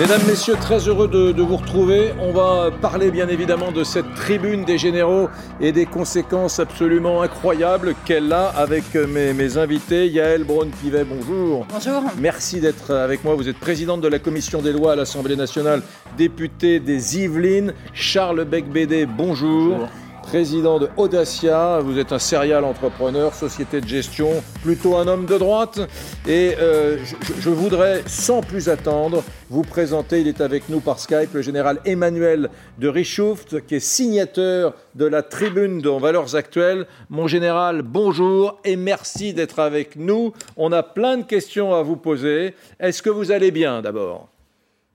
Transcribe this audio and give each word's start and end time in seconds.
Mesdames, 0.00 0.22
Messieurs, 0.26 0.56
très 0.58 0.88
heureux 0.88 1.08
de, 1.08 1.42
vous 1.42 1.56
retrouver. 1.58 2.14
On 2.20 2.32
va 2.32 2.70
parler 2.70 3.10
bien 3.10 3.28
évidemment 3.28 3.70
de 3.70 3.84
cette 3.84 4.14
tribune 4.14 4.64
des 4.64 4.78
généraux 4.78 5.28
et 5.60 5.72
des 5.72 5.84
conséquences 5.84 6.58
absolument 6.58 7.20
incroyables 7.20 7.94
qu'elle 8.06 8.32
a 8.32 8.48
avec 8.48 8.94
mes, 8.94 9.34
mes 9.34 9.58
invités. 9.58 10.08
Yael 10.08 10.44
Braun-Pivet, 10.44 11.04
bonjour. 11.04 11.66
Bonjour. 11.68 12.02
Merci 12.18 12.60
d'être 12.60 12.94
avec 12.94 13.24
moi. 13.24 13.34
Vous 13.34 13.50
êtes 13.50 13.58
présidente 13.58 14.00
de 14.00 14.08
la 14.08 14.18
commission 14.18 14.62
des 14.62 14.72
lois 14.72 14.92
à 14.92 14.96
l'Assemblée 14.96 15.36
nationale, 15.36 15.82
député 16.16 16.80
des 16.80 17.18
Yvelines. 17.18 17.74
Charles 17.92 18.46
Becbédé, 18.46 19.04
bonjour. 19.04 19.74
bonjour 19.74 19.88
président 20.22 20.78
de 20.78 20.88
Audacia. 20.96 21.80
Vous 21.80 21.98
êtes 21.98 22.12
un 22.12 22.18
serial 22.18 22.64
entrepreneur, 22.64 23.34
société 23.34 23.80
de 23.80 23.88
gestion, 23.88 24.42
plutôt 24.62 24.96
un 24.96 25.06
homme 25.06 25.26
de 25.26 25.36
droite. 25.36 25.80
Et 26.26 26.54
euh, 26.58 26.98
je, 27.38 27.50
voudrais, 27.50 28.02
sans 28.06 28.40
plus 28.40 28.68
attendre, 28.68 29.22
vous 29.48 29.62
présenter, 29.62 30.20
il 30.20 30.28
est 30.28 30.40
avec 30.40 30.68
nous 30.68 30.80
par 30.80 30.98
Skype, 30.98 31.34
le 31.34 31.42
général 31.42 31.80
Emmanuel 31.84 32.50
de 32.78 32.88
Richouft, 32.88 33.66
qui 33.66 33.76
est 33.76 33.80
signateur 33.80 34.74
de 34.94 35.04
la 35.04 35.22
tribune 35.22 35.80
de 35.80 35.90
Valeurs 35.90 36.34
Actuelles. 36.34 36.86
Mon 37.10 37.26
général, 37.26 37.82
bonjour 37.82 38.58
et 38.64 38.76
merci 38.76 39.34
d'être 39.34 39.58
avec 39.58 39.96
nous. 39.96 40.32
On 40.56 40.72
a 40.72 40.82
plein 40.82 41.18
de 41.18 41.24
questions 41.24 41.74
à 41.74 41.82
vous 41.82 41.96
poser. 41.96 42.54
Est-ce 42.78 43.02
que 43.02 43.10
vous 43.10 43.30
allez 43.30 43.50
bien 43.50 43.82
d'abord? 43.82 44.29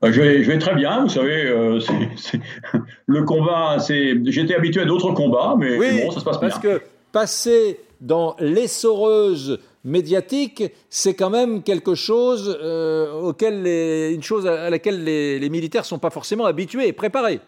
Bah, 0.01 0.11
je 0.11 0.21
vais, 0.21 0.59
très 0.59 0.75
bien, 0.75 1.03
vous 1.03 1.09
savez, 1.09 1.45
euh, 1.45 1.79
le 3.07 3.23
combat, 3.23 3.77
j'étais 3.87 4.55
habitué 4.55 4.81
à 4.81 4.85
d'autres 4.85 5.11
combats, 5.13 5.55
mais 5.57 5.77
bon, 5.77 6.11
ça 6.11 6.19
se 6.19 6.25
passe 6.25 6.39
bien. 6.39 6.49
Parce 6.49 6.61
que 6.61 6.81
passer 7.11 7.79
dans 8.01 8.35
l'essoreuse 8.39 9.59
médiatique, 9.85 10.63
c'est 10.89 11.13
quand 11.13 11.29
même 11.29 11.63
quelque 11.63 11.95
chose, 11.95 12.57
euh, 12.61 13.13
auquel 13.13 13.65
une 14.13 14.23
chose 14.23 14.47
à 14.47 14.69
laquelle 14.69 15.03
les, 15.03 15.49
militaires 15.49 15.83
ne 15.83 15.87
sont 15.87 15.99
pas 15.99 16.09
forcément 16.09 16.45
habitués 16.45 16.87
et 16.87 16.93
préparés. 16.93 17.39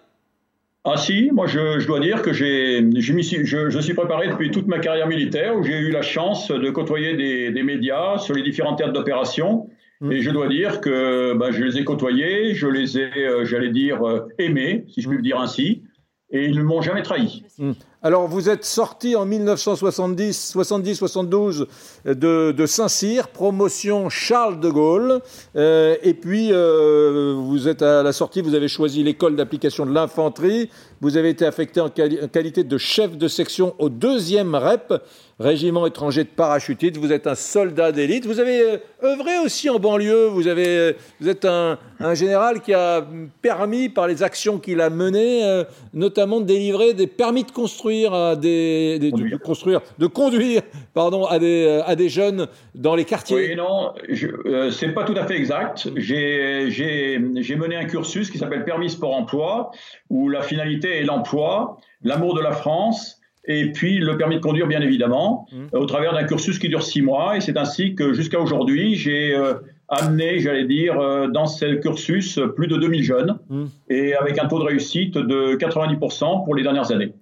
Ah 0.85 0.95
si, 0.95 1.29
moi 1.33 1.47
je, 1.47 1.85
dois 1.85 1.99
dire 1.99 2.21
que 2.21 2.31
j'ai, 2.31 2.79
je, 2.95 3.69
je, 3.69 3.79
suis 3.79 3.93
préparé 3.93 4.29
depuis 4.29 4.51
toute 4.51 4.67
ma 4.67 4.79
carrière 4.79 5.07
militaire 5.07 5.57
où 5.57 5.63
j'ai 5.63 5.77
eu 5.77 5.91
la 5.91 6.01
chance 6.01 6.49
de 6.49 6.69
côtoyer 6.69 7.17
des, 7.17 7.51
des 7.51 7.63
médias 7.63 8.19
sur 8.19 8.33
les 8.33 8.41
différents 8.41 8.75
théâtres 8.75 8.93
d'opération. 8.93 9.67
Et 10.11 10.21
je 10.21 10.29
dois 10.29 10.47
dire 10.47 10.79
que 10.79 11.33
bah, 11.33 11.51
je 11.51 11.63
les 11.63 11.77
ai 11.77 11.83
côtoyés, 11.83 12.53
je 12.53 12.67
les 12.67 12.99
ai, 12.99 13.11
euh, 13.17 13.45
j'allais 13.45 13.71
dire, 13.71 14.07
euh, 14.07 14.27
aimés, 14.37 14.85
si 14.89 15.01
je 15.01 15.07
puis 15.07 15.17
le 15.17 15.23
dire 15.23 15.39
ainsi, 15.39 15.83
et 16.29 16.45
ils 16.45 16.57
ne 16.57 16.63
m'ont 16.63 16.81
jamais 16.81 17.01
trahi. 17.01 17.43
Mm. 17.57 17.71
Alors, 18.03 18.27
vous 18.27 18.47
êtes 18.47 18.63
sorti 18.63 19.15
en 19.15 19.25
1970, 19.25 20.53
70-72 20.55 21.65
de, 22.05 22.65
Saint-Cyr, 22.65 23.29
promotion 23.29 24.09
Charles 24.09 24.59
de 24.59 24.69
Gaulle. 24.69 25.19
Euh, 25.55 25.95
et 26.03 26.13
puis, 26.13 26.51
vous 26.51 27.67
êtes 27.67 27.81
à 27.81 28.03
la 28.03 28.13
sortie, 28.13 28.41
vous 28.41 28.53
avez 28.53 28.67
choisi 28.67 29.03
l'école 29.03 29.35
d'application 29.35 29.85
de 29.85 29.93
l'infanterie. 29.93 30.69
Vous 31.01 31.17
avez 31.17 31.29
été 31.29 31.45
affecté 31.45 31.79
en, 31.79 31.89
qualité 31.89 32.63
de 32.63 32.77
chef 32.77 33.17
de 33.17 33.27
section 33.27 33.75
au 33.79 33.89
deuxième 33.89 34.55
REP 34.55 34.93
régiment 35.39 35.85
étranger 35.85 36.23
de 36.23 36.29
parachutistes, 36.29 36.97
vous 36.97 37.11
êtes 37.11 37.27
un 37.27 37.35
soldat 37.35 37.91
d'élite, 37.91 38.25
vous 38.25 38.39
avez 38.39 38.61
euh, 38.61 38.77
œuvré 39.03 39.37
aussi 39.37 39.69
en 39.69 39.77
banlieue, 39.77 40.25
vous, 40.27 40.47
avez, 40.47 40.67
euh, 40.67 40.93
vous 41.19 41.29
êtes 41.29 41.45
un, 41.45 41.77
général 42.13 42.61
qui 42.61 42.73
a 42.73 43.05
permis, 43.41 43.89
par 43.89 44.07
les 44.07 44.23
actions 44.23 44.57
qu'il 44.57 44.81
a 44.81 44.89
menées, 44.89 45.43
euh, 45.43 45.63
notamment 45.93 46.39
de 46.39 46.45
délivrer 46.45 46.93
des 46.93 47.07
permis 47.07 47.43
de 47.43 47.51
construire 47.51 48.13
à 48.13 48.35
des, 48.35 48.97
de, 48.99 49.37
construire, 49.37 49.81
de 49.99 50.07
conduire, 50.07 50.61
pardon, 50.93 51.25
à 51.25 51.37
des, 51.37 51.81
à 51.85 51.95
des 51.95 52.09
jeunes 52.09 52.47
dans 52.73 52.95
les 52.95 53.05
quartiers. 53.05 53.35
Oui, 53.35 53.55
non, 53.55 53.93
ce 54.09 54.69
c'est 54.71 54.89
pas 54.89 55.03
tout 55.03 55.15
à 55.17 55.25
fait 55.25 55.35
exact. 55.35 55.89
J'ai 55.95 57.19
mené 57.19 57.75
un 57.75 57.85
cursus 57.85 58.31
qui 58.31 58.37
s'appelle 58.37 58.63
permis 58.63 58.89
sport 58.89 59.15
emploi, 59.15 59.71
où 60.09 60.29
la 60.29 60.41
finalité 60.41 60.86
est 60.87 61.03
l'emploi, 61.03 61.77
l'amour 62.03 62.33
de 62.35 62.41
la 62.41 62.51
France 62.51 63.17
et 63.47 63.71
puis 63.71 63.97
le 63.97 64.17
permis 64.17 64.35
de 64.35 64.41
conduire, 64.41 64.67
bien 64.67 64.81
évidemment, 64.81 65.47
mmh. 65.51 65.77
au 65.77 65.85
travers 65.85 66.13
d'un 66.13 66.25
cursus 66.25 66.59
qui 66.59 66.67
dure 66.67 66.83
six 66.83 67.01
mois. 67.01 67.37
Et 67.37 67.41
c'est 67.41 67.57
ainsi 67.57 67.95
que 67.95 68.13
jusqu'à 68.13 68.39
aujourd'hui, 68.39 68.95
j'ai 68.95 69.33
euh, 69.33 69.53
amené, 69.87 70.39
j'allais 70.39 70.65
dire, 70.65 70.99
euh, 70.99 71.27
dans 71.27 71.45
ce 71.45 71.75
cursus 71.75 72.39
plus 72.55 72.67
de 72.67 72.75
2000 72.75 73.03
jeunes, 73.03 73.39
mmh. 73.49 73.63
et 73.89 74.13
avec 74.15 74.37
un 74.37 74.47
taux 74.47 74.59
de 74.59 74.65
réussite 74.65 75.17
de 75.17 75.55
90% 75.55 76.43
pour 76.43 76.55
les 76.55 76.63
dernières 76.63 76.91
années. 76.91 77.13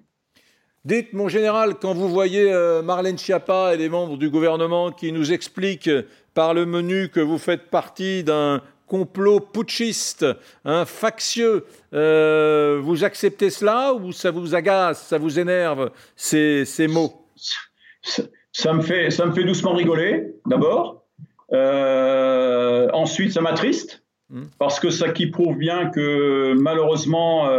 Dites, 0.84 1.14
mon 1.14 1.28
général, 1.28 1.76
quand 1.80 1.94
vous 1.94 2.10
voyez 2.10 2.52
euh, 2.52 2.82
Marlène 2.82 3.18
Schiappa 3.18 3.74
et 3.74 3.78
les 3.78 3.90
membres 3.90 4.18
du 4.18 4.30
gouvernement 4.30 4.92
qui 4.92 5.12
nous 5.12 5.32
expliquent 5.32 5.90
par 6.34 6.54
le 6.54 6.66
menu 6.66 7.10
que 7.10 7.20
vous 7.20 7.38
faites 7.38 7.70
partie 7.70 8.24
d'un 8.24 8.62
complot 8.88 9.40
putschiste, 9.40 10.26
un 10.64 10.86
factieux. 10.86 11.66
Euh, 11.94 12.80
vous 12.82 13.04
acceptez 13.04 13.50
cela 13.50 13.94
ou 13.94 14.12
ça 14.12 14.32
vous 14.32 14.56
agace, 14.56 15.02
ça 15.08 15.18
vous 15.18 15.40
énerve, 15.40 15.92
ces, 16.16 16.66
ces 16.66 16.88
mots? 16.88 17.28
Ça, 18.52 18.74
me 18.74 18.82
fait, 18.82 19.10
ça 19.10 19.26
me 19.26 19.34
fait 19.34 19.44
doucement 19.44 19.74
rigoler, 19.74 20.36
d'abord. 20.46 21.04
Euh, 21.54 22.90
ensuite, 22.94 23.34
ça 23.34 23.42
m'attriste, 23.42 24.04
hmm. 24.30 24.46
parce 24.60 24.80
que 24.80 24.90
ça 24.90 25.10
qui 25.10 25.28
prouve 25.28 25.58
bien 25.58 25.90
que 25.90 26.54
malheureusement, 26.54 27.50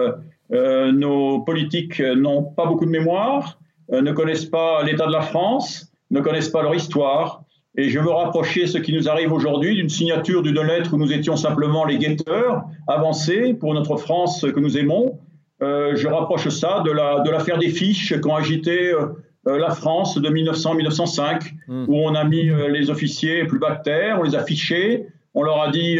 euh, 0.53 0.93
nos 0.93 1.41
politiques 1.41 2.01
n'ont 2.01 2.43
pas 2.43 2.67
beaucoup 2.67 2.87
de 2.87 2.91
mémoire, 2.91 3.59
ne 3.91 4.13
connaissent 4.13 4.47
pas 4.47 4.83
l'état 4.83 5.07
de 5.07 5.13
la 5.13 5.23
France, 5.23 5.93
ne 6.11 6.21
connaissent 6.21 6.49
pas 6.49 6.63
leur 6.63 6.75
histoire, 6.75 7.45
et 7.77 7.91
je 7.91 7.99
veux 7.99 8.11
rapprocher 8.11 8.67
ce 8.67 8.79
qui 8.79 8.93
nous 8.93 9.09
arrive 9.09 9.33
aujourd'hui 9.33 9.75
d'une 9.75 9.89
signature 9.89 10.43
d'une 10.43 10.61
lettre 10.63 10.95
où 10.95 10.97
nous 10.97 11.13
étions 11.13 11.37
simplement 11.37 11.85
les 11.85 11.99
guetteurs 11.99 12.65
avancés 12.87 13.53
pour 13.55 13.75
notre 13.75 13.97
France 13.97 14.47
que 14.55 14.61
nous 14.61 14.79
aimons. 14.79 15.19
Euh, 15.63 15.95
je 15.95 16.09
rapproche 16.09 16.49
ça 16.49 16.83
de 16.85 17.31
l'affaire 17.31 17.59
des 17.59 17.69
fiches 17.69 18.19
qu'ont 18.21 18.35
agité 18.35 18.93
euh, 18.93 19.07
euh, 19.47 19.59
la 19.59 19.71
France 19.71 20.19
de 20.19 20.29
1900-1905, 20.29 21.53
hmm. 21.69 21.85
où 21.89 21.97
on 21.97 22.15
a 22.15 22.25
mis 22.25 22.51
les 22.71 22.91
officiers 22.91 23.45
plus 23.45 23.59
bactères, 23.59 24.19
on 24.21 24.23
les 24.23 24.35
a 24.35 24.43
fichés, 24.43 25.07
on 25.35 25.43
leur 25.43 25.61
a 25.61 25.71
dit 25.71 25.99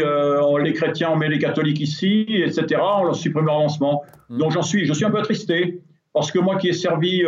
les 0.63 0.73
chrétiens, 0.73 1.11
on 1.13 1.15
met 1.15 1.29
les 1.29 1.37
catholiques 1.37 1.79
ici, 1.79 2.25
etc. 2.29 2.81
On 2.81 3.03
leur 3.03 3.15
supprime 3.15 3.45
leur 3.45 3.55
avancement. 3.55 4.03
Hmm. 4.29 4.39
Donc 4.39 4.51
j'en 4.51 4.63
suis, 4.63 4.85
je 4.85 4.93
suis 4.93 5.05
un 5.05 5.11
peu 5.11 5.19
attristé. 5.19 5.79
Parce 6.13 6.31
que 6.31 6.39
moi 6.39 6.55
qui 6.55 6.69
ai 6.69 6.73
servi, 6.73 7.21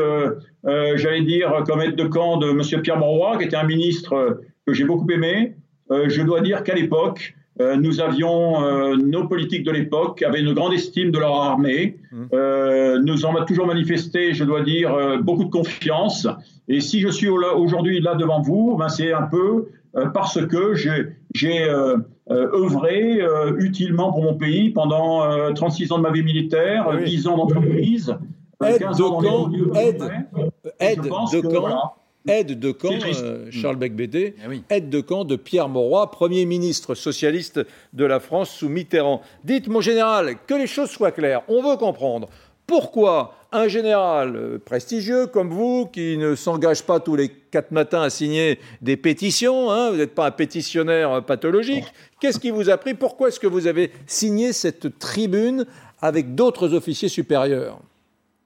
euh, 0.66 0.70
euh, 0.70 0.98
j'allais 0.98 1.22
dire, 1.22 1.64
comme 1.66 1.82
aide 1.82 1.96
de 1.96 2.06
camp 2.06 2.38
de 2.38 2.50
M. 2.50 2.82
Pierre 2.82 2.98
Mauroy, 2.98 3.38
qui 3.38 3.46
était 3.46 3.56
un 3.56 3.66
ministre 3.66 4.14
euh, 4.14 4.34
que 4.66 4.74
j'ai 4.74 4.86
beaucoup 4.86 5.10
aimé, 5.10 5.56
je 5.92 6.22
dois 6.22 6.42
dire 6.42 6.64
qu'à 6.64 6.76
l'époque, 6.76 7.34
nous 7.60 8.00
avions, 8.00 8.96
nos 8.98 9.28
politiques 9.28 9.64
de 9.64 9.72
l'époque 9.72 10.22
avaient 10.22 10.40
une 10.40 10.54
grande 10.54 10.72
estime 10.72 11.10
de 11.10 11.18
leur 11.18 11.34
armée. 11.34 11.98
Mmh. 12.12 12.28
nous 13.04 13.26
en 13.26 13.36
avons 13.36 13.46
toujours 13.46 13.66
manifesté, 13.66 14.36
je 14.36 14.44
dois 14.44 14.62
dire, 14.62 14.96
beaucoup 15.24 15.46
de 15.46 15.50
confiance. 15.50 16.28
Et 16.68 16.80
si 16.80 17.00
je 17.00 17.08
suis 17.08 17.28
aujourd'hui 17.28 18.02
là 18.02 18.14
devant 18.14 18.40
vous, 18.40 18.76
ben 18.78 18.88
c'est 18.88 19.12
un 19.12 19.24
peu 19.24 19.70
parce 20.14 20.46
que 20.46 20.76
j'ai 20.76 21.68
œuvré 22.30 23.20
utilement 23.58 24.14
pour 24.14 24.22
mon 24.22 24.36
pays 24.36 24.70
pendant 24.70 25.52
36 25.56 25.92
ans 25.92 25.98
de 25.98 26.04
ma 26.04 26.12
vie 26.12 26.22
militaire, 26.22 26.88
10 27.04 27.28
ans 27.28 27.38
d'entreprise. 27.38 28.16
Aide 28.64 28.82
de 28.82 29.24
camp, 29.24 29.76
aide, 29.76 30.49
aide 30.80 31.02
de 31.02 31.42
camp, 31.42 31.96
aide 32.28 32.60
de 32.60 32.72
camp, 32.72 33.00
Charles 33.52 33.78
Becbédé, 33.78 34.36
eh 34.50 34.76
aide 34.76 34.90
de 34.90 35.02
camp 35.02 35.26
de 35.26 35.36
Pierre 35.36 35.70
Mauroy, 35.70 36.10
Premier 36.12 36.46
ministre 36.46 36.96
socialiste 36.96 37.62
de 37.94 38.06
la 38.06 38.20
France 38.20 38.50
sous 38.50 38.70
Mitterrand. 38.70 39.22
Dites, 39.44 39.68
mon 39.68 39.82
général, 39.82 40.36
que 40.48 40.54
les 40.54 40.68
choses 40.68 40.90
soient 40.90 41.12
claires, 41.12 41.42
on 41.48 41.62
veut 41.62 41.78
comprendre. 41.78 42.30
Pourquoi 42.68 43.34
un 43.52 43.68
général 43.68 44.36
euh, 44.36 44.60
prestigieux 44.64 45.26
comme 45.26 45.50
vous, 45.50 45.88
qui 45.88 46.18
ne 46.18 46.36
s'engage 46.36 46.84
pas 46.84 47.00
tous 47.00 47.16
les 47.16 47.30
quatre 47.30 47.72
matins 47.72 48.04
à 48.04 48.12
signer 48.12 48.60
des 48.82 48.96
pétitions, 48.96 49.72
hein, 49.72 49.90
vous 49.90 49.98
n'êtes 49.98 50.14
pas 50.14 50.28
un 50.28 50.32
pétitionnaire 50.32 51.24
pathologique, 51.24 51.86
qu'est-ce 52.20 52.40
qui 52.40 52.52
vous 52.52 52.70
a 52.70 52.78
pris? 52.78 52.94
Pourquoi 52.94 53.30
est-ce 53.30 53.40
que 53.40 53.48
vous 53.48 53.66
avez 53.66 53.92
signé 54.06 54.54
cette 54.54 55.00
tribune 55.00 55.66
avec 56.00 56.36
d'autres 56.36 56.76
officiers 56.76 57.10
supérieurs? 57.10 57.80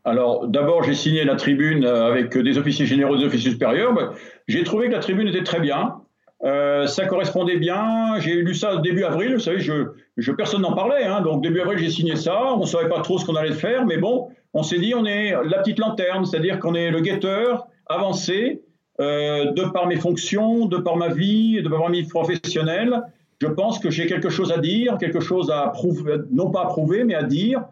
Alors, 0.05 0.47
d'abord, 0.47 0.83
j'ai 0.83 0.95
signé 0.95 1.23
la 1.23 1.35
tribune 1.35 1.85
euh, 1.85 2.05
avec 2.05 2.37
des 2.37 2.57
officiers 2.57 2.85
généraux, 2.85 3.15
des 3.15 3.23
officiers 3.23 3.51
supérieurs. 3.51 3.93
Bah, 3.93 4.11
j'ai 4.47 4.63
trouvé 4.63 4.87
que 4.87 4.91
la 4.91 4.99
tribune 4.99 5.27
était 5.29 5.43
très 5.43 5.61
bien. 5.61 5.95
Euh, 6.43 6.87
ça 6.87 7.05
correspondait 7.05 7.57
bien. 7.57 8.19
J'ai 8.19 8.33
lu 8.35 8.53
ça 8.53 8.77
début 8.77 9.03
avril. 9.05 9.35
Vous 9.35 9.39
savez, 9.39 9.59
je, 9.59 9.93
je 10.17 10.31
personne 10.33 10.61
n'en 10.61 10.73
parlait. 10.73 11.05
Hein. 11.05 11.21
donc, 11.21 11.41
début 11.41 11.61
avril, 11.61 11.77
j'ai 11.77 11.89
signé 11.89 12.17
ça. 12.17 12.53
On 12.53 12.61
ne 12.61 12.65
savait 12.65 12.89
pas 12.89 12.99
trop 12.99 13.17
ce 13.17 13.25
qu'on 13.25 13.35
allait 13.35 13.53
faire. 13.53 13.85
Mais 13.85 13.97
bon, 13.97 14.27
on 14.53 14.61
s'est 14.61 14.79
dit, 14.79 14.93
on 14.93 15.05
est 15.05 15.31
la 15.31 15.59
petite 15.59 15.79
lanterne. 15.79 16.25
C'est-à-dire 16.25 16.59
qu'on 16.59 16.75
est 16.75 16.91
le 16.91 16.99
guetteur 16.99 17.67
avancé 17.85 18.61
euh, 18.99 19.51
de 19.53 19.63
par 19.63 19.87
mes 19.87 19.95
fonctions, 19.95 20.65
de 20.65 20.77
par 20.77 20.97
ma 20.97 21.07
vie, 21.07 21.61
de 21.63 21.69
par 21.69 21.79
ma 21.79 21.91
vie 21.91 22.03
professionnelle. 22.03 23.01
Je 23.41 23.47
pense 23.47 23.79
que 23.79 23.89
j'ai 23.89 24.05
quelque 24.05 24.29
chose 24.29 24.51
à 24.51 24.57
dire, 24.57 24.97
quelque 24.97 25.19
chose 25.21 25.49
à 25.49 25.69
prouver, 25.69 26.17
non 26.31 26.51
pas 26.51 26.63
à 26.63 26.65
prouver, 26.65 27.03
mais 27.05 27.15
à 27.15 27.23
dire. 27.23 27.63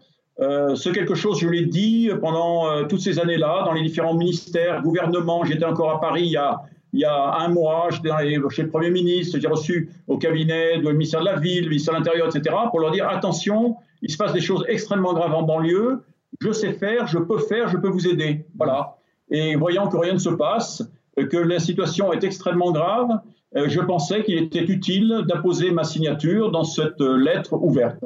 Euh, 0.42 0.76
ce 0.76 0.90
quelque 0.90 1.14
chose, 1.14 1.40
je 1.40 1.48
l'ai 1.48 1.66
dit 1.66 2.10
pendant 2.20 2.68
euh, 2.68 2.84
toutes 2.86 3.02
ces 3.02 3.20
années-là, 3.20 3.64
dans 3.64 3.74
les 3.74 3.84
différents 3.84 4.16
ministères, 4.16 4.82
gouvernements. 4.82 5.44
J'étais 5.44 5.66
encore 5.66 5.92
à 5.92 6.00
Paris 6.02 6.24
il 6.24 7.00
y 7.00 7.06
a, 7.06 7.36
un 7.38 7.48
mois, 7.50 7.90
j'étais 7.92 8.10
chez 8.50 8.64
le 8.64 8.70
Premier 8.70 8.90
ministre, 8.90 9.38
j'ai 9.40 9.48
reçu 9.48 9.90
au 10.08 10.18
cabinet 10.18 10.80
du 10.80 10.92
ministère 10.92 11.22
de 11.22 11.26
la 11.26 11.40
Ville, 11.40 11.64
du 11.64 11.70
ministère 11.70 11.94
de 11.94 12.00
l'Intérieur, 12.00 12.28
etc., 12.28 12.56
pour 12.70 12.80
leur 12.80 12.92
dire 12.92 13.08
attention, 13.08 13.78
il 14.02 14.12
se 14.12 14.18
passe 14.18 14.34
des 14.34 14.42
choses 14.42 14.66
extrêmement 14.68 15.14
graves 15.14 15.34
en 15.34 15.44
banlieue, 15.44 16.04
je 16.42 16.52
sais 16.52 16.74
faire, 16.74 17.08
je 17.08 17.20
peux 17.20 17.38
faire, 17.38 17.70
je 17.70 17.78
peux 17.78 17.88
vous 17.88 18.08
aider. 18.08 18.46
Voilà. 18.58 18.98
Et 19.30 19.56
voyant 19.56 19.88
que 19.88 19.96
rien 19.96 20.14
ne 20.14 20.20
se 20.20 20.30
passe, 20.30 20.84
que 21.16 21.38
la 21.38 21.60
situation 21.60 22.12
est 22.12 22.24
extrêmement 22.24 22.72
grave, 22.72 23.22
euh, 23.56 23.70
je 23.70 23.80
pensais 23.80 24.24
qu'il 24.24 24.38
était 24.38 24.64
utile 24.64 25.24
d'apposer 25.28 25.72
ma 25.72 25.84
signature 25.84 26.52
dans 26.52 26.64
cette 26.64 27.00
lettre 27.00 27.54
ouverte. 27.54 28.04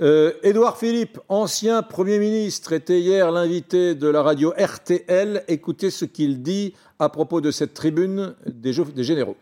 Euh, 0.00 0.32
Édouard 0.42 0.76
Philippe, 0.76 1.20
ancien 1.28 1.82
Premier 1.82 2.18
ministre, 2.18 2.72
était 2.72 3.00
hier 3.00 3.30
l'invité 3.30 3.94
de 3.94 4.08
la 4.08 4.22
radio 4.22 4.52
RTL. 4.58 5.44
Écoutez 5.46 5.90
ce 5.90 6.04
qu'il 6.04 6.42
dit 6.42 6.74
à 6.98 7.08
propos 7.08 7.40
de 7.40 7.50
cette 7.50 7.74
tribune 7.74 8.34
des, 8.46 8.72
des 8.72 9.04
généraux. 9.04 9.36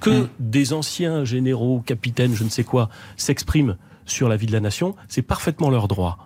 Que 0.00 0.26
des 0.38 0.74
anciens 0.74 1.24
généraux, 1.24 1.80
capitaines, 1.80 2.34
je 2.34 2.44
ne 2.44 2.50
sais 2.50 2.64
quoi, 2.64 2.90
s'expriment 3.16 3.78
sur 4.04 4.28
la 4.28 4.36
vie 4.36 4.46
de 4.46 4.52
la 4.52 4.60
nation, 4.60 4.94
c'est 5.08 5.22
parfaitement 5.22 5.70
leur 5.70 5.88
droit. 5.88 6.18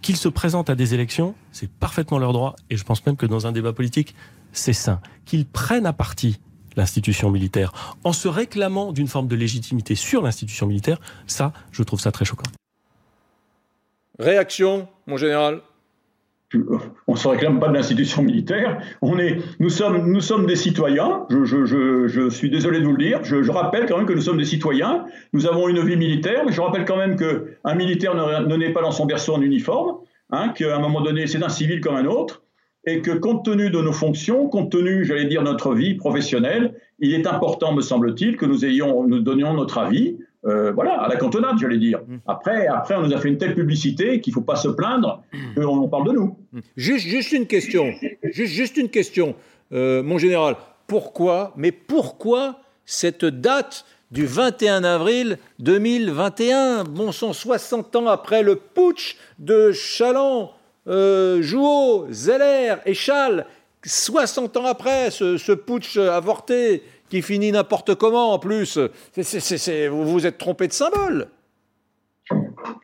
Qu'ils 0.00 0.16
se 0.16 0.28
présentent 0.28 0.70
à 0.70 0.76
des 0.76 0.94
élections, 0.94 1.34
c'est 1.50 1.68
parfaitement 1.68 2.18
leur 2.18 2.32
droit. 2.32 2.54
Et 2.70 2.76
je 2.76 2.84
pense 2.84 3.04
même 3.04 3.16
que 3.16 3.26
dans 3.26 3.48
un 3.48 3.52
débat 3.52 3.72
politique, 3.72 4.14
c'est 4.52 4.72
sain. 4.72 5.00
Qu'ils 5.24 5.46
prennent 5.46 5.86
à 5.86 5.92
partie 5.92 6.38
l'institution 6.76 7.30
militaire 7.30 7.72
en 8.04 8.12
se 8.12 8.28
réclamant 8.28 8.92
d'une 8.92 9.08
forme 9.08 9.28
de 9.28 9.36
légitimité 9.36 9.94
sur 9.94 10.22
l'institution 10.22 10.66
militaire, 10.66 10.98
ça, 11.26 11.52
je 11.72 11.82
trouve 11.82 12.00
ça 12.00 12.12
très 12.12 12.24
choquant. 12.24 12.50
Réaction, 14.18 14.88
mon 15.06 15.16
général 15.16 15.62
on 17.06 17.12
ne 17.12 17.16
se 17.16 17.28
réclame 17.28 17.58
pas 17.58 17.68
de 17.68 17.74
l'institution 17.74 18.22
militaire. 18.22 18.80
On 19.02 19.18
est, 19.18 19.38
nous, 19.58 19.68
sommes, 19.68 20.10
nous 20.10 20.20
sommes 20.20 20.46
des 20.46 20.56
citoyens. 20.56 21.26
Je, 21.28 22.28
suis 22.30 22.50
désolé 22.50 22.80
de 22.80 22.84
vous 22.84 22.92
le 22.92 23.04
dire. 23.04 23.24
Je, 23.24 23.50
rappelle 23.50 23.86
quand 23.86 23.96
même 23.96 24.06
que 24.06 24.12
nous 24.12 24.20
sommes 24.20 24.38
des 24.38 24.44
citoyens. 24.44 25.06
Nous 25.32 25.46
avons 25.46 25.68
une 25.68 25.84
vie 25.84 25.96
militaire, 25.96 26.44
mais 26.46 26.52
je 26.52 26.60
rappelle 26.60 26.84
quand 26.84 26.96
même 26.96 27.16
qu'un 27.16 27.74
militaire 27.74 28.14
ne, 28.14 28.56
naît 28.56 28.72
pas 28.72 28.82
dans 28.82 28.92
son 28.92 29.06
berceau 29.06 29.34
en 29.34 29.42
uniforme, 29.42 29.98
hein, 30.30 30.50
qu'à 30.50 30.76
un 30.76 30.78
moment 30.78 31.00
donné, 31.00 31.26
c'est 31.26 31.42
un 31.42 31.48
civil 31.48 31.80
comme 31.80 31.96
un 31.96 32.06
autre, 32.06 32.42
et 32.86 33.02
que 33.02 33.10
compte 33.10 33.44
tenu 33.44 33.68
de 33.70 33.80
nos 33.80 33.92
fonctions, 33.92 34.48
compte 34.48 34.70
tenu, 34.70 35.04
j'allais 35.04 35.26
dire, 35.26 35.42
de 35.42 35.48
notre 35.48 35.74
vie 35.74 35.94
professionnelle, 35.94 36.74
il 37.00 37.12
est 37.12 37.26
important, 37.26 37.74
me 37.74 37.82
semble-t-il, 37.82 38.36
que 38.36 38.46
nous, 38.46 38.64
ayons, 38.64 39.06
nous 39.06 39.18
donnions 39.18 39.52
notre 39.54 39.78
avis. 39.78 40.18
Euh, 40.44 40.70
voilà, 40.70 41.00
à 41.00 41.08
la 41.08 41.16
cantonade, 41.16 41.58
j'allais 41.60 41.78
dire. 41.78 42.00
Mm. 42.06 42.18
Après, 42.28 42.68
après, 42.68 42.94
on 42.94 43.02
nous 43.02 43.12
a 43.12 43.18
fait 43.18 43.28
une 43.28 43.38
telle 43.38 43.56
publicité 43.56 44.20
qu'il 44.20 44.30
ne 44.30 44.34
faut 44.36 44.42
pas 44.42 44.54
se 44.54 44.68
plaindre 44.68 45.22
mm. 45.32 45.60
qu'on 45.60 45.88
parle 45.88 46.06
de 46.06 46.12
nous. 46.12 46.36
Mm. 46.52 46.60
Juste, 46.76 47.06
juste 47.06 47.32
une 47.32 47.46
question, 47.46 47.92
juste, 48.22 48.52
juste 48.52 48.76
une 48.76 48.88
question, 48.88 49.34
euh, 49.72 50.04
mon 50.04 50.18
général. 50.18 50.54
Pourquoi, 50.86 51.52
mais 51.56 51.72
pourquoi 51.72 52.60
cette 52.84 53.24
date 53.24 53.84
du 54.12 54.24
21 54.24 54.84
avril 54.84 55.38
2021, 55.58 56.84
bon 56.84 57.10
sang, 57.10 57.32
60 57.32 57.96
ans 57.96 58.06
après 58.06 58.44
le 58.44 58.54
putsch 58.54 59.16
de 59.40 59.72
Chaland 59.72 60.52
euh, 60.88 61.42
Jouot, 61.42 62.06
Zeller 62.10 62.76
et 62.84 62.94
Chal, 62.94 63.46
60 63.84 64.56
ans 64.56 64.66
après 64.66 65.10
ce, 65.10 65.52
putsch 65.52 65.96
avorté 65.96 66.82
qui 67.08 67.22
finit 67.22 67.52
n'importe 67.52 67.94
comment 67.94 68.32
en 68.32 68.38
plus, 68.38 68.78
vous 68.78 70.04
vous 70.04 70.26
êtes 70.26 70.38
trompé 70.38 70.66
de 70.68 70.72
symbole. 70.72 71.28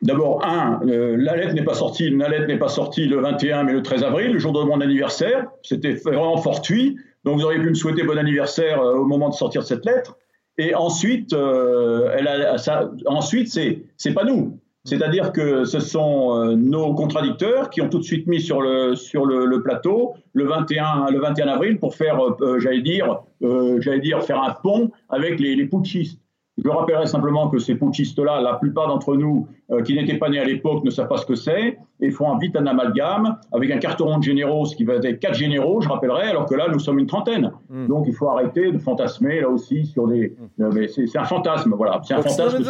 D'abord, 0.01 0.45
un, 0.45 0.79
euh, 0.87 1.17
la 1.17 1.35
lettre 1.35 1.53
n'est 1.53 1.63
pas 1.63 1.73
sortie, 1.73 2.09
la 2.09 2.29
lettre 2.29 2.47
n'est 2.47 2.57
pas 2.57 2.69
sortie 2.69 3.05
le 3.05 3.19
21 3.19 3.63
mais 3.63 3.73
le 3.73 3.81
13 3.81 4.03
avril, 4.03 4.31
le 4.31 4.39
jour 4.39 4.53
de 4.53 4.63
mon 4.63 4.79
anniversaire. 4.79 5.47
C'était 5.61 5.93
vraiment 5.93 6.37
fortuit. 6.37 6.97
Donc 7.25 7.39
vous 7.39 7.45
auriez 7.45 7.59
pu 7.59 7.69
me 7.69 7.73
souhaiter 7.73 8.03
bon 8.03 8.17
anniversaire 8.17 8.81
euh, 8.81 8.95
au 8.95 9.05
moment 9.05 9.29
de 9.29 9.33
sortir 9.33 9.63
cette 9.63 9.85
lettre. 9.85 10.17
Et 10.57 10.75
ensuite, 10.75 11.31
ça, 11.31 12.91
ensuite 13.07 13.47
c'est 13.49 14.13
pas 14.13 14.23
nous. 14.23 14.59
C'est-à-dire 14.85 15.31
que 15.31 15.63
ce 15.63 15.79
sont 15.79 16.35
euh, 16.35 16.55
nos 16.55 16.93
contradicteurs 16.93 17.69
qui 17.69 17.81
ont 17.81 17.87
tout 17.87 17.99
de 17.99 18.03
suite 18.03 18.27
mis 18.27 18.41
sur 18.41 18.61
le, 18.61 19.57
plateau 19.59 20.13
le 20.33 20.45
21, 20.45 21.09
le 21.09 21.19
21 21.19 21.47
avril 21.47 21.79
pour 21.79 21.95
faire, 21.95 22.19
euh, 22.19 22.59
j'allais 22.59 22.81
dire, 22.81 23.21
euh, 23.43 23.79
j'allais 23.79 24.01
dire, 24.01 24.21
faire 24.23 24.41
un 24.41 24.51
pont 24.51 24.91
avec 25.09 25.39
les, 25.39 25.65
putschistes. 25.65 26.19
Je 26.63 26.69
rappellerai 26.69 27.07
simplement 27.07 27.49
que 27.49 27.59
ces 27.59 27.75
putschistes-là, 27.75 28.41
la 28.41 28.55
plupart 28.55 28.87
d'entre 28.87 29.15
nous 29.15 29.47
euh, 29.71 29.81
qui 29.81 29.95
n'étaient 29.95 30.17
pas 30.17 30.29
nés 30.29 30.39
à 30.39 30.45
l'époque 30.45 30.83
ne 30.83 30.91
savent 30.91 31.07
pas 31.07 31.17
ce 31.17 31.25
que 31.25 31.35
c'est 31.35 31.77
et 32.03 32.11
font 32.11 32.37
vite 32.37 32.55
un 32.57 32.67
amalgame 32.67 33.37
avec 33.53 33.71
un 33.71 33.77
carton 33.77 34.17
de 34.17 34.23
généraux, 34.23 34.65
ce 34.65 34.75
qui 34.75 34.83
va 34.83 34.95
être 34.95 35.19
quatre 35.19 35.35
généraux, 35.35 35.79
je 35.79 35.87
rappellerai, 35.87 36.27
alors 36.27 36.45
que 36.45 36.53
là, 36.53 36.67
nous 36.69 36.79
sommes 36.79 36.99
une 36.99 37.07
trentaine. 37.07 37.51
Hmm. 37.69 37.87
Donc 37.87 38.05
il 38.07 38.13
faut 38.13 38.29
arrêter 38.29 38.71
de 38.71 38.77
fantasmer 38.77 39.39
là 39.39 39.49
aussi 39.49 39.85
sur 39.85 40.07
des. 40.07 40.35
Euh, 40.59 40.87
c'est 40.87 41.17
un 41.17 41.23
fantasme, 41.23 41.73
voilà. 41.75 42.01
C'est 42.03 42.13
un 42.13 42.21
fantasme. 42.21 42.61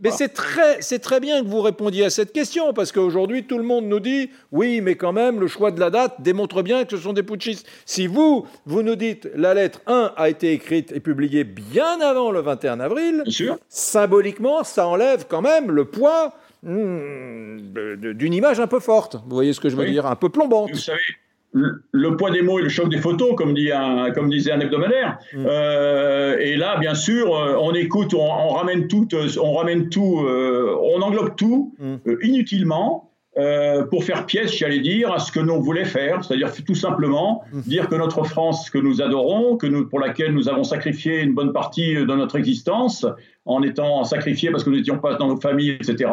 Mais 0.00 0.10
c'est 0.10 0.30
très, 0.30 0.80
c'est 0.80 0.98
très 0.98 1.20
bien 1.20 1.42
que 1.42 1.48
vous 1.48 1.60
répondiez 1.60 2.04
à 2.06 2.10
cette 2.10 2.32
question 2.32 2.72
parce 2.72 2.90
qu'aujourd'hui, 2.90 3.44
tout 3.44 3.58
le 3.58 3.64
monde 3.64 3.84
nous 3.84 4.00
dit 4.00 4.30
oui, 4.50 4.80
mais 4.80 4.94
quand 4.94 5.12
même, 5.12 5.38
le 5.38 5.46
choix 5.46 5.70
de 5.70 5.80
la 5.80 5.90
date 5.90 6.22
démontre 6.22 6.62
bien 6.62 6.84
que 6.84 6.96
ce 6.96 7.02
sont 7.02 7.12
des 7.12 7.22
putschistes. 7.22 7.66
Si 7.84 8.06
vous, 8.06 8.46
vous 8.64 8.82
nous 8.82 8.96
dites 8.96 9.28
la 9.34 9.52
lettre 9.52 9.80
1 9.86 10.12
a 10.16 10.28
été 10.30 10.52
écrite 10.52 10.90
et 10.92 11.00
publiée 11.00 11.44
bien 11.44 12.00
avant 12.00 12.30
le 12.30 12.40
21 12.40 12.80
avril, 12.80 13.24
symboliquement, 13.68 14.64
ça 14.64 14.88
enlève 14.88 15.26
quand 15.28 15.42
même 15.42 15.70
le 15.70 15.84
poids 15.84 16.32
d'une 16.62 18.34
image 18.34 18.60
un 18.60 18.66
peu 18.66 18.80
forte. 18.80 19.16
Vous 19.26 19.34
voyez 19.34 19.52
ce 19.52 19.60
que 19.60 19.68
je 19.68 19.76
veux 19.76 19.86
dire? 19.86 20.06
Un 20.06 20.16
peu 20.16 20.28
plombante. 20.28 20.70
Vous 20.72 20.78
savez, 20.78 21.00
le, 21.92 22.16
poids 22.16 22.30
des 22.30 22.42
mots 22.42 22.58
et 22.58 22.62
le 22.62 22.68
choc 22.68 22.88
des 22.88 22.98
photos, 22.98 23.34
comme, 23.36 23.54
dit 23.54 23.72
un, 23.72 24.10
comme 24.12 24.28
disait 24.30 24.52
un 24.52 24.60
hebdomadaire. 24.60 25.18
Hmm. 25.32 25.46
Euh, 25.46 26.38
et 26.38 26.56
là, 26.56 26.78
bien 26.78 26.94
sûr, 26.94 27.34
euh, 27.34 27.56
on 27.58 27.72
écoute, 27.72 28.14
on, 28.14 28.48
ramène 28.50 28.88
tout, 28.88 29.08
euh, 29.12 29.28
on 29.40 29.54
ramène 29.54 29.88
tout, 29.88 30.24
on 30.26 31.00
englobe 31.00 31.36
tout 31.36 31.74
hmm. 31.78 31.96
inutilement. 32.22 33.10
Euh, 33.38 33.84
pour 33.84 34.02
faire 34.02 34.24
pièce, 34.24 34.56
j'allais 34.56 34.80
dire, 34.80 35.12
à 35.12 35.18
ce 35.18 35.30
que 35.30 35.40
nous 35.40 35.60
voulait 35.60 35.84
faire, 35.84 36.24
c'est-à-dire 36.24 36.50
tout 36.64 36.74
simplement 36.74 37.44
mmh. 37.52 37.60
dire 37.60 37.88
que 37.90 37.94
notre 37.94 38.24
France 38.24 38.70
que 38.70 38.78
nous 38.78 39.02
adorons, 39.02 39.58
que 39.58 39.66
nous, 39.66 39.86
pour 39.86 40.00
laquelle 40.00 40.32
nous 40.32 40.48
avons 40.48 40.64
sacrifié 40.64 41.20
une 41.20 41.34
bonne 41.34 41.52
partie 41.52 41.96
de 41.96 42.04
notre 42.04 42.36
existence, 42.36 43.04
en 43.46 43.62
étant 43.62 44.04
sacrifiés 44.04 44.50
parce 44.50 44.64
que 44.64 44.70
nous 44.70 44.76
n'étions 44.76 44.98
pas 44.98 45.14
dans 45.14 45.28
nos 45.28 45.40
familles, 45.40 45.78
etc., 45.80 46.10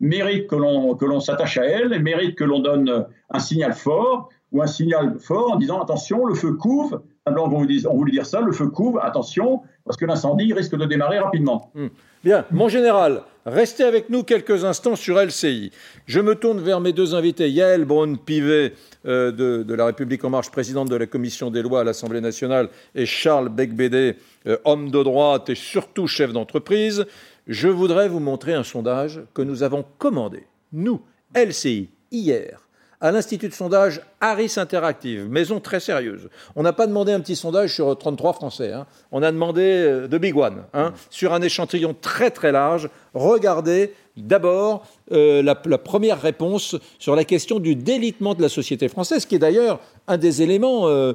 mérite 0.00 0.46
que 0.48 0.56
l'on, 0.56 0.94
que 0.94 1.04
l'on 1.04 1.20
s'attache 1.20 1.58
à 1.58 1.64
elle, 1.64 2.02
mérite 2.02 2.36
que 2.36 2.44
l'on 2.44 2.60
donne 2.60 3.06
un 3.30 3.38
signal 3.38 3.74
fort, 3.74 4.30
ou 4.52 4.62
un 4.62 4.66
signal 4.66 5.16
fort 5.20 5.52
en 5.52 5.56
disant 5.56 5.80
attention, 5.80 6.24
le 6.26 6.34
feu 6.34 6.54
couvre, 6.54 7.02
on 7.26 7.48
voulait 7.48 8.12
dire 8.12 8.26
ça, 8.26 8.40
le 8.40 8.52
feu 8.52 8.66
couvre, 8.68 9.04
attention, 9.04 9.62
parce 9.84 9.96
que 9.96 10.04
l'incendie 10.04 10.52
risque 10.52 10.76
de 10.76 10.84
démarrer 10.84 11.18
rapidement. 11.18 11.70
Mmh. 11.74 11.86
Bien, 12.22 12.44
mon 12.50 12.68
général, 12.68 13.22
restez 13.46 13.82
avec 13.82 14.10
nous 14.10 14.22
quelques 14.22 14.64
instants 14.64 14.94
sur 14.94 15.18
LCI. 15.18 15.70
Je 16.06 16.20
me 16.20 16.34
tourne 16.34 16.60
vers 16.60 16.80
mes 16.80 16.92
deux 16.92 17.14
invités, 17.14 17.50
Yael 17.50 17.86
Braun-Pivet 17.86 18.74
euh, 19.06 19.32
de, 19.32 19.74
La 19.74 19.86
République 19.86 20.22
En 20.24 20.30
Marche, 20.30 20.50
présidente 20.50 20.90
de 20.90 20.96
la 20.96 21.06
Commission 21.06 21.50
des 21.50 21.62
lois 21.62 21.80
à 21.80 21.84
l'Assemblée 21.84 22.20
nationale, 22.20 22.68
et 22.94 23.06
Charles 23.06 23.48
Becbédé, 23.48 24.16
euh, 24.46 24.58
homme 24.66 24.90
de 24.90 25.02
droite 25.02 25.48
et 25.48 25.54
surtout 25.54 26.06
chef 26.06 26.32
d'entreprise. 26.32 27.06
Je 27.46 27.68
voudrais 27.68 28.08
vous 28.08 28.20
montrer 28.20 28.52
un 28.52 28.64
sondage 28.64 29.22
que 29.32 29.40
nous 29.40 29.62
avons 29.62 29.84
commandé, 29.98 30.46
nous, 30.72 31.00
LCI, 31.34 31.88
hier, 32.12 32.60
à 33.00 33.10
l'Institut 33.10 33.48
de 33.48 33.54
sondage 33.54 34.02
Harris 34.20 34.54
Interactive, 34.56 35.28
maison 35.28 35.58
très 35.58 35.80
sérieuse. 35.80 36.28
On 36.54 36.62
n'a 36.62 36.72
pas 36.72 36.86
demandé 36.86 37.12
un 37.12 37.20
petit 37.20 37.36
sondage 37.36 37.74
sur 37.74 37.96
33 37.96 38.34
Français, 38.34 38.72
hein. 38.72 38.86
on 39.10 39.22
a 39.22 39.32
demandé 39.32 39.62
euh, 39.62 40.06
de 40.06 40.18
Big 40.18 40.36
One, 40.36 40.64
hein, 40.74 40.92
sur 41.08 41.32
un 41.32 41.40
échantillon 41.40 41.96
très 41.98 42.30
très 42.30 42.52
large. 42.52 42.90
Regardez 43.14 43.94
d'abord 44.16 44.86
euh, 45.12 45.42
la, 45.42 45.54
première 45.54 46.20
réponse 46.20 46.76
sur 46.98 47.16
la 47.16 47.24
question 47.24 47.58
du 47.58 47.74
délitement 47.74 48.34
de 48.34 48.42
la 48.42 48.50
société 48.50 48.88
française, 48.88 49.24
qui 49.24 49.36
est 49.36 49.38
d'ailleurs 49.38 49.80
un 50.06 50.18
des 50.18 50.42
éléments 50.42 50.88
euh, 50.88 51.14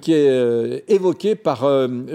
qui 0.00 0.14
est 0.14 0.84
évoqué 0.88 1.34
par 1.34 1.68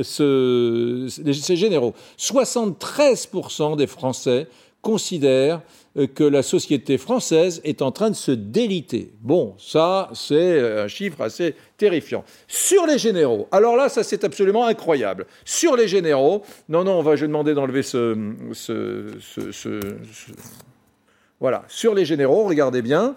ces 0.04 1.56
généraux. 1.56 1.94
73% 2.18 3.78
des 3.78 3.88
Français 3.88 4.48
considèrent 4.82 5.58
euh, 5.58 5.81
que 6.16 6.24
la 6.24 6.42
société 6.42 6.98
française 6.98 7.60
est 7.64 7.82
en 7.82 7.92
train 7.92 8.10
de 8.10 8.16
se 8.16 8.32
déliter. 8.32 9.12
Bon, 9.22 9.56
ça, 9.58 10.10
c'est 10.14 10.36
euh, 10.36 10.86
un 10.86 10.88
chiffre 10.88 11.22
assez 11.22 11.56
terrifiant. 11.78 12.24
Sur 12.48 12.86
les 12.86 12.98
généraux, 12.98 13.48
alors 13.52 13.76
là, 13.76 13.90
ça, 13.90 14.04
c'est 14.04 14.24
absolument 14.24 14.66
incroyable. 14.66 15.28
Sur 15.44 15.76
les 15.76 15.88
généraux, 15.88 16.44
non, 16.70 16.84
non, 16.86 17.00
on 17.00 17.02
va, 17.02 17.16
je 17.16 17.22
vais 17.22 17.28
demander 17.28 17.54
d'enlever 17.54 17.84
ce, 17.84 18.16
Voilà, 21.40 21.64
sur 21.68 21.94
les 21.94 22.06
généraux, 22.06 22.46
regardez 22.46 22.82
bien, 22.82 23.16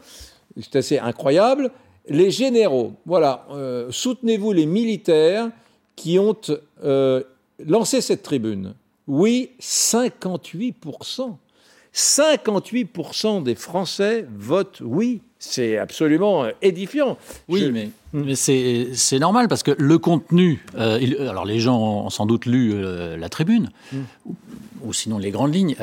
c'est 0.61 0.77
assez 0.77 0.99
incroyable. 0.99 1.71
Les 2.09 2.31
généraux, 2.31 2.95
voilà, 3.07 3.47
euh, 3.53 3.87
soutenez-vous 3.91 4.53
les 4.53 4.67
militaires 4.67 5.51
qui 5.95 6.19
ont 6.19 6.37
lancé 7.65 8.01
cette 8.01 8.23
tribune 8.25 8.75
Oui, 9.07 9.53
58%. 9.61 11.37
58% 11.95 13.43
des 13.43 13.55
Français 13.55 14.27
votent 14.37 14.81
oui. 14.83 15.21
C'est 15.39 15.77
absolument 15.77 16.47
édifiant. 16.63 17.19
Oui, 17.49 17.71
mais, 17.71 17.91
mais 18.15 18.35
c'est 18.35 19.19
normal 19.19 19.47
parce 19.47 19.63
que 19.63 19.73
le 19.77 19.99
contenu. 19.99 20.65
alors, 20.75 21.45
les 21.45 21.61
gens 21.61 21.79
ont 21.79 22.11
sans 22.11 22.25
doute 22.25 22.47
lu 22.47 22.75
la 23.19 23.29
tribune, 23.29 23.69
mm. 23.93 23.99
ou, 24.85 24.93
sinon 24.95 25.19
les 25.19 25.31
grandes 25.31 25.55
lignes. 25.55 25.77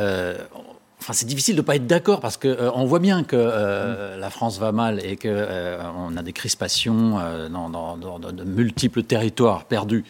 Enfin, 1.02 1.14
c'est 1.14 1.26
difficile 1.26 1.56
de 1.56 1.62
ne 1.62 1.66
pas 1.66 1.78
être 1.78 1.88
d'accord 1.88 2.20
parce 2.20 2.38
qu'on 2.38 2.48
euh, 2.48 2.86
voit 2.86 3.00
bien 3.00 3.24
que 3.24 3.36
euh, 3.36 4.18
la 4.18 4.30
France 4.30 4.60
va 4.60 4.72
mal 4.72 5.04
et 5.04 5.18
qu'on 5.18 5.30
euh, 5.30 6.16
a 6.16 6.22
des 6.22 6.32
crispations 6.32 7.18
dans, 7.50 7.98
de 7.98 8.44
multiples 8.44 9.02
territoires 9.02 9.66
perdus. 9.66 10.06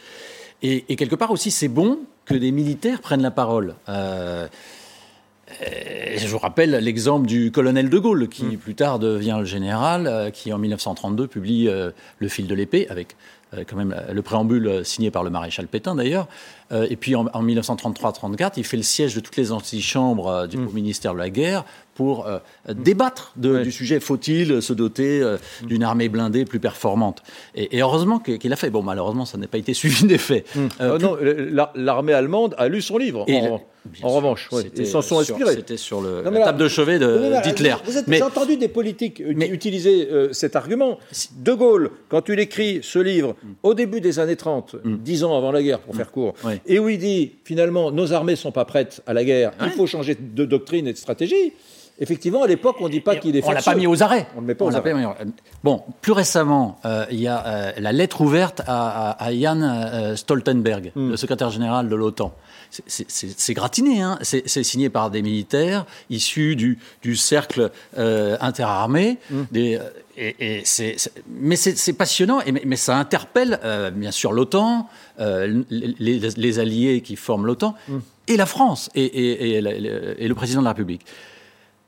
Et, 0.61 0.81
quelque 0.97 1.15
part 1.15 1.31
aussi, 1.31 1.49
c'est 1.49 1.69
bon 1.69 1.99
que 2.25 2.33
des 2.33 2.51
militaires 2.51 2.99
prennent 2.99 3.21
la 3.21 3.31
parole. 3.31 3.75
Je 5.59 6.27
vous 6.27 6.37
rappelle 6.37 6.71
l'exemple 6.71 7.27
du 7.27 7.51
colonel 7.51 7.89
de 7.89 7.99
Gaulle, 7.99 8.27
qui 8.27 8.45
mm. 8.45 8.57
plus 8.57 8.75
tard 8.75 8.99
devient 8.99 9.37
le 9.39 9.45
général, 9.45 10.31
qui 10.33 10.53
en 10.53 10.57
1932 10.57 11.27
publie 11.27 11.69
Le 12.19 12.27
fil 12.27 12.47
de 12.47 12.55
l'épée 12.55 12.87
avec 12.89 13.15
quand 13.67 13.75
même 13.75 13.95
le 14.11 14.21
préambule 14.21 14.85
signé 14.85 15.11
par 15.11 15.23
le 15.23 15.29
maréchal 15.29 15.67
Pétain 15.67 15.95
d'ailleurs, 15.95 16.27
euh, 16.71 16.87
et 16.89 16.95
puis 16.95 17.15
en, 17.15 17.25
1933-34, 17.25 18.53
il 18.57 18.63
fait 18.63 18.77
le 18.77 18.83
siège 18.83 19.15
de 19.15 19.19
toutes 19.19 19.37
les 19.37 19.51
antichambres 19.51 20.27
euh, 20.27 20.47
du, 20.47 20.57
mm. 20.57 20.71
ministère 20.73 21.13
de 21.13 21.19
la 21.19 21.29
Guerre 21.29 21.65
pour 21.93 22.25
euh, 22.25 22.39
débattre 22.69 23.33
du 23.35 23.71
sujet 23.71 23.99
faut-il 23.99 24.61
se 24.61 24.73
doter 24.73 25.21
mm. 25.21 25.67
d'une 25.67 25.83
armée 25.83 26.09
blindée 26.09 26.45
plus 26.45 26.59
performante? 26.59 27.21
Et, 27.55 27.81
heureusement 27.81 28.19
qu'il 28.19 28.53
a 28.53 28.55
fait. 28.55 28.69
Bon, 28.69 28.81
malheureusement, 28.81 29.25
ça 29.25 29.37
n'a 29.37 29.47
pas 29.47 29.57
été 29.57 29.73
suivi 29.81 30.05
des 30.05 30.17
faits. 30.17 30.47
Mm. 30.55 30.97
non, 31.01 31.17
l'armée 31.75 32.13
allemande 32.13 32.55
a 32.57 32.67
lu 32.67 32.81
son 32.81 32.97
livre. 32.97 33.25
en, 34.03 34.09
revanche, 34.09 34.49
ils 34.75 34.87
s'en 34.87 35.01
sont 35.01 35.19
inspirés. 35.19 35.55
C'était 35.55 35.77
sur 35.77 36.01
le, 36.01 36.21
la 36.23 36.45
table 36.45 36.59
de 36.59 36.67
chevet 36.67 36.99
d'Hitler. 37.43 37.75
Vous, 37.85 37.97
avez 37.97 38.21
entendu 38.21 38.57
des 38.57 38.69
politiques 38.69 39.19
utiliser 39.19 40.07
cet 40.31 40.55
argument. 40.55 40.97
De 41.35 41.53
Gaulle, 41.53 41.91
quand 42.09 42.29
il 42.29 42.39
écrit 42.39 42.79
ce 42.83 42.99
livre 42.99 43.35
au 43.63 43.73
début 43.73 43.99
des 43.99 44.19
années 44.19 44.35
30, 44.35 44.77
dix 44.85 45.23
ans 45.23 45.37
avant 45.37 45.51
la 45.51 45.61
guerre, 45.61 45.79
pour 45.79 45.95
faire 45.95 46.11
court, 46.11 46.33
et 46.65 46.79
où 46.79 46.89
il 46.89 46.97
dit 46.97 47.33
finalement 47.43 47.91
nos 47.91 48.13
armées 48.13 48.33
ne 48.33 48.37
sont 48.37 48.51
pas 48.51 48.65
prêtes 48.65 49.01
à 49.07 49.13
la 49.13 49.23
guerre, 49.23 49.51
il 49.61 49.71
faut 49.71 49.87
changer 49.87 50.15
de 50.15 50.45
doctrine 50.45 50.87
et 50.87 50.93
de 50.93 50.97
stratégie. 50.97 51.53
Effectivement, 52.01 52.41
à 52.41 52.47
l'époque, 52.47 52.77
on 52.79 52.85
ne 52.85 52.89
dit 52.89 52.99
pas 52.99 53.15
qu'il 53.15 53.35
est 53.35 53.45
On 53.45 53.51
l'a 53.51 53.61
pas 53.61 53.75
mis 53.75 53.85
aux 53.85 54.01
arrêts. 54.01 54.25
On 54.35 54.41
ne 54.41 54.47
met 54.47 54.55
pas 54.55 54.65
aux 54.65 54.75
arrêts. 54.75 54.93
Bon, 55.63 55.83
plus 56.01 56.13
récemment, 56.13 56.79
euh, 56.83 57.05
il 57.11 57.21
y 57.21 57.27
a 57.27 57.45
euh, 57.45 57.71
la 57.77 57.91
lettre 57.91 58.21
ouverte 58.21 58.63
à, 58.65 59.23
à, 59.23 59.31
Jan 59.31 59.61
euh, 59.61 60.15
Stoltenberg, 60.15 60.91
hmm. 60.95 61.11
le 61.11 61.17
secrétaire 61.17 61.51
général 61.51 61.89
de 61.89 61.95
l'OTAN. 61.95 62.33
C'est 62.87 63.53
gratiné, 63.53 64.01
hein 64.01 64.17
c'est 64.21 64.63
signé 64.63 64.89
par 64.89 65.11
des 65.11 65.21
militaires 65.21 65.85
issus 66.09 66.55
du, 66.55 66.79
du 67.01 67.15
cercle 67.15 67.71
interarmé. 67.95 69.17
Hmm. 69.29 69.43
Des, 69.51 69.79
et, 70.17 70.63
mais 71.27 71.55
c'est 71.55 71.93
passionnant, 71.93 72.41
et, 72.41 72.51
mais, 72.51 72.75
ça 72.75 72.97
interpelle 72.97 73.59
bien 73.93 74.11
sûr 74.11 74.31
l'OTAN, 74.31 74.87
les, 75.19 76.19
les, 76.19 76.59
alliés 76.59 77.01
qui 77.01 77.15
forment 77.15 77.45
l'OTAN, 77.45 77.75
hmm. 77.87 77.99
et 78.27 78.37
la 78.37 78.45
France, 78.45 78.89
et, 78.95 79.57
et, 79.57 79.61
le 79.61 80.33
président 80.33 80.61
de 80.61 80.65
la 80.65 80.71
République. 80.71 81.05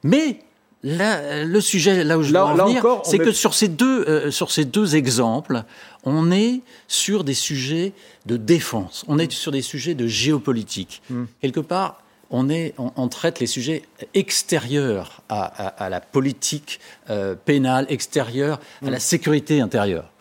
Mais 0.04 0.40
le 0.84 1.60
sujet, 1.60 2.04
là 2.04 2.18
où 2.18 2.24
je 2.24 2.32
veux 2.32 2.40
en 2.40 2.56
venir, 2.56 2.86
c'est 3.04 3.18
que 3.18 3.32
sur 3.32 3.54
ces, 3.54 3.68
deux, 3.68 4.04
euh, 4.08 4.32
sur 4.32 4.52
ces 4.52 4.66
deux 4.66 4.96
exemples, 4.96 5.63
on 6.04 6.32
est 6.32 6.62
sur 6.88 7.24
des 7.24 7.34
sujets 7.34 7.94
de 8.25 8.38
défense, 8.38 9.06
on 9.08 9.18
est 9.18 9.32
sur 9.32 9.52
des 9.52 9.62
sujets 9.62 9.96
de 9.96 10.08
géopolitique. 10.08 11.02
Hmm. 11.10 11.25
Quelque 11.42 11.62
part, 11.62 12.03
on, 12.36 12.50
est, 12.50 12.74
on, 12.78 13.08
traite 13.10 13.40
les 13.40 13.46
sujets 13.46 13.84
extérieurs 14.16 15.22
à, 15.30 15.88
la 15.92 16.02
politique 16.02 16.80
euh, 17.12 17.36
pénale, 17.36 17.86
extérieure 17.90 18.60
à 18.82 18.90
la 18.90 18.98
mm. 18.98 19.00
sécurité 19.00 19.62
intérieure. 19.62 20.12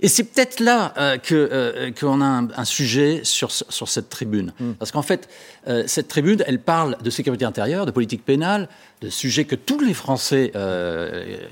Et 0.00 0.08
c'est 0.08 0.24
peut-être 0.24 0.60
là 0.60 0.92
euh, 0.98 1.16
euh, 1.32 1.90
qu'on 1.98 2.20
a 2.20 2.26
un, 2.54 2.64
sujet 2.66 3.22
sur, 3.24 3.50
sur 3.50 3.88
cette 3.88 4.10
tribune. 4.10 4.52
Mm. 4.60 4.72
Parce 4.72 4.92
qu'en 4.92 5.02
fait, 5.02 5.30
cette 5.86 6.08
tribune, 6.08 6.44
elle 6.46 6.60
parle 6.60 6.98
de 7.02 7.08
sécurité 7.08 7.46
intérieure, 7.46 7.86
de 7.86 7.90
politique 7.90 8.24
pénale, 8.24 8.68
de 9.00 9.08
sujets 9.08 9.46
que 9.46 9.56
tous 9.56 9.80
les 9.80 9.94
Français, 9.94 10.52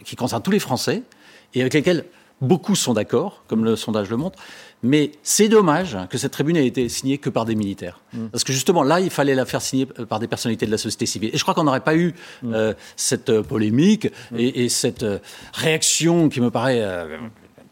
qui 0.04 0.16
concernent 0.16 0.42
tous 0.42 0.50
les 0.50 0.60
Français, 0.60 1.02
et 1.54 1.62
avec 1.62 1.72
lesquels 1.72 2.04
beaucoup 2.42 2.74
sont 2.74 2.92
d'accord, 2.92 3.42
comme 3.48 3.64
le 3.64 3.74
sondage 3.74 4.10
le 4.10 4.18
montre. 4.18 4.38
Mais 4.84 5.12
c'est 5.22 5.48
dommage 5.48 5.96
que 6.10 6.18
cette 6.18 6.32
tribune 6.32 6.56
ait 6.56 6.66
été 6.66 6.90
signée 6.90 7.16
que 7.16 7.30
par 7.30 7.46
des 7.46 7.54
militaires. 7.54 8.00
Mm. 8.12 8.26
Parce 8.26 8.44
que 8.44 8.52
justement, 8.52 8.82
là, 8.82 9.00
il 9.00 9.08
fallait 9.08 9.34
la 9.34 9.46
faire 9.46 9.62
signer 9.62 9.86
par 9.86 10.20
des 10.20 10.28
personnalités 10.28 10.66
de 10.66 10.70
la 10.70 10.78
société 10.78 11.06
civile. 11.06 11.30
Et 11.32 11.38
je 11.38 11.42
crois 11.42 11.54
qu'on 11.54 11.64
n'aurait 11.64 11.80
pas 11.80 11.96
eu 11.96 12.14
mm. 12.42 12.54
euh, 12.54 12.74
cette 12.94 13.30
euh, 13.30 13.42
polémique 13.42 14.08
mm. 14.30 14.36
et, 14.38 14.68
cette 14.68 15.02
euh, 15.02 15.18
réaction 15.54 16.28
qui 16.28 16.42
me 16.42 16.50
paraît 16.50 16.84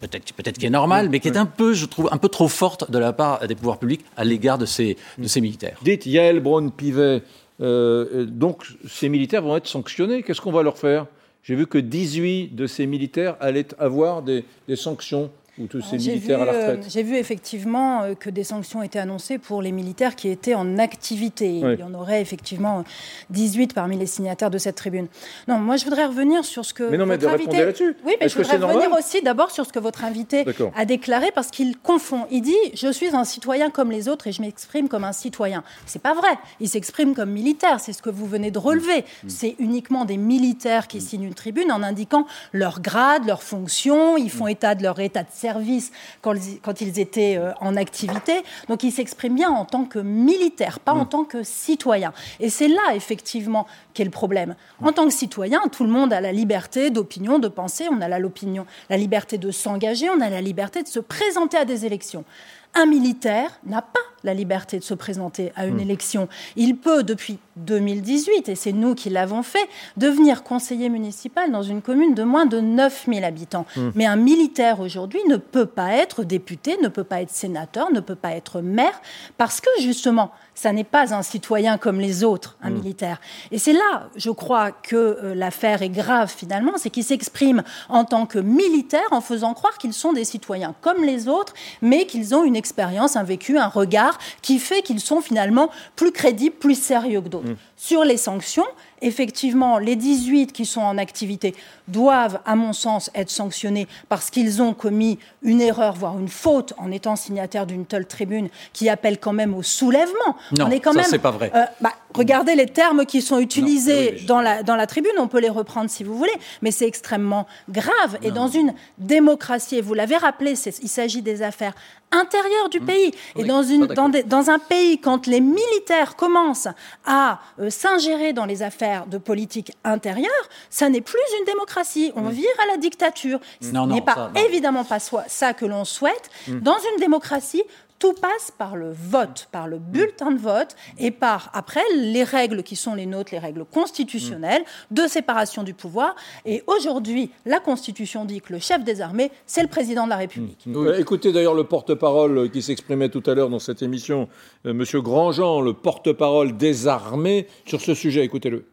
peut-être 0.00 0.32
peut-être 0.32 0.58
qui 0.58 0.66
est 0.66 0.70
normale, 0.70 1.10
mais 1.10 1.20
qui 1.20 1.28
est 1.28 1.36
un 1.36 1.46
peu, 1.46 1.74
je 1.74 1.84
trouve, 1.84 2.08
un 2.10 2.16
peu 2.16 2.28
trop 2.28 2.48
forte 2.48 2.90
de 2.90 2.98
la 2.98 3.12
part 3.12 3.46
des 3.46 3.54
pouvoirs 3.54 3.78
publics 3.78 4.04
à 4.16 4.24
l'égard 4.24 4.56
de 4.56 4.66
ces, 4.66 4.96
de 5.18 5.28
ces 5.28 5.40
militaires. 5.40 5.78
Dites, 5.82 6.06
Yael 6.06 6.40
Braun-Pivet, 6.40 7.22
donc 7.60 8.66
ces 8.88 9.08
militaires 9.08 9.42
vont 9.42 9.56
être 9.56 9.68
sanctionnés. 9.68 10.22
Qu'est-ce 10.22 10.40
qu'on 10.40 10.50
va 10.50 10.62
leur 10.62 10.78
faire? 10.78 11.06
J'ai 11.42 11.56
vu 11.56 11.66
que 11.66 11.78
18 11.78 12.54
de 12.54 12.66
ces 12.66 12.86
militaires 12.86 13.36
allaient 13.40 13.66
avoir 13.78 14.22
des, 14.22 14.44
des 14.66 14.76
sanctions 14.76 15.30
ou 15.58 15.66
tous 15.66 15.82
ces 15.82 15.98
militaires 15.98 16.40
à 16.40 16.46
la 16.46 16.52
retraite 16.52 16.84
euh, 16.84 16.88
J'ai 16.88 17.02
vu 17.02 17.16
effectivement 17.16 18.02
euh, 18.02 18.14
que 18.14 18.30
des 18.30 18.42
sanctions 18.42 18.82
étaient 18.82 18.98
annoncées 18.98 19.36
pour 19.36 19.60
les 19.60 19.70
militaires 19.70 20.16
qui 20.16 20.28
étaient 20.28 20.54
en 20.54 20.78
activité. 20.78 21.48
Il 21.50 21.78
y 21.78 21.82
en 21.82 21.92
aurait 21.92 22.22
effectivement 22.22 22.84
18 23.30 23.74
parmi 23.74 23.98
les 23.98 24.06
signataires 24.06 24.50
de 24.50 24.56
cette 24.56 24.76
tribune. 24.76 25.08
Non, 25.48 25.58
moi 25.58 25.76
je 25.76 25.84
voudrais 25.84 26.06
revenir 26.06 26.44
sur 26.44 26.64
ce 26.64 26.72
que. 26.72 26.84
Mais 26.84 26.96
non, 26.96 27.04
mais 27.04 27.18
votre 27.18 27.34
invité... 27.34 27.64
là-dessus. 27.64 27.94
Oui, 28.06 28.14
mais 28.18 28.30
je 28.30 28.36
voudrais 28.36 28.56
revenir 28.56 28.90
aussi 28.92 29.20
d'abord 29.20 29.50
sur 29.50 29.66
ce 29.66 29.72
que 29.72 29.78
votre 29.78 30.04
invité 30.04 30.44
a 30.74 30.84
déclaré 30.86 31.30
parce 31.34 31.48
qu'il 31.48 31.76
confond. 31.78 32.26
Il 32.30 32.40
dit 32.40 32.56
Je 32.74 32.90
suis 32.90 33.14
un 33.14 33.24
citoyen 33.24 33.68
comme 33.70 33.90
les 33.90 34.08
autres 34.08 34.28
et 34.28 34.32
je 34.32 34.40
m'exprime 34.40 34.88
comme 34.88 35.04
un 35.04 35.12
citoyen. 35.12 35.62
C'est 35.84 36.02
pas 36.02 36.14
vrai. 36.14 36.32
Il 36.60 36.68
s'exprime 36.68 37.14
comme 37.14 37.30
militaire. 37.30 37.78
C'est 37.78 37.92
ce 37.92 38.00
que 38.00 38.10
vous 38.10 38.26
venez 38.26 38.50
de 38.50 38.58
relever. 38.58 39.00
Mm. 39.24 39.28
C'est 39.28 39.56
uniquement 39.58 40.06
des 40.06 40.16
militaires 40.16 40.88
qui 40.88 40.96
mm. 40.96 41.00
signent 41.00 41.24
une 41.24 41.34
tribune 41.34 41.70
en 41.70 41.82
indiquant 41.82 42.26
leur 42.52 42.80
grade, 42.80 43.26
leur 43.26 43.42
fonction. 43.42 44.16
Ils 44.16 44.30
font 44.30 44.46
mm. 44.46 44.50
état 44.50 44.74
de 44.74 44.82
leur 44.82 44.98
état 44.98 45.22
de 45.22 45.41
service 45.42 45.90
quand, 46.20 46.34
quand 46.62 46.80
ils 46.80 46.98
étaient 46.98 47.36
euh, 47.36 47.52
en 47.60 47.76
activité. 47.76 48.42
Donc 48.68 48.82
ils 48.82 48.92
s'expriment 48.92 49.34
bien 49.34 49.50
en 49.50 49.64
tant 49.64 49.84
que 49.84 49.98
militaires, 49.98 50.78
pas 50.78 50.92
en 50.92 51.04
mm. 51.04 51.08
tant 51.08 51.24
que 51.24 51.42
citoyens. 51.42 52.12
Et 52.40 52.48
c'est 52.48 52.68
là, 52.68 52.94
effectivement, 52.94 53.66
qu'est 53.94 54.04
le 54.04 54.10
problème. 54.10 54.54
En 54.82 54.92
tant 54.92 55.06
que 55.06 55.12
citoyen, 55.12 55.60
tout 55.70 55.84
le 55.84 55.90
monde 55.90 56.12
a 56.12 56.20
la 56.20 56.32
liberté 56.32 56.90
d'opinion, 56.90 57.38
de 57.38 57.48
penser, 57.48 57.88
on 57.90 58.00
a 58.00 58.08
la, 58.08 58.18
l'opinion, 58.18 58.66
la 58.88 58.96
liberté 58.96 59.38
de 59.38 59.50
s'engager, 59.50 60.08
on 60.10 60.20
a 60.20 60.30
la 60.30 60.40
liberté 60.40 60.82
de 60.82 60.88
se 60.88 61.00
présenter 61.00 61.56
à 61.56 61.64
des 61.64 61.84
élections. 61.86 62.24
Un 62.74 62.86
militaire 62.86 63.58
n'a 63.66 63.82
pas 63.82 64.00
la 64.24 64.34
liberté 64.34 64.78
de 64.78 64.84
se 64.84 64.94
présenter 64.94 65.52
à 65.56 65.66
une 65.66 65.76
hmm. 65.76 65.80
élection. 65.80 66.28
Il 66.56 66.76
peut, 66.76 67.02
depuis 67.02 67.38
2018, 67.56 68.48
et 68.48 68.54
c'est 68.54 68.72
nous 68.72 68.94
qui 68.94 69.10
l'avons 69.10 69.42
fait, 69.42 69.68
devenir 69.96 70.42
conseiller 70.42 70.88
municipal 70.88 71.50
dans 71.50 71.62
une 71.62 71.82
commune 71.82 72.14
de 72.14 72.22
moins 72.22 72.46
de 72.46 72.60
9000 72.60 73.24
habitants. 73.24 73.66
Hmm. 73.76 73.90
Mais 73.94 74.06
un 74.06 74.16
militaire 74.16 74.80
aujourd'hui 74.80 75.20
ne 75.28 75.36
peut 75.36 75.66
pas 75.66 75.92
être 75.92 76.24
député, 76.24 76.76
ne 76.82 76.88
peut 76.88 77.04
pas 77.04 77.22
être 77.22 77.30
sénateur, 77.30 77.90
ne 77.92 78.00
peut 78.00 78.14
pas 78.14 78.32
être 78.32 78.60
maire, 78.60 79.00
parce 79.38 79.60
que 79.60 79.68
justement, 79.80 80.30
ça 80.62 80.72
n'est 80.72 80.84
pas 80.84 81.12
un 81.12 81.22
citoyen 81.22 81.76
comme 81.76 81.98
les 81.98 82.22
autres, 82.22 82.56
un 82.62 82.70
hmm. 82.70 82.74
militaire. 82.74 83.20
Et 83.50 83.58
c'est 83.58 83.72
là, 83.72 84.08
je 84.14 84.30
crois, 84.30 84.70
que 84.70 84.94
euh, 84.94 85.34
l'affaire 85.34 85.82
est 85.82 85.88
grave 85.88 86.32
finalement, 86.34 86.74
c'est 86.76 86.88
qu'ils 86.88 87.02
s'expriment 87.02 87.64
en 87.88 88.04
tant 88.04 88.26
que 88.26 88.38
militaires 88.38 89.00
en 89.10 89.20
faisant 89.20 89.54
croire 89.54 89.76
qu'ils 89.76 89.92
sont 89.92 90.12
des 90.12 90.22
citoyens 90.22 90.72
comme 90.80 91.02
les 91.02 91.26
autres, 91.26 91.52
mais 91.80 92.06
qu'ils 92.06 92.32
ont 92.36 92.44
une 92.44 92.54
expérience, 92.54 93.16
un 93.16 93.24
vécu, 93.24 93.58
un 93.58 93.66
regard 93.66 94.18
qui 94.40 94.60
fait 94.60 94.82
qu'ils 94.82 95.00
sont 95.00 95.20
finalement 95.20 95.68
plus 95.96 96.12
crédibles, 96.12 96.54
plus 96.54 96.80
sérieux 96.80 97.22
que 97.22 97.28
d'autres. 97.28 97.50
Mm. 97.50 97.56
Sur 97.84 98.04
les 98.04 98.16
sanctions, 98.16 98.64
effectivement, 99.00 99.78
les 99.78 99.96
18 99.96 100.52
qui 100.52 100.66
sont 100.66 100.82
en 100.82 100.98
activité 100.98 101.52
doivent, 101.88 102.38
à 102.46 102.54
mon 102.54 102.72
sens, 102.72 103.10
être 103.12 103.28
sanctionnés 103.28 103.88
parce 104.08 104.30
qu'ils 104.30 104.62
ont 104.62 104.72
commis 104.72 105.18
une 105.42 105.60
erreur, 105.60 105.94
voire 105.94 106.16
une 106.16 106.28
faute, 106.28 106.74
en 106.76 106.92
étant 106.92 107.16
signataires 107.16 107.66
d'une 107.66 107.84
telle 107.84 108.06
tribune 108.06 108.50
qui 108.72 108.88
appelle 108.88 109.18
quand 109.18 109.32
même 109.32 109.52
au 109.52 109.64
soulèvement. 109.64 110.36
Non, 110.56 110.66
on 110.66 110.78
quand 110.78 110.92
ça, 110.92 111.02
c'est 111.02 111.18
pas 111.18 111.32
vrai. 111.32 111.50
Euh, 111.56 111.64
bah, 111.80 111.90
regardez 112.14 112.54
les 112.54 112.66
termes 112.66 113.04
qui 113.04 113.20
sont 113.20 113.40
utilisés 113.40 114.20
dans, 114.28 114.40
la, 114.40 114.62
dans 114.62 114.76
la 114.76 114.86
tribune, 114.86 115.10
on 115.18 115.26
peut 115.26 115.40
les 115.40 115.48
reprendre 115.48 115.90
si 115.90 116.04
vous 116.04 116.16
voulez, 116.16 116.30
mais 116.62 116.70
c'est 116.70 116.86
extrêmement 116.86 117.48
grave. 117.68 118.16
Et 118.22 118.30
dans 118.30 118.46
une 118.46 118.74
démocratie, 118.98 119.78
et 119.78 119.80
vous 119.80 119.94
l'avez 119.94 120.18
rappelé, 120.18 120.54
il 120.82 120.88
s'agit 120.88 121.20
des 121.20 121.42
affaires 121.42 121.74
intérieures 122.12 122.68
du 122.68 122.80
mmh. 122.80 122.86
pays. 122.86 123.14
Et 123.36 123.44
dans, 123.44 123.62
une, 123.62 123.86
dans, 123.86 124.08
dans, 124.08 124.50
un 124.50 124.58
pays, 124.58 124.98
quand 124.98 125.26
les 125.26 125.40
militaires 125.40 126.16
commencent 126.16 126.68
à 127.04 127.40
euh, 127.58 127.70
s'ingérer 127.70 128.32
dans 128.32 128.44
les 128.44 128.62
affaires 128.62 129.06
de 129.06 129.18
politique 129.18 129.72
intérieure, 129.84 130.30
ça 130.70 130.88
n'est 130.88 131.00
plus 131.00 131.18
une 131.40 131.46
démocratie. 131.46 132.12
On 132.16 132.28
vire 132.28 132.50
à 132.62 132.72
la 132.72 132.76
dictature. 132.76 133.40
Ce 133.60 133.70
n'est 133.70 134.00
pas 134.00 134.30
évidemment 134.46 134.84
pas 134.84 134.98
ça 135.00 135.52
que 135.52 135.64
l'on 135.64 135.84
souhaite. 135.84 136.30
Dans 136.48 136.78
une 136.92 137.00
démocratie, 137.00 137.62
tout 138.02 138.14
passe 138.14 138.50
par 138.50 138.74
le 138.74 138.90
vote, 138.90 139.48
par 139.52 139.68
le 139.68 139.78
bulletin 139.78 140.32
de 140.32 140.38
vote 140.40 140.74
et 140.98 141.12
par, 141.12 141.50
après, 141.54 141.84
les 141.94 142.24
règles 142.24 142.64
qui 142.64 142.74
sont 142.74 142.96
les 142.96 143.06
nôtres, 143.06 143.30
les 143.30 143.38
règles 143.38 143.64
constitutionnelles 143.64 144.64
de 144.90 145.06
séparation 145.06 145.62
du 145.62 145.72
pouvoir. 145.72 146.16
Et 146.44 146.64
aujourd'hui, 146.66 147.30
la 147.46 147.60
Constitution 147.60 148.24
dit 148.24 148.40
que 148.40 148.52
le 148.54 148.58
chef 148.58 148.82
des 148.82 149.02
armées, 149.02 149.30
c'est 149.46 149.62
le 149.62 149.68
président 149.68 150.02
de 150.06 150.10
la 150.10 150.16
République. 150.16 150.66
Mmh. 150.66 150.94
Écoutez 150.98 151.30
d'ailleurs 151.30 151.54
le 151.54 151.62
porte-parole 151.62 152.50
qui 152.50 152.60
s'exprimait 152.60 153.08
tout 153.08 153.22
à 153.26 153.34
l'heure 153.34 153.50
dans 153.50 153.60
cette 153.60 153.82
émission, 153.82 154.22
M. 154.64 154.72
Euh, 154.72 154.74
Monsieur 154.74 155.00
Grandjean, 155.00 155.60
le 155.60 155.72
porte-parole 155.72 156.56
des 156.56 156.88
armées, 156.88 157.46
sur 157.66 157.80
ce 157.80 157.94
sujet. 157.94 158.24
Écoutez-le 158.24 158.66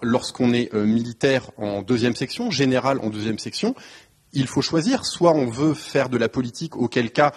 lorsqu'on 0.00 0.52
est 0.52 0.72
euh, 0.74 0.86
militaire 0.86 1.50
en 1.56 1.82
deuxième 1.82 2.14
section, 2.14 2.52
général 2.52 3.00
en 3.02 3.10
deuxième 3.10 3.40
section, 3.40 3.74
il 4.32 4.46
faut 4.46 4.62
choisir. 4.62 5.04
Soit 5.04 5.32
on 5.32 5.46
veut 5.46 5.74
faire 5.74 6.08
de 6.08 6.18
la 6.18 6.28
politique, 6.28 6.76
auquel 6.76 7.10
cas 7.10 7.32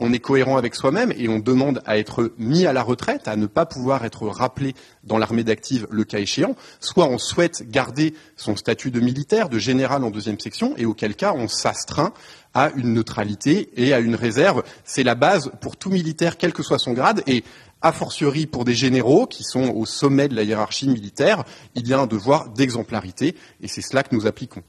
on 0.00 0.12
est 0.12 0.18
cohérent 0.18 0.56
avec 0.56 0.74
soi-même 0.74 1.12
et 1.16 1.28
on 1.28 1.38
demande 1.38 1.82
à 1.86 1.98
être 1.98 2.32
mis 2.38 2.66
à 2.66 2.72
la 2.72 2.82
retraite, 2.82 3.28
à 3.28 3.36
ne 3.36 3.46
pas 3.46 3.66
pouvoir 3.66 4.04
être 4.04 4.26
rappelé 4.26 4.74
dans 5.04 5.18
l'armée 5.18 5.44
d'active 5.44 5.86
le 5.90 6.04
cas 6.04 6.18
échéant, 6.18 6.56
soit 6.80 7.06
on 7.06 7.18
souhaite 7.18 7.70
garder 7.70 8.14
son 8.36 8.56
statut 8.56 8.90
de 8.90 9.00
militaire, 9.00 9.48
de 9.48 9.58
général 9.58 10.02
en 10.02 10.10
deuxième 10.10 10.40
section, 10.40 10.74
et 10.76 10.86
auquel 10.86 11.14
cas 11.14 11.34
on 11.36 11.46
s'astreint 11.46 12.12
à 12.54 12.70
une 12.74 12.94
neutralité 12.94 13.70
et 13.76 13.92
à 13.92 14.00
une 14.00 14.14
réserve. 14.14 14.64
C'est 14.84 15.04
la 15.04 15.14
base 15.14 15.52
pour 15.60 15.76
tout 15.76 15.90
militaire, 15.90 16.36
quel 16.36 16.52
que 16.52 16.62
soit 16.62 16.78
son 16.78 16.92
grade, 16.92 17.22
et 17.26 17.44
a 17.82 17.92
fortiori 17.92 18.46
pour 18.46 18.64
des 18.64 18.74
généraux 18.74 19.26
qui 19.26 19.42
sont 19.44 19.70
au 19.70 19.86
sommet 19.86 20.28
de 20.28 20.34
la 20.34 20.42
hiérarchie 20.42 20.88
militaire, 20.88 21.44
il 21.74 21.86
y 21.86 21.94
a 21.94 22.00
un 22.00 22.06
devoir 22.06 22.50
d'exemplarité, 22.50 23.36
et 23.60 23.68
c'est 23.68 23.82
cela 23.82 24.02
que 24.02 24.14
nous 24.14 24.26
appliquons. 24.26 24.62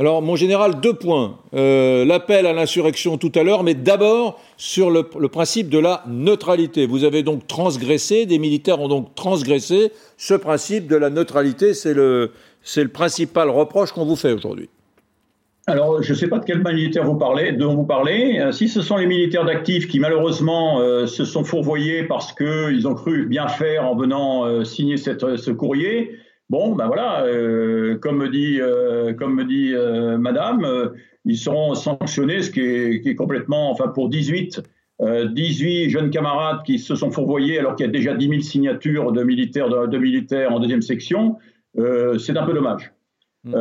Alors, 0.00 0.22
mon 0.22 0.36
général, 0.36 0.78
deux 0.80 0.92
points. 0.92 1.38
Euh, 1.54 2.04
l'appel 2.04 2.46
à 2.46 2.52
l'insurrection 2.52 3.18
tout 3.18 3.32
à 3.34 3.42
l'heure, 3.42 3.64
mais 3.64 3.74
d'abord 3.74 4.40
sur 4.56 4.92
le, 4.92 5.02
principe 5.02 5.68
de 5.68 5.78
la 5.78 6.04
neutralité. 6.06 6.86
Vous 6.86 7.02
avez 7.02 7.24
donc 7.24 7.48
transgressé, 7.48 8.24
des 8.24 8.38
militaires 8.38 8.80
ont 8.80 8.86
donc 8.86 9.16
transgressé 9.16 9.90
ce 10.16 10.34
principe 10.34 10.86
de 10.86 10.94
la 10.94 11.10
neutralité. 11.10 11.74
C'est 11.74 11.94
le, 11.94 12.30
principal 12.92 13.50
reproche 13.50 13.90
qu'on 13.90 14.04
vous 14.04 14.14
fait 14.14 14.32
aujourd'hui. 14.32 14.68
Alors, 15.66 16.00
je 16.00 16.12
ne 16.12 16.16
sais 16.16 16.28
pas 16.28 16.38
de 16.38 16.44
quel 16.44 16.62
militaire 16.62 17.04
vous 17.04 17.16
parlez, 17.16 17.50
dont 17.52 17.74
vous 17.74 17.84
parlez. 17.84 18.38
Euh, 18.38 18.52
si 18.52 18.68
ce 18.68 18.80
sont 18.80 18.98
les 18.98 19.06
militaires 19.06 19.44
d'actifs 19.44 19.88
qui, 19.88 19.98
malheureusement, 19.98 20.78
euh, 20.78 21.06
se 21.06 21.24
sont 21.24 21.42
fourvoyés 21.42 22.04
parce 22.04 22.32
qu'ils 22.32 22.86
ont 22.86 22.94
cru 22.94 23.26
bien 23.26 23.48
faire 23.48 23.84
en 23.84 23.96
venant 23.96 24.64
signer 24.64 24.96
cette, 24.96 25.36
ce 25.36 25.50
courrier, 25.50 26.18
Bon, 26.50 26.74
ben 26.74 26.86
voilà, 26.86 27.24
euh, 27.24 27.98
comme 27.98 28.16
me 28.16 28.28
dit, 28.30 28.58
euh, 28.60 29.12
comme 29.12 29.34
me 29.34 29.44
dit 29.44 29.74
euh, 29.74 30.16
Madame, 30.16 30.92
ils 31.26 31.36
seront 31.36 31.74
sanctionnés, 31.74 32.40
ce 32.40 32.50
qui 32.50 32.60
est, 32.60 33.14
complètement, 33.14 33.70
enfin 33.70 33.88
pour 33.88 34.08
18, 34.08 34.62
18 35.00 35.90
jeunes 35.90 36.10
camarades 36.10 36.62
qui 36.64 36.78
se 36.78 36.94
sont 36.94 37.10
fourvoyés 37.10 37.58
alors 37.58 37.76
qu'il 37.76 37.86
y 37.86 37.88
a 37.88 37.92
déjà 37.92 38.14
10 38.14 38.28
000 38.28 38.40
signatures 38.40 39.12
de 39.12 39.22
militaires, 39.22 39.68
de, 39.68 39.98
militaires 39.98 40.52
en 40.52 40.58
deuxième 40.58 40.82
section, 40.82 41.36
c'est 41.76 42.36
un 42.36 42.46
peu 42.46 42.54
dommage. 42.54 42.92
Mm. 43.44 43.54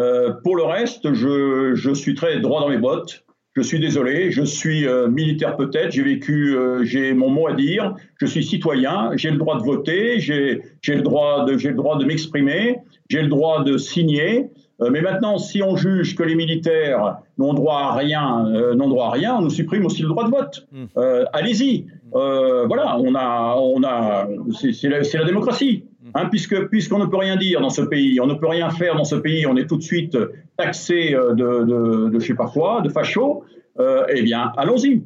pour 0.43 0.55
le 0.55 0.63
reste, 0.63 1.13
je, 1.13 1.75
je, 1.75 1.93
suis 1.93 2.15
très 2.15 2.39
droit 2.39 2.61
dans 2.61 2.69
mes 2.69 2.79
bottes. 2.79 3.26
Je 3.57 3.63
suis 3.63 3.79
désolé, 3.79 4.31
je 4.31 4.43
suis 4.43 4.85
militaire 5.09 5.57
peut-être, 5.57 5.91
j'ai 5.91 6.03
vécu, 6.03 6.55
j'ai 6.83 7.13
mon 7.13 7.29
mot 7.29 7.47
à 7.47 7.53
dire, 7.53 7.95
je 8.17 8.27
suis 8.27 8.43
citoyen, 8.43 9.09
j'ai 9.15 9.31
le 9.31 9.37
droit 9.37 9.57
de 9.57 9.63
voter, 9.63 10.19
j'ai 10.19 10.61
le 10.87 11.01
droit 11.01 11.45
de, 11.45 11.53
le 11.53 11.73
droit 11.73 11.97
de 11.97 12.05
m'exprimer, 12.05 12.77
j'ai 13.09 13.21
le 13.23 13.29
droit 13.29 13.63
de 13.63 13.77
signer. 13.77 14.51
Euh, 14.81 14.89
mais 14.91 15.01
maintenant, 15.01 15.37
si 15.37 15.63
on 15.63 15.75
juge 15.75 16.15
que 16.15 16.23
les 16.23 16.35
militaires 16.35 17.17
n'ont 17.37 17.53
droit 17.53 17.79
à 17.79 17.93
rien, 17.95 18.47
euh, 18.47 18.75
n'ont 18.75 18.89
droit 18.89 19.07
à 19.07 19.11
rien, 19.11 19.35
on 19.35 19.41
nous 19.41 19.49
supprime 19.49 19.85
aussi 19.85 20.03
le 20.03 20.09
droit 20.09 20.25
de 20.25 20.29
vote. 20.29 20.67
Hmm. 20.71 20.85
Euh, 20.97 21.25
allez-y. 21.33 21.87
voilà, 22.11 22.97
on 22.99 23.15
a, 23.15 23.55
on 23.57 23.83
a, 23.83 24.27
c'est 24.51 24.89
la, 24.89 24.99
la, 24.99 25.25
démocratie. 25.25 25.85
Hmm. 26.03 26.09
Hein, 26.13 26.25
puisque 26.29 26.67
puisqu'on 26.69 26.99
ne 26.99 27.05
peut 27.05 27.17
rien 27.17 27.37
dire 27.37 27.59
dans 27.61 27.69
ce 27.69 27.81
pays, 27.81 28.19
on 28.21 28.27
ne 28.27 28.35
peut 28.35 28.47
rien 28.47 28.69
faire 28.69 28.95
dans 28.95 29.03
ce 29.03 29.15
pays, 29.15 29.47
on 29.47 29.57
est 29.57 29.67
tout 29.67 29.77
de 29.77 29.83
suite 29.83 30.17
taxé 30.57 31.11
de, 31.11 31.33
de, 31.33 32.09
de 32.09 32.19
je 32.19 32.25
sais 32.25 32.35
pas 32.35 32.47
quoi, 32.47 32.81
de 32.81 32.89
facho. 32.89 33.43
eh 33.79 34.21
bien, 34.21 34.51
allons-y 34.57 35.03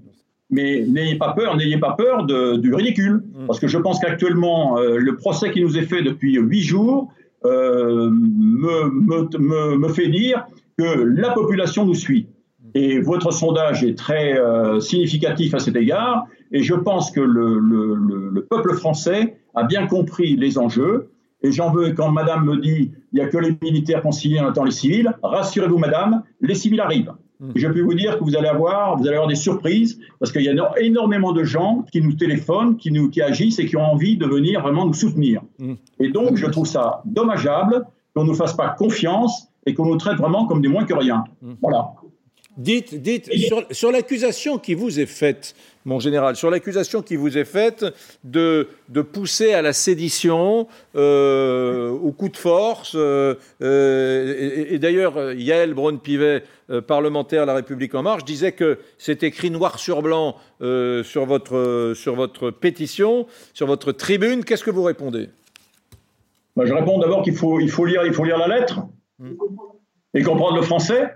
mais 0.53 0.83
n'ayez 0.85 1.17
pas 1.17 1.31
peur, 1.31 1.55
n'ayez 1.55 1.77
pas 1.77 1.93
peur 1.93 2.25
de, 2.25 2.57
du 2.57 2.73
ridicule, 2.73 3.23
hmm. 3.23 3.47
parce 3.47 3.57
que 3.57 3.69
je 3.69 3.77
pense 3.77 3.99
qu'actuellement, 3.99 4.77
le 4.81 5.15
procès 5.15 5.49
qui 5.51 5.61
nous 5.61 5.77
est 5.77 5.83
fait 5.83 6.01
depuis 6.01 6.35
huit 6.35 6.61
jours 6.61 7.09
euh, 7.43 8.11
me, 8.11 8.89
me, 8.91 9.75
me, 9.77 9.89
fait 9.89 10.09
dire 10.09 10.45
que 10.77 10.83
la 10.83 11.31
population 11.31 11.85
nous 11.85 11.95
suit. 11.95 12.27
Et 12.75 12.99
votre 12.99 13.31
sondage 13.31 13.83
est 13.83 13.97
très 13.97 14.37
euh, 14.37 14.79
significatif 14.79 15.55
à 15.55 15.59
cet 15.59 15.75
égard. 15.75 16.25
Et 16.51 16.61
je 16.61 16.75
pense 16.75 17.09
que 17.09 17.19
le, 17.19 17.57
le, 17.57 17.95
le, 18.31 18.45
peuple 18.45 18.75
français 18.75 19.37
a 19.55 19.63
bien 19.63 19.87
compris 19.87 20.35
les 20.35 20.59
enjeux. 20.59 21.09
Et 21.41 21.51
j'en 21.51 21.71
veux, 21.71 21.93
quand 21.93 22.11
Madame 22.11 22.45
me 22.45 22.57
dit 22.57 22.91
il 23.13 23.19
n'y 23.19 23.21
a 23.21 23.27
que 23.27 23.37
les 23.37 23.57
militaires 23.61 24.01
conciliés 24.01 24.39
en 24.39 24.47
attendant 24.47 24.65
les 24.65 24.71
civils, 24.71 25.11
rassurez-vous, 25.21 25.77
Madame, 25.77 26.23
les 26.39 26.55
civils 26.55 26.79
arrivent. 26.79 27.13
Mm. 27.41 27.51
je 27.55 27.67
peux 27.67 27.81
vous 27.81 27.95
dire 27.95 28.19
que 28.19 28.23
vous 28.23 28.35
allez 28.35 28.47
avoir, 28.47 28.97
vous 28.97 29.07
allez 29.07 29.15
avoir 29.15 29.27
des 29.27 29.35
surprises 29.35 29.99
parce 30.19 30.31
qu'il 30.31 30.43
y 30.43 30.49
a 30.49 30.79
énormément 30.79 31.33
de 31.33 31.43
gens 31.43 31.83
qui 31.91 31.99
nous 31.99 32.13
téléphonent, 32.13 32.77
qui 32.77 32.91
nous, 32.91 33.09
qui 33.09 33.21
agissent 33.21 33.57
et 33.57 33.65
qui 33.65 33.75
ont 33.75 33.83
envie 33.83 34.15
de 34.15 34.27
venir 34.27 34.61
vraiment 34.61 34.85
nous 34.85 34.93
soutenir. 34.93 35.41
Mm. 35.57 35.73
Et 35.99 36.09
donc, 36.09 36.35
je 36.35 36.45
trouve 36.45 36.67
ça 36.67 37.01
dommageable 37.05 37.83
qu'on 38.15 38.23
ne 38.23 38.29
nous 38.29 38.35
fasse 38.35 38.53
pas 38.53 38.69
confiance 38.69 39.47
et 39.65 39.73
qu'on 39.73 39.85
nous 39.85 39.97
traite 39.97 40.17
vraiment 40.17 40.45
comme 40.45 40.61
des 40.61 40.67
moins 40.67 40.85
que 40.85 40.93
rien. 40.93 41.23
Mm. 41.41 41.53
Voilà. 41.61 41.93
Dites, 42.57 43.01
dites 43.01 43.31
sur, 43.71 43.91
l'accusation 43.91 44.57
qui 44.59 44.73
vous 44.73 44.99
est 44.99 45.05
faite, 45.05 45.55
mon 45.85 45.99
général, 45.99 46.35
sur 46.35 46.49
l'accusation 46.49 47.01
qui 47.01 47.15
vous 47.15 47.37
est 47.37 47.45
faite 47.45 47.85
de, 48.23 48.67
de 48.89 49.01
pousser 49.01 49.53
à 49.53 49.61
la 49.61 49.73
sédition, 49.73 50.67
euh, 50.95 51.89
au 51.89 52.11
coup 52.11 52.29
de 52.29 52.37
force, 52.37 52.93
euh, 52.95 53.35
euh, 53.61 54.65
et, 54.69 54.79
d'ailleurs, 54.79 55.33
Yael 55.33 55.73
Braun-Pivet, 55.73 56.43
parlementaire 56.87 57.41
de 57.41 57.47
La 57.47 57.55
République 57.55 57.93
En 57.95 58.03
Marche, 58.03 58.23
disait 58.23 58.53
que 58.53 58.79
c'est 58.97 59.23
écrit 59.23 59.51
noir 59.51 59.77
sur 59.77 60.01
blanc 60.01 60.35
sur, 60.59 61.25
votre, 61.25 61.93
sur 61.95 62.15
votre 62.15 62.49
pétition, 62.51 63.27
sur 63.53 63.67
votre 63.67 63.91
tribune. 63.91 64.45
Qu'est-ce 64.45 64.63
que 64.63 64.71
vous 64.71 64.83
répondez? 64.83 65.29
Bah, 66.55 66.65
Je 66.65 66.73
réponds 66.73 66.99
d'abord 66.99 67.23
qu'il 67.23 67.35
faut, 67.35 67.59
il 67.59 67.69
faut, 67.69 67.85
lire, 67.85 68.05
il 68.05 68.13
faut 68.13 68.23
lire 68.23 68.37
la 68.37 68.47
lettre 68.47 68.81
hmm. 69.19 69.33
et 70.13 70.23
comprendre 70.23 70.55
le 70.55 70.61
français. 70.61 71.13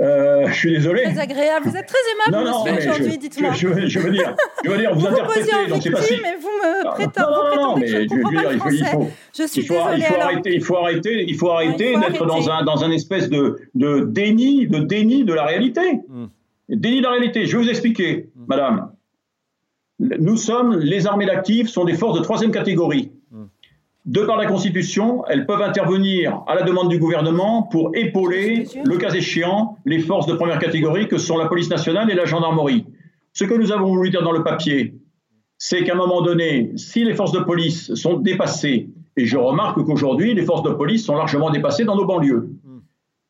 Euh, 0.00 0.46
je 0.48 0.54
suis 0.54 0.70
désolé. 0.70 1.02
Très 1.02 1.18
agréable. 1.18 1.68
Vous 1.68 1.76
êtes 1.76 1.86
très 1.86 1.98
aimable, 2.30 2.48
monsieur, 2.48 2.90
aujourd'hui, 2.90 3.18
dites-moi. 3.18 3.52
Je, 3.52 3.68
veux, 3.68 3.86
je, 3.86 3.98
veux 3.98 4.10
dire, 4.10 4.34
je 4.64 4.70
veux 4.70 4.78
dire, 4.78 4.94
vous, 4.94 5.00
vous 5.00 5.06
interprétez, 5.06 5.50
donc 5.68 5.82
c'est 5.82 5.90
pas 5.90 6.00
si... 6.00 6.14
mais 6.22 6.36
vous 6.40 6.48
me 6.48 6.84
prêtez, 6.94 7.20
non, 7.20 7.56
non, 7.56 7.62
non, 7.62 7.76
mais 7.76 7.86
je, 7.86 7.96
je 8.08 8.14
veux 8.14 8.30
dire, 8.30 8.52
il 8.52 8.58
faut, 8.58 8.70
il 8.70 8.86
faut, 8.86 9.08
je 9.36 9.46
suis 9.46 9.60
il 9.60 9.66
faut, 9.66 9.74
désolée, 9.74 9.96
il 9.96 10.04
faut 10.04 10.20
arrêter, 10.20 10.54
il 10.54 10.64
faut 10.64 10.76
arrêter, 10.76 11.24
il 11.28 11.34
faut 11.36 11.50
arrêter 11.50 11.96
d'être 11.96 12.26
dans 12.26 12.50
un, 12.50 12.64
dans 12.64 12.84
un 12.84 12.90
espèce 12.90 13.28
de, 13.28 13.58
de 13.74 14.00
déni, 14.00 14.66
de 14.66 14.78
déni 14.78 15.24
de 15.24 15.34
la 15.34 15.44
réalité. 15.44 16.00
Hmm. 16.08 16.26
Déni 16.68 16.98
de 16.98 17.04
la 17.04 17.10
réalité. 17.10 17.46
Je 17.46 17.56
vais 17.56 17.64
vous 17.64 17.70
expliquer, 17.70 18.30
hmm. 18.34 18.44
madame. 18.48 18.92
Nous 19.98 20.36
sommes, 20.36 20.78
les 20.78 21.06
armées 21.06 21.26
d'actifs 21.26 21.68
sont 21.68 21.84
des 21.84 21.94
forces 21.94 22.18
de 22.18 22.22
troisième 22.22 22.52
catégorie 22.52 23.12
de 24.06 24.20
par 24.22 24.36
la 24.36 24.46
Constitution, 24.46 25.24
elles 25.26 25.46
peuvent 25.46 25.62
intervenir 25.62 26.42
à 26.46 26.54
la 26.54 26.62
demande 26.62 26.88
du 26.88 26.98
gouvernement 26.98 27.64
pour 27.64 27.90
épauler, 27.94 28.68
le 28.84 28.96
cas 28.96 29.10
échéant, 29.10 29.78
les 29.84 29.98
forces 29.98 30.26
de 30.26 30.34
première 30.34 30.60
catégorie 30.60 31.08
que 31.08 31.18
sont 31.18 31.36
la 31.36 31.46
police 31.46 31.68
nationale 31.68 32.08
et 32.10 32.14
la 32.14 32.24
gendarmerie. 32.24 32.86
Ce 33.32 33.44
que 33.44 33.54
nous 33.54 33.72
avons 33.72 33.88
voulu 33.88 34.10
dire 34.10 34.22
dans 34.22 34.32
le 34.32 34.44
papier, 34.44 34.94
c'est 35.58 35.82
qu'à 35.82 35.94
un 35.94 35.96
moment 35.96 36.22
donné, 36.22 36.70
si 36.76 37.04
les 37.04 37.14
forces 37.14 37.32
de 37.32 37.40
police 37.40 37.94
sont 37.94 38.18
dépassées, 38.18 38.90
et 39.16 39.24
je 39.24 39.38
remarque 39.38 39.82
qu'aujourd'hui, 39.82 40.34
les 40.34 40.44
forces 40.44 40.62
de 40.62 40.70
police 40.70 41.04
sont 41.04 41.16
largement 41.16 41.50
dépassées 41.50 41.84
dans 41.84 41.96
nos 41.96 42.04
banlieues, 42.04 42.50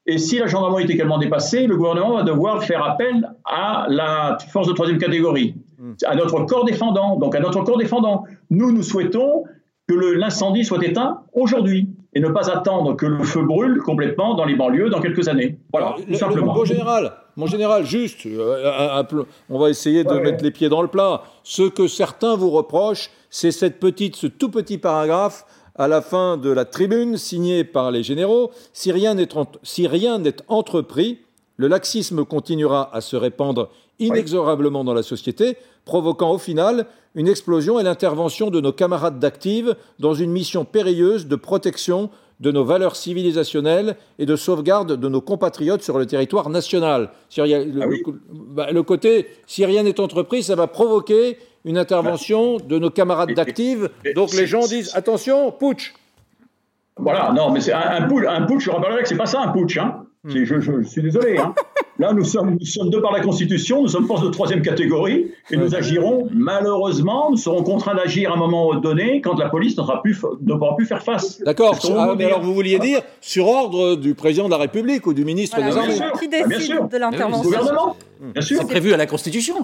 et 0.04 0.18
si 0.18 0.38
la 0.38 0.46
gendarmerie 0.46 0.84
est 0.84 0.90
également 0.90 1.18
dépassée, 1.18 1.66
le 1.66 1.76
gouvernement 1.76 2.14
va 2.14 2.22
devoir 2.22 2.62
faire 2.62 2.84
appel 2.84 3.28
à 3.44 3.86
la 3.88 4.36
force 4.52 4.68
de 4.68 4.72
troisième 4.72 4.98
catégorie, 4.98 5.54
à 6.04 6.14
notre 6.14 6.44
corps 6.44 6.64
défendant. 6.64 7.16
Donc 7.16 7.34
à 7.34 7.40
notre 7.40 7.64
corps 7.64 7.78
défendant, 7.78 8.24
nous, 8.50 8.70
nous 8.70 8.82
souhaitons 8.82 9.44
que 9.88 9.94
l'incendie 9.94 10.64
soit 10.64 10.84
éteint 10.84 11.22
aujourd'hui 11.32 11.88
et 12.14 12.20
ne 12.20 12.28
pas 12.28 12.50
attendre 12.50 12.96
que 12.96 13.06
le 13.06 13.22
feu 13.22 13.42
brûle 13.42 13.78
complètement 13.82 14.34
dans 14.34 14.44
les 14.44 14.56
banlieues 14.56 14.88
dans 14.88 15.00
quelques 15.00 15.28
années. 15.28 15.58
Voilà, 15.70 15.94
tout 16.06 16.14
simplement. 16.14 16.54
mon 16.54 16.64
général, 16.64 17.12
mon 17.36 17.46
général, 17.46 17.84
juste, 17.84 18.26
euh, 18.26 19.24
on 19.50 19.58
va 19.58 19.70
essayer 19.70 20.02
de 20.02 20.14
mettre 20.14 20.42
les 20.42 20.50
pieds 20.50 20.68
dans 20.68 20.82
le 20.82 20.88
plat. 20.88 21.22
Ce 21.44 21.62
que 21.62 21.86
certains 21.86 22.34
vous 22.34 22.50
reprochent, 22.50 23.10
c'est 23.30 23.52
cette 23.52 23.78
petite, 23.78 24.16
ce 24.16 24.26
tout 24.26 24.50
petit 24.50 24.78
paragraphe 24.78 25.44
à 25.76 25.88
la 25.88 26.00
fin 26.00 26.36
de 26.36 26.50
la 26.50 26.64
tribune 26.64 27.16
signée 27.16 27.62
par 27.62 27.90
les 27.90 28.02
généraux. 28.02 28.50
Si 28.72 28.90
rien 28.90 29.14
n'est 29.14 29.28
si 29.62 29.88
entrepris, 30.48 31.18
le 31.58 31.68
laxisme 31.68 32.24
continuera 32.24 32.94
à 32.94 33.00
se 33.00 33.16
répandre 33.16 33.70
inexorablement 33.98 34.84
dans 34.84 34.94
la 34.94 35.02
société, 35.02 35.56
provoquant 35.84 36.32
au 36.32 36.38
final 36.38 36.86
une 37.14 37.28
explosion 37.28 37.80
et 37.80 37.82
l'intervention 37.82 38.50
de 38.50 38.60
nos 38.60 38.72
camarades 38.72 39.18
d'active 39.18 39.76
dans 39.98 40.14
une 40.14 40.30
mission 40.30 40.64
périlleuse 40.64 41.26
de 41.26 41.36
protection 41.36 42.10
de 42.40 42.52
nos 42.52 42.64
valeurs 42.64 42.96
civilisationnelles 42.96 43.96
et 44.18 44.26
de 44.26 44.36
sauvegarde 44.36 44.92
de 44.92 45.08
nos 45.08 45.22
compatriotes 45.22 45.82
sur 45.82 45.98
le 45.98 46.06
territoire 46.06 46.50
national. 46.50 47.10
Ah 47.38 47.42
bah, 48.30 48.70
le, 48.70 48.82
côté, 48.82 49.28
si 49.46 49.64
rien 49.64 49.82
n'est 49.82 50.00
entrepris, 50.00 50.42
ça 50.42 50.54
va 50.54 50.66
provoquer 50.66 51.38
une 51.64 51.78
intervention 51.78 52.58
de 52.58 52.78
nos 52.78 52.90
camarades 52.90 53.32
d'active. 53.32 53.88
Donc 54.14 54.34
les 54.34 54.46
gens 54.46 54.66
disent 54.66 54.94
attention, 54.94 55.50
putsch. 55.50 55.94
Voilà, 56.98 57.32
non, 57.32 57.50
mais 57.50 57.60
c'est 57.60 57.72
un, 57.72 58.02
un, 58.02 58.08
putsch, 58.08 58.26
un 58.26 58.42
putsch, 58.42 58.64
je 58.64 58.70
rappellerai 58.70 59.02
que 59.02 59.08
c'est 59.08 59.16
pas 59.16 59.26
ça 59.26 59.40
un 59.40 59.48
putsch. 59.48 59.78
Hein. 59.78 60.06
Je, 60.26 60.44
je, 60.44 60.82
suis 60.82 61.02
désolé. 61.02 61.38
Hein. 61.38 61.54
Là, 61.98 62.12
nous 62.12 62.24
sommes, 62.24 62.58
nous 62.60 62.66
sommes 62.66 62.90
deux 62.90 63.00
par 63.00 63.12
la 63.12 63.20
Constitution, 63.20 63.80
nous 63.80 63.88
sommes 63.88 64.06
force 64.06 64.22
de 64.22 64.28
troisième 64.28 64.60
catégorie, 64.60 65.30
et 65.50 65.56
nous 65.56 65.74
agirons, 65.74 66.28
malheureusement, 66.30 67.30
nous 67.30 67.38
serons 67.38 67.62
contraints 67.62 67.94
d'agir 67.94 68.30
à 68.30 68.34
un 68.34 68.36
moment 68.36 68.74
donné 68.74 69.22
quand 69.22 69.38
la 69.38 69.48
police 69.48 69.78
n'aura 69.78 70.02
plus, 70.02 70.20
ne 70.42 70.54
pourra 70.54 70.76
plus 70.76 70.84
faire 70.84 71.02
face. 71.02 71.40
D'accord. 71.40 71.78
Ah, 71.96 72.14
mais 72.16 72.26
alors 72.26 72.42
vous 72.42 72.52
vouliez 72.52 72.78
dire 72.78 73.00
sur 73.22 73.48
ordre 73.48 73.96
du 73.96 74.14
président 74.14 74.44
de 74.44 74.50
la 74.50 74.58
République 74.58 75.06
ou 75.06 75.14
du 75.14 75.24
ministre 75.24 75.56
des 75.56 75.74
Armées 75.74 75.94
Qui 76.20 76.28
décide 76.28 76.48
bien 76.48 76.60
sûr. 76.60 76.88
de 76.88 76.98
l'intervention. 76.98 77.42
gouvernement. 77.42 77.96
Bien 78.18 78.42
sûr. 78.42 78.58
C'est 78.60 78.66
prévu 78.66 78.92
à 78.94 78.96
la 78.96 79.06
Constitution. 79.06 79.56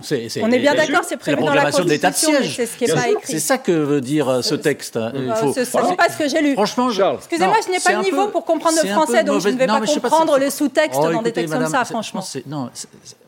On 0.42 0.50
est 0.50 0.58
bien, 0.58 0.74
d'accord, 0.74 1.04
c'est 1.04 1.16
prévu 1.16 1.42
dans 1.42 1.54
la 1.54 1.64
Constitution. 1.64 1.84
de 1.84 1.90
l'état 1.90 2.10
de 2.10 2.16
siège. 2.16 2.56
C'est 2.56 2.66
ce 2.66 2.76
qui 2.76 2.84
est 2.84 2.94
pas 2.94 3.08
écrit. 3.08 3.24
C'est 3.24 3.40
ça 3.40 3.58
que 3.58 3.72
veut 3.72 4.00
dire 4.00 4.28
euh, 4.28 4.42
ce 4.42 4.54
texte. 4.54 4.98
Il 5.14 5.32
faut... 5.34 5.52
Ce 5.52 5.88
n'est 5.88 5.96
pas 5.96 6.08
ce 6.08 6.18
que 6.18 6.28
j'ai 6.28 6.40
lu. 6.40 6.54
Franchement, 6.54 6.90
Charles. 6.90 7.16
Excusez-moi, 7.16 7.56
je 7.66 7.72
n'ai 7.72 7.78
pas 7.78 7.92
le 7.92 8.04
niveau 8.04 8.28
pour 8.28 8.44
comprendre 8.44 8.76
le 8.82 8.88
français, 8.88 9.22
donc 9.24 9.40
je 9.40 9.48
ne 9.50 9.56
vais 9.56 9.66
pas 9.66 9.80
comprendre 9.80 10.38
les 10.38 10.50
sous-textes 10.52 11.00
oh, 11.02 11.10
dans 11.10 11.22
des 11.22 11.32
textes 11.32 11.52
comme 11.52 11.66
ça, 11.66 11.84
franchement. 11.84 12.24
Non, 12.46 12.70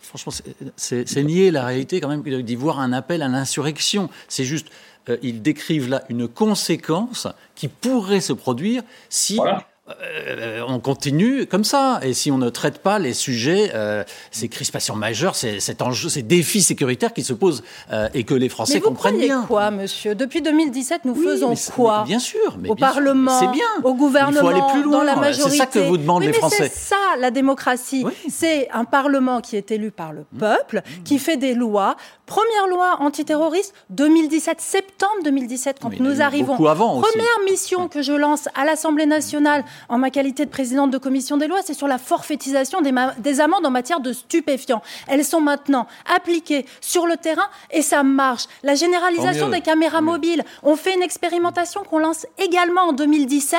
franchement, 0.01 0.33
c'est 0.77 1.23
nier 1.23 1.51
la 1.51 1.65
réalité 1.65 2.01
quand 2.01 2.09
même 2.09 2.23
d'y 2.23 2.57
voir 2.57 2.81
un 2.81 2.93
appel 2.93 3.23
à 3.23 3.29
l'insurrection. 3.29 4.09
C'est 4.29 4.45
juste, 4.45 4.69
euh, 5.09 5.17
ils 5.23 5.43
décrivent 5.43 5.89
là 5.89 6.05
une 6.09 6.29
conséquence 6.29 7.27
qui 7.55 7.69
pourrait 7.69 8.21
se 8.21 8.33
produire 8.33 8.83
si 9.09 9.39
euh, 9.87 10.63
on 10.67 10.81
continue 10.81 11.45
comme 11.47 11.65
ça. 11.65 12.01
Et 12.03 12.15
si 12.15 12.31
on 12.31 12.39
ne 12.39 12.49
traite 12.49 12.79
pas 12.79 12.99
les 12.99 13.13
sujets, 13.13 13.71
euh, 13.75 14.03
ces 14.31 14.49
crispations 14.49 14.97
majeures, 14.97 15.37
ces, 15.37 15.61
cet 15.61 15.83
enjeu, 15.83 16.09
ces 16.09 16.23
défis 16.23 16.63
sécuritaires 16.63 17.13
qui 17.13 17.23
se 17.23 17.35
posent 17.35 17.63
euh, 17.93 18.09
et 18.15 18.25
que 18.25 18.33
les 18.33 18.49
Français 18.49 18.81
comprennent 18.81 19.19
bien. 19.19 19.43
quoi, 19.47 19.71
monsieur? 19.71 20.15
Depuis 20.15 20.41
2017, 20.41 21.05
nous 21.05 21.15
faisons 21.15 21.55
quoi 21.75 22.05
Bien 22.07 22.19
sûr, 22.19 22.57
au 22.67 22.75
Parlement, 22.75 23.53
bien. 23.53 23.67
au 23.83 23.93
gouvernement, 23.93 24.39
Il 24.39 24.41
faut 24.41 24.49
aller 24.49 24.73
plus 24.73 24.83
loin. 24.85 24.99
dans 24.99 25.05
la 25.05 25.17
majorité. 25.17 25.51
C'est 25.51 25.57
ça 25.59 25.67
que 25.67 25.81
vous 25.81 25.99
demandent 25.99 26.23
les 26.23 26.33
Français. 26.33 26.71
C'est 26.73 26.95
ça 26.95 26.97
la 27.19 27.31
démocratie. 27.31 28.07
C'est 28.31 28.71
un 28.71 28.87
Parlement 28.87 29.43
qui 29.43 29.57
est 29.57 29.71
élu 29.71 29.91
par 29.91 30.15
le 30.15 30.21
mmh. 30.33 30.39
peuple, 30.39 30.83
qui 31.05 31.19
fait 31.19 31.37
des 31.37 31.53
lois. 31.53 31.97
Première 32.25 32.69
loi 32.71 32.97
antiterroriste 33.01 33.75
2017, 33.91 34.63
septembre 34.63 35.13
2017, 35.25 35.77
quand 35.79 36.01
nous 36.01 36.23
arrivons. 36.23 36.55
Avant 36.67 37.01
Première 37.01 37.41
mission 37.45 37.89
que 37.89 38.01
je 38.01 38.13
lance 38.13 38.49
à 38.55 38.65
l'Assemblée 38.65 39.05
nationale 39.05 39.63
en 39.89 39.99
ma 39.99 40.11
qualité 40.11 40.45
de 40.45 40.51
présidente 40.51 40.91
de 40.91 40.99
commission 40.99 41.37
des 41.37 41.47
lois, 41.47 41.61
c'est 41.65 41.75
sur 41.75 41.89
la 41.89 41.99
forfaitisation 41.99 42.81
des, 42.81 43.41
amendes 43.41 43.67
en 43.67 43.71
matière 43.71 44.01
de 44.01 44.13
stupéfiants. 44.13 44.83
Elles 45.09 45.25
sont 45.25 45.41
maintenant 45.41 45.87
appliquées 46.15 46.67
sur 46.81 47.07
le 47.07 47.17
terrain 47.17 47.49
et 47.71 47.83
ça 47.83 48.03
marche. 48.03 48.45
La 48.63 48.75
généralisation 48.75 49.49
des 49.49 49.61
caméras 49.61 50.01
mobiles. 50.01 50.45
On 50.63 50.77
fait 50.77 50.95
une 50.95 51.03
expérimentation 51.03 51.83
qu'on 51.83 51.99
lance 51.99 52.27
également 52.39 52.83
en 52.83 52.93
2017. 52.93 53.59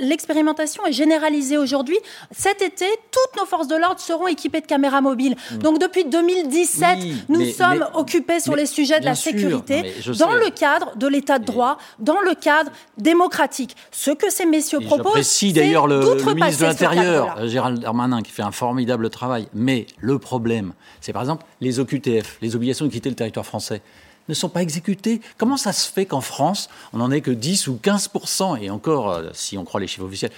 L'expérimentation 0.00 0.86
est 0.86 0.92
généralisée 0.92 1.58
aujourd'hui. 1.58 1.98
Cet 2.30 2.62
été, 2.62 2.86
toutes 3.10 3.40
nos 3.40 3.46
forces 3.46 3.68
de 3.68 3.76
l'ordre 3.76 4.00
seront 4.00 4.26
équipées 4.26 4.60
de 4.60 4.66
caméras 4.66 5.00
mobiles. 5.00 5.36
Hmm. 5.50 5.58
Donc 5.58 5.78
depuis 5.78 6.04
2017, 6.04 6.98
nous 7.28 7.44
sommes 7.50 7.86
occupés 7.94 8.40
sur 8.40 8.56
les 8.56 8.66
sujets 8.66 9.00
de 9.00 9.04
la 9.04 9.14
sécurité 9.14 9.92
dans 10.18 10.32
le 10.32 10.50
cadre 10.50 10.96
de 10.96 11.06
l'état 11.06 11.38
de 11.38 11.44
droit, 11.44 11.78
dans 11.98 12.20
le 12.20 12.34
cadre 12.34 12.70
démocratique. 12.98 13.76
Ce 13.90 14.10
que 14.10 14.30
ces 14.30 14.46
messieurs 14.46 14.80
proposent, 14.80 15.26
d'ailleurs 15.52 15.86
le, 15.86 16.00
ministre 16.34 16.62
de 16.62 16.66
l'Intérieur, 16.66 17.46
Gérald 17.46 17.80
Darmanin, 17.80 18.22
qui 18.22 18.30
fait 18.30 18.42
un 18.42 18.52
formidable 18.52 19.10
travail. 19.10 19.48
Mais 19.54 19.86
le 19.98 20.18
problème, 20.18 20.72
c'est 21.00 21.12
par 21.12 21.22
exemple 21.22 21.44
les 21.60 21.80
OQTF, 21.80 22.38
les 22.40 22.56
obligations 22.56 22.86
de 22.86 22.90
quitter 22.90 23.08
le 23.08 23.16
territoire 23.16 23.46
français 23.46 23.82
ne 24.28 24.34
sont 24.34 24.48
pas 24.48 24.62
exécutés. 24.62 25.20
Comment 25.38 25.56
ça 25.56 25.72
se 25.72 25.90
fait 25.90 26.06
qu'en 26.06 26.20
France, 26.20 26.68
on 26.92 26.98
n'en 26.98 27.10
ait 27.10 27.20
que 27.20 27.30
10 27.30 27.68
ou 27.68 27.78
15 27.80 28.10
et 28.60 28.70
encore, 28.70 29.10
euh, 29.10 29.22
si 29.32 29.58
on 29.58 29.64
croit 29.64 29.80
les 29.80 29.86
chiffres 29.86 30.04
officiels, 30.04 30.30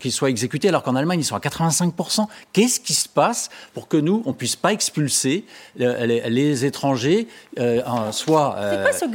qu'ils 0.00 0.12
soient 0.12 0.30
exécutés, 0.30 0.68
alors 0.68 0.82
qu'en 0.82 0.94
Allemagne, 0.94 1.20
ils 1.20 1.24
sont 1.24 1.36
à 1.36 1.40
85 1.40 1.94
Qu'est-ce 2.52 2.80
qui 2.80 2.94
se 2.94 3.08
passe 3.08 3.50
pour 3.74 3.88
que 3.88 3.96
nous, 3.96 4.22
on 4.26 4.30
ne 4.30 4.34
puisse 4.34 4.56
pas 4.56 4.72
expulser 4.72 5.44
euh, 5.80 6.06
les, 6.06 6.64
étrangers, 6.64 7.28
euh, 7.58 7.80
soit, 8.12 8.56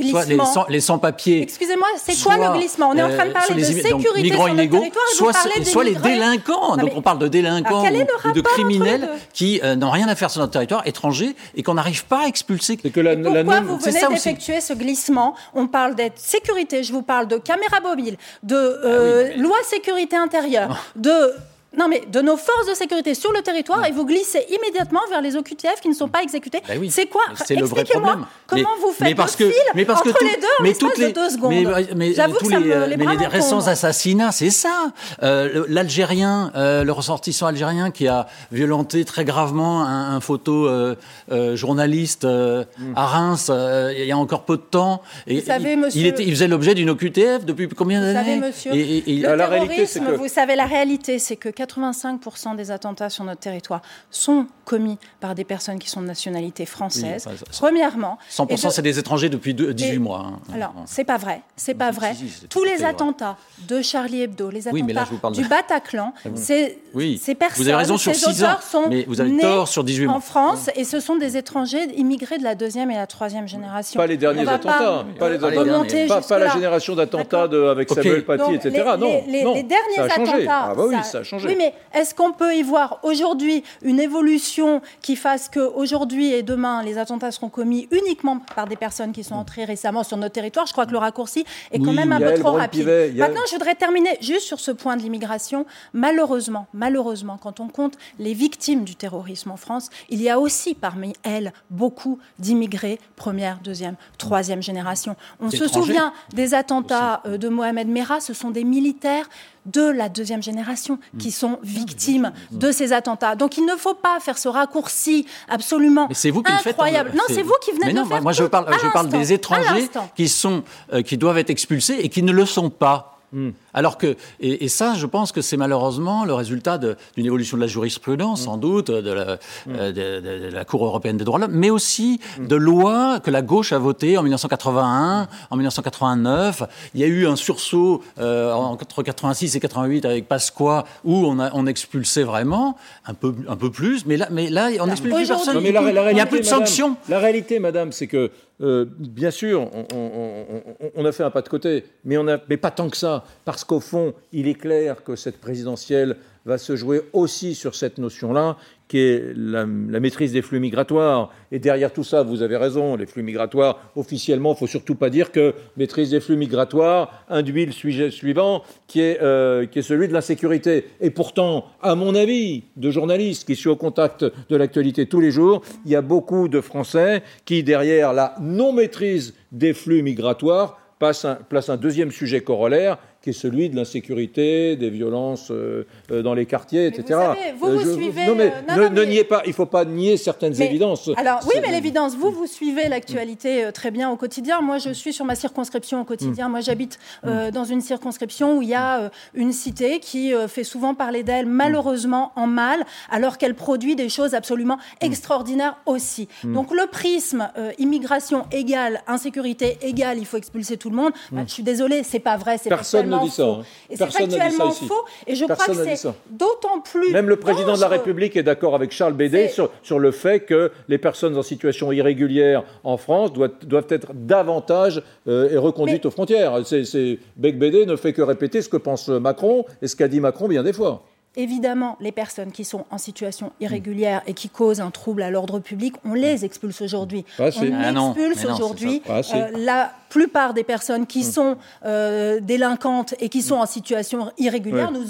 soit, 0.09 0.67
les 0.69 0.79
sans-papiers 0.79 1.41
Excusez-moi, 1.43 1.88
c'est 1.97 2.21
quoi 2.23 2.38
le 2.38 2.57
glissement? 2.57 2.89
On 2.89 2.97
est 2.97 3.03
en 3.03 3.09
train 3.09 3.27
de 3.27 3.31
parler 3.31 3.55
de 3.55 3.63
sécurité 3.63 4.21
migrants 4.21 4.45
sur 4.45 4.53
illégaux, 4.53 4.83
soit, 5.13 5.33
soit 5.63 5.83
les 5.83 5.95
délinquants. 5.95 6.77
donc 6.77 6.91
on 6.95 7.01
parle 7.01 7.19
de 7.19 7.27
délinquants 7.27 7.83
ou, 7.85 8.31
de 8.31 8.41
criminels 8.41 9.09
qui 9.33 9.61
n'ont 9.77 9.91
rien 9.91 10.07
à 10.07 10.15
faire 10.15 10.31
sur 10.31 10.41
notre 10.41 10.53
territoire, 10.53 10.81
étrangers, 10.85 11.35
et 11.55 11.63
qu'on 11.63 11.75
n'arrive 11.75 12.05
pas 12.05 12.23
à 12.23 12.27
expulser. 12.27 12.77
Que 12.77 12.99
la, 12.99 13.15
pourquoi 13.15 13.61
vous 13.61 13.77
venez 13.77 14.14
effectuer 14.15 14.62
ce 14.62 14.73
glissement. 14.73 15.36
On 15.54 15.67
parle 15.67 15.95
d'être 15.95 16.19
sécurité, 16.19 16.84
je 16.84 16.93
vous 16.93 17.01
parle 17.01 17.28
de 17.28 17.38
caméra 17.38 17.80
mobile, 17.82 18.17
de 18.43 18.56
euh, 18.56 19.32
ah 19.34 19.38
loi 19.38 19.58
sécurité 19.63 20.15
intérieure, 20.15 20.86
de 20.95 21.34
non, 21.77 21.88
mais 21.88 22.01
de 22.07 22.21
nos 22.21 22.38
forces 22.38 22.67
de 22.67 22.73
sécurité 22.73 23.13
sur 23.13 23.31
le 23.31 23.41
territoire 23.41 23.85
et 23.85 23.91
vous 23.91 24.05
glissez 24.05 24.45
immédiatement 24.49 25.01
vers 25.09 25.21
les 25.21 25.35
OQTF 25.35 25.81
qui 25.81 25.89
ne 25.89 25.93
sont 25.93 26.07
pas 26.07 26.21
exécutés. 26.23 26.61
Ben 26.67 26.79
c'est 26.89 27.07
quoi 27.07 27.23
C'est 27.45 27.55
le 27.55 27.65
vrai 27.65 27.83
problème. 27.83 28.25
Comment 28.47 28.69
vous 28.79 28.91
faites 28.91 29.07
mais 29.07 29.15
parce 29.15 29.35
que, 29.35 29.51
mais 29.73 29.85
parce 29.85 30.01
entre 30.01 30.23
les 30.23 30.39
deux 30.39 30.47
mais 30.61 30.73
toutes 30.73 30.97
les, 30.97 31.07
de 31.09 31.13
deux 31.13 31.29
secondes 31.29 31.53
Mais, 31.95 32.13
tous 32.39 32.49
les, 32.49 32.88
les, 32.88 32.97
mais 32.97 33.15
les 33.15 33.27
récents 33.27 33.67
assassinats, 33.67 34.31
c'est 34.31 34.49
ça. 34.49 34.91
Euh, 35.23 35.65
L'Algérien, 35.67 36.51
euh, 36.55 36.83
le 36.83 36.91
ressortissant 36.91 37.47
algérien 37.47 37.91
qui 37.91 38.07
a 38.07 38.27
violenté 38.51 39.05
très 39.05 39.25
gravement 39.25 39.83
un, 39.83 40.19
photo 40.19 40.67
euh, 40.67 40.95
euh 41.31 41.55
journaliste 41.55 42.25
euh, 42.25 42.63
mm. 42.77 42.93
à 42.95 43.05
Reims 43.05 43.51
il 43.97 44.05
y 44.05 44.11
a 44.11 44.17
encore 44.17 44.43
peu 44.43 44.57
de 44.57 44.61
temps. 44.61 45.01
Et, 45.27 45.39
vous 45.39 45.45
savez, 45.45 45.75
monsieur, 45.75 46.01
il, 46.01 46.07
était, 46.07 46.23
il 46.23 46.31
faisait 46.31 46.47
l'objet 46.47 46.73
d'une 46.75 46.89
OQTF 46.89 47.45
depuis 47.45 47.67
combien 47.69 48.01
d'années 48.01 48.35
Vous 48.35 48.41
savez, 48.41 48.47
monsieur, 48.47 48.71
et, 48.73 49.11
et, 49.11 49.15
le 49.17 49.35
la 49.35 49.47
terrorisme, 49.47 50.13
vous 50.17 50.27
savez, 50.27 50.55
la 50.55 50.65
réalité, 50.65 51.19
c'est 51.19 51.35
que 51.35 51.49
85% 51.65 52.56
des 52.56 52.71
attentats 52.71 53.10
sur 53.10 53.23
notre 53.23 53.41
territoire 53.41 53.82
sont 54.12 54.47
commis 54.65 54.97
par 55.19 55.36
des 55.36 55.43
personnes 55.43 55.80
qui 55.80 55.89
sont 55.89 56.01
de 56.01 56.08
nationalité 56.08 56.65
française. 56.65 57.28
Premièrement. 57.51 58.17
100% 58.32 58.71
c'est 58.71 58.82
des 58.82 58.99
étrangers 58.99 59.30
depuis 59.30 59.54
18 59.54 59.99
mois. 59.99 60.25
Hein. 60.28 60.39
Alors, 60.54 60.73
c'est 60.86 61.04
pas 61.04 61.17
vrai. 61.17 61.41
C'est 61.56 61.75
pas 61.75 61.91
vrai. 61.91 62.15
Tous 62.49 62.63
les 62.63 62.84
attentats 62.84 63.38
de 63.67 63.82
Charlie 63.82 64.23
Hebdo, 64.23 64.49
les 64.49 64.67
attentats 64.67 65.32
du 65.32 65.45
Bataclan, 65.45 66.13
ah 66.25 66.30
ces 66.36 67.36
personnes, 67.36 67.63
vous 67.63 67.69
avez 67.69 67.78
raison 67.78 67.97
sur 67.97 68.13
6 68.13 68.43
ans, 68.43 68.58
sont 68.62 68.89
mais 68.89 69.06
vous 69.08 69.21
avez 69.21 69.38
tort 69.38 69.67
sur 69.67 69.84
18 69.84 70.08
mois. 70.08 70.15
en 70.15 70.19
France 70.19 70.69
et 70.75 70.84
ce 70.84 70.99
sont 70.99 71.15
des 71.15 71.38
étrangers 71.38 71.84
immigrés 71.95 72.38
de 72.38 72.43
la 72.43 72.56
deuxième 72.56 72.89
et 72.91 72.95
la 72.95 73.08
troisième 73.08 73.47
génération. 73.47 73.99
Pas 73.99 74.08
les 74.08 74.17
derniers 74.17 74.47
attentats. 74.47 75.06
Pas, 75.19 75.30
les 75.30 75.38
derniers, 75.38 76.08
pas, 76.08 76.21
pas 76.21 76.39
la 76.39 76.49
génération 76.49 76.95
d'attentats 76.95 77.43
avec 77.69 77.89
Samuel 77.89 78.25
Paty, 78.25 78.56
etc. 78.56 78.84
non, 78.97 79.23
les, 79.28 79.43
non, 79.43 79.54
les 79.54 79.63
derniers 79.63 80.12
attentats. 80.12 80.69
Ah 80.71 80.73
bah 80.75 80.84
oui, 80.88 80.95
ça 81.04 81.19
a 81.19 81.23
changé. 81.23 81.47
Oui, 81.47 81.56
mais 81.58 81.73
est-ce 81.93 82.15
qu'on 82.15 82.34
peut 82.34 82.56
y 82.56 82.63
voir 82.63 82.99
aujourd'hui 83.04 83.63
une 83.84 83.99
évolution 83.99 84.55
qui 85.02 85.15
fasse 85.15 85.50
qu'aujourd'hui 85.50 86.32
et 86.32 86.44
demain, 86.44 86.84
les 86.84 86.98
attentats 86.98 87.32
seront 87.32 87.50
commis 87.50 87.88
uniquement 87.91 88.39
par 88.56 88.68
des 88.68 88.76
personnes 88.76 89.12
qui 89.12 89.24
sont 89.24 89.36
entrées 89.36 89.65
récemment 89.65 90.04
sur 90.04 90.18
notre 90.18 90.34
territoire 90.34 90.65
Je 90.65 90.72
crois 90.72 90.86
que 90.86 90.91
le 90.91 90.98
raccourci 90.98 91.46
est 91.72 91.80
quand 91.80 91.94
même 91.94 92.12
un 92.12 92.20
peu 92.20 92.34
trop 92.36 92.52
rapide. 92.52 92.88
Maintenant, 93.15 93.41
je 93.48 93.54
voudrais 93.54 93.76
terminer 93.76 94.18
juste 94.22 94.46
sur 94.46 94.60
ce 94.60 94.72
point 94.72 94.98
de 94.98 95.02
l'immigration. 95.02 95.65
Malheureusement, 95.94 96.68
malheureusement, 96.74 97.38
quand 97.41 97.60
on 97.60 97.68
compte 97.68 97.98
les 98.20 98.34
victimes 98.34 98.84
du 98.84 98.96
terrorisme 98.96 99.52
en 99.52 99.58
France, 99.58 99.89
il 100.10 100.22
y 100.22 100.30
a 100.30 100.39
aussi 100.39 100.74
parmi 100.74 101.13
elles 101.24 101.54
beaucoup 101.70 102.20
d'immigrés 102.39 103.00
première, 103.15 103.60
deuxième, 103.63 103.96
troisième 104.18 104.62
génération. 104.62 105.15
On 105.39 105.50
se 105.50 105.68
souvient 105.68 106.13
des 106.34 106.54
attentats 106.54 107.22
euh, 107.26 107.38
de 107.38 107.50
Mohamed 107.50 107.88
Merah, 107.88 108.20
ce 108.20 108.34
sont 108.34 108.52
des 108.52 108.63
militaires 108.63 109.30
de 109.65 109.82
la 109.82 110.10
deuxième 110.10 110.43
génération 110.43 110.99
qui 111.19 111.32
sont 111.32 111.60
victimes 111.63 112.32
de 112.51 112.71
ces 112.71 112.93
attentats. 112.93 113.36
Donc 113.36 113.58
il 113.58 113.65
ne 113.65 113.75
faut 113.75 113.93
pas 113.93 114.19
faire 114.19 114.38
ce 114.38 114.47
raccourci 114.47 115.25
absolument 115.49 116.08
Mais 116.10 116.15
vous 116.32 116.43
qui 116.43 116.51
incroyable. 116.51 117.12
Le 117.13 117.17
faites, 117.17 117.30
non, 117.30 117.36
c'est 117.36 117.41
vous 117.43 117.56
qui 117.62 117.71
venez 117.71 117.93
de 117.93 117.99
le 117.99 118.06
faire. 118.06 118.21
Moi, 118.21 118.32
je 118.32 118.43
parle, 118.43 118.67
je 118.82 118.88
parle 118.91 119.10
des 119.10 119.34
étrangers 119.34 119.89
qui 120.15 120.28
sont, 120.28 120.63
euh, 120.93 121.01
qui 121.01 121.17
doivent 121.17 121.38
être 121.38 121.49
expulsés 121.49 121.97
et 121.99 122.10
qui 122.10 122.23
ne 122.23 122.32
le 122.32 122.45
sont 122.45 122.69
pas. 122.69 123.14
Hmm. 123.36 123.50
Alors 123.74 123.98
que, 123.98 124.15
et, 124.39 124.69
ça, 124.69 124.93
je 124.95 125.06
pense 125.06 125.34
que 125.34 125.41
c'est 125.41 125.58
malheureusement 125.58 126.24
le 126.24 126.34
résultat 126.34 126.78
d'une 126.78 127.26
évolution 127.26 127.58
de 127.58 127.62
la 127.62 127.67
jurisprudence, 127.67 128.41
hmm. 128.41 128.45
sans 128.45 128.58
doute, 128.58 128.89
de 128.89 129.12
la, 129.12 129.36
hmm. 129.65 129.71
euh, 129.78 129.91
de, 129.91 130.56
la, 130.56 130.63
Cour 130.63 130.86
européenne 130.86 131.17
des 131.17 131.26
droits 131.26 131.38
de 131.38 131.43
l'homme, 131.43 131.54
mais 131.54 131.69
aussi 131.69 132.21
de 132.39 132.56
lois 132.56 133.19
que 133.19 133.30
la 133.30 133.41
gauche 133.41 133.74
a 133.74 133.78
votées 133.78 134.17
en 134.17 134.24
1981, 134.24 135.28
en 135.50 135.56
1989. 135.58 136.63
Il 136.93 137.02
y 137.02 137.04
a 137.04 137.08
eu 137.08 137.28
un 137.28 137.36
sursaut 137.36 138.02
euh, 138.19 138.54
entre 138.54 139.04
86 139.04 139.54
et 139.54 139.60
88 139.60 140.06
avec 140.06 140.30
Pasqua 140.30 140.86
où 141.04 141.26
on, 141.26 141.38
a, 141.39 141.52
on 141.54 141.67
expulsait 141.67 142.24
vraiment 142.24 142.78
un 143.06 143.15
peu, 143.15 143.36
un 143.50 143.58
peu 143.58 143.69
plus, 143.69 144.06
mais 144.06 144.15
là, 144.15 144.30
mais 144.32 144.50
là 144.50 144.69
on 144.80 144.88
n'expulse 144.88 145.13
plus 145.13 145.28
personne. 145.28 145.62
il 145.62 146.13
n'y 146.13 146.21
a 146.21 146.26
plus 146.26 146.39
de 146.39 146.45
sanctions. 146.45 146.95
La 147.10 147.19
réalité, 147.19 147.60
madame, 147.60 147.91
c'est 147.91 148.08
que 148.08 148.32
bien 148.60 149.32
sûr, 149.32 149.70
on, 149.94 151.06
a 151.06 151.12
fait 151.12 151.24
un 151.24 151.32
pas 151.32 151.41
de 151.41 151.50
côté, 151.50 151.86
mais, 152.04 152.18
mais 152.50 152.58
pas 152.58 152.72
tant 152.72 152.89
que 152.89 152.98
ça, 152.98 153.26
parce 153.44 153.63
qu'au 153.63 153.80
fond, 153.80 154.13
il 154.32 154.48
est 154.48 154.56
clair 154.56 155.04
que 155.04 155.15
cette 155.15 155.41
présidentielle 155.41 156.18
va 156.46 156.58
se 156.58 156.76
jouer 156.76 157.02
aussi 157.12 157.56
sur 157.56 157.76
cette 157.76 157.98
notion-là, 157.98 158.58
qui 158.88 159.00
est 159.00 159.34
la, 159.36 159.65
maîtrise 159.65 160.34
des 160.34 160.41
flux 160.41 160.60
migratoires. 160.60 161.32
Et 161.52 161.60
derrière 161.60 161.91
tout 161.91 162.04
ça, 162.04 162.24
vous 162.24 162.41
avez 162.41 162.58
raison, 162.58 162.95
les 162.95 163.06
flux 163.06 163.24
migratoires, 163.24 163.80
officiellement, 163.95 164.52
il 164.52 164.54
ne 164.54 164.60
faut 164.60 164.67
surtout 164.67 164.95
pas 164.95 165.10
dire 165.10 165.32
que 165.32 165.54
maîtrise 165.78 166.12
des 166.12 166.19
flux 166.19 166.38
migratoires 166.38 167.24
induit 167.30 167.65
le 167.65 167.71
sujet 167.71 168.12
suivant, 168.12 168.63
qui 168.88 169.02
est, 169.02 169.21
euh, 169.21 169.65
qui 169.65 169.80
est 169.80 169.84
celui 169.84 170.08
de 170.08 170.13
l'insécurité. 170.13 170.86
Et 171.02 171.10
pourtant, 171.10 171.65
à 171.82 171.95
mon 171.95 172.13
avis, 172.13 172.63
de 172.76 172.91
journalistes 172.91 173.48
qui 173.48 173.56
sont 173.56 173.71
au 173.71 173.76
contact 173.76 174.24
de 174.24 174.56
l'actualité 174.56 175.08
tous 175.08 175.19
les 175.19 175.32
jours, 175.32 175.63
il 175.86 175.91
y 175.91 175.95
a 175.95 176.02
beaucoup 176.02 176.48
de 176.48 176.62
Français 176.62 177.24
qui, 177.45 177.63
derrière 177.63 178.13
la 178.13 178.36
non-maîtrise 178.39 179.34
des 179.52 179.74
flux 179.74 180.04
migratoires, 180.04 180.80
placent 181.00 181.69
un 181.69 181.78
deuxième 181.78 182.12
sujet 182.12 182.41
corollaire, 182.41 182.98
qui 183.25 183.31
est 183.31 183.33
celui 183.33 183.71
de 183.71 183.75
l'insécurité, 183.75 184.75
des 184.75 184.91
violences 184.91 185.49
euh, 185.49 185.88
euh, 186.11 186.21
dans 186.21 186.35
les 186.35 186.45
quartiers, 186.45 186.85
etc. 186.85 187.05
Vous, 187.09 187.15
savez, 187.15 187.53
vous, 187.57 187.65
euh, 187.65 187.77
vous 187.77 187.93
suivez. 187.95 188.27
Non, 188.27 188.35
mais, 188.35 188.53
ne, 188.91 189.03
niez 189.03 189.23
pas, 189.23 189.41
il 189.45 189.49
ne 189.49 189.53
faut 189.55 189.65
pas 189.65 189.83
nier 189.83 190.15
certaines 190.15 190.61
évidences. 190.61 191.09
Alors, 191.17 191.39
oui, 191.47 191.55
mais 191.59 191.71
l'évidence, 191.71 192.15
vous, 192.15 192.29
vous 192.29 192.45
suivez 192.45 192.88
l'actualité 192.88 193.71
très 193.73 193.89
bien 193.89 194.11
au 194.11 194.15
quotidien. 194.15 194.61
Moi, 194.61 194.77
je 194.77 194.91
suis 194.91 195.11
sur 195.11 195.25
ma 195.25 195.33
circonscription 195.33 196.01
au 196.01 196.03
quotidien. 196.03 196.49
Mm. 196.49 196.51
Moi, 196.51 196.59
j'habite 196.59 196.99
mm. 197.23 197.49
dans 197.49 197.63
une 197.63 197.81
circonscription 197.81 198.59
où 198.59 198.61
il 198.61 198.69
y 198.69 198.75
a 198.75 199.09
une 199.33 199.53
cité 199.53 199.99
qui 199.99 200.31
fait 200.47 200.63
souvent 200.63 200.93
parler 200.93 201.23
d'elle, 201.23 201.47
malheureusement, 201.47 202.31
en 202.35 202.45
mal, 202.45 202.85
alors 203.09 203.39
qu'elle 203.39 203.55
produit 203.55 203.95
des 203.95 204.07
choses 204.09 204.35
absolument 204.35 204.75
mm. 204.75 205.05
extraordinaires 205.07 205.77
aussi. 205.88 206.27
Donc, 206.43 206.71
le 206.71 206.85
prisme 206.85 207.49
immigration 207.79 208.45
égale, 208.51 209.01
insécurité 209.07 209.79
égale, 209.81 210.19
il 210.19 210.27
faut 210.27 210.38
expulser 210.38 210.77
tout 210.77 210.91
le 210.91 210.95
monde. 210.95 211.13
Bah, 211.31 211.41
je 211.47 211.53
suis 211.53 211.63
désolée, 211.63 212.03
c'est 212.03 212.19
pas 212.19 212.38
vrai, 212.38 212.59
c'est 212.59 212.69
Personne 212.69 213.14
ne 213.19 213.25
dit 213.25 213.32
ça. 213.32 213.43
Hein. 213.43 213.63
Et 213.89 213.97
c'est 213.97 214.12
factuellement 214.12 214.71
faux. 214.71 215.06
Et 215.28 215.36
je 215.36 215.45
crois 215.45 215.65
que 215.65 215.73
c'est 215.73 216.10
d'autant 216.30 216.80
plus. 216.82 217.12
Même 217.12 217.30
le 217.30 217.38
président 217.38 217.75
de 217.75 217.82
la 217.82 217.88
République 217.88 218.36
est 218.36 218.43
d'accord 218.43 218.75
avec 218.75 218.91
Charles 218.91 219.13
Bédé 219.13 219.47
sur, 219.47 219.69
sur, 219.84 219.99
le 219.99 220.12
fait 220.12 220.41
que 220.41 220.71
les 220.88 220.97
personnes 220.97 221.38
en 221.38 221.43
situation 221.43 221.91
irrégulière 221.91 222.63
en 222.84 222.97
France 222.97 223.34
doivent, 223.34 223.51
doivent 223.63 223.88
être 223.89 224.13
davantage 224.13 225.01
euh, 225.28 225.49
et 225.49 225.58
reconduites 225.58 226.06
aux 226.06 226.12
frontières. 226.12 226.54
C'est, 226.65 227.19
Bec 227.36 227.58
Bédé 227.58 227.86
ne 227.86 227.95
fait 227.95 228.13
que 228.13 228.21
répéter 228.21 228.62
ce 228.62 228.69
que 228.69 228.78
pense 228.78 229.08
Macron 229.08 229.65
et 229.82 229.88
ce 229.88 229.95
qu'a 229.95 230.08
dit 230.08 230.19
Macron 230.19 230.47
bien 230.47 230.63
des 230.63 230.73
fois. 230.73 231.04
Évidemment, 231.38 231.97
les 231.99 232.13
personnes 232.13 232.51
qui 232.54 232.63
sont 232.63 232.86
en 232.91 232.97
situation 232.97 233.51
irrégulière 233.60 234.21
et 234.25 234.34
qui 234.34 234.47
causent 234.47 234.80
un 234.80 234.89
trouble 234.89 235.21
à 235.21 235.30
l'ordre 235.30 235.60
public, 235.60 235.95
on 236.06 236.13
les 236.13 236.45
expulse 236.45 236.82
aujourd'hui. 236.82 237.25
on 237.39 237.43
ah 237.43 237.91
expulse 237.91 238.45
aujourd'hui 238.45 239.01
euh, 239.10 239.47
la 239.58 239.91
plupart 240.15 240.54
des 240.54 240.63
personnes 240.63 241.06
qui 241.06 241.19
hmm. 241.19 241.32
sont 241.32 241.58
euh, 241.86 242.39
délinquantes 242.41 243.15
et 243.19 243.28
qui 243.28 243.41
sont 243.41 243.56
en 243.56 243.65
situation 243.65 244.32
irrégulière. 244.38 244.89
Nous, 244.89 245.04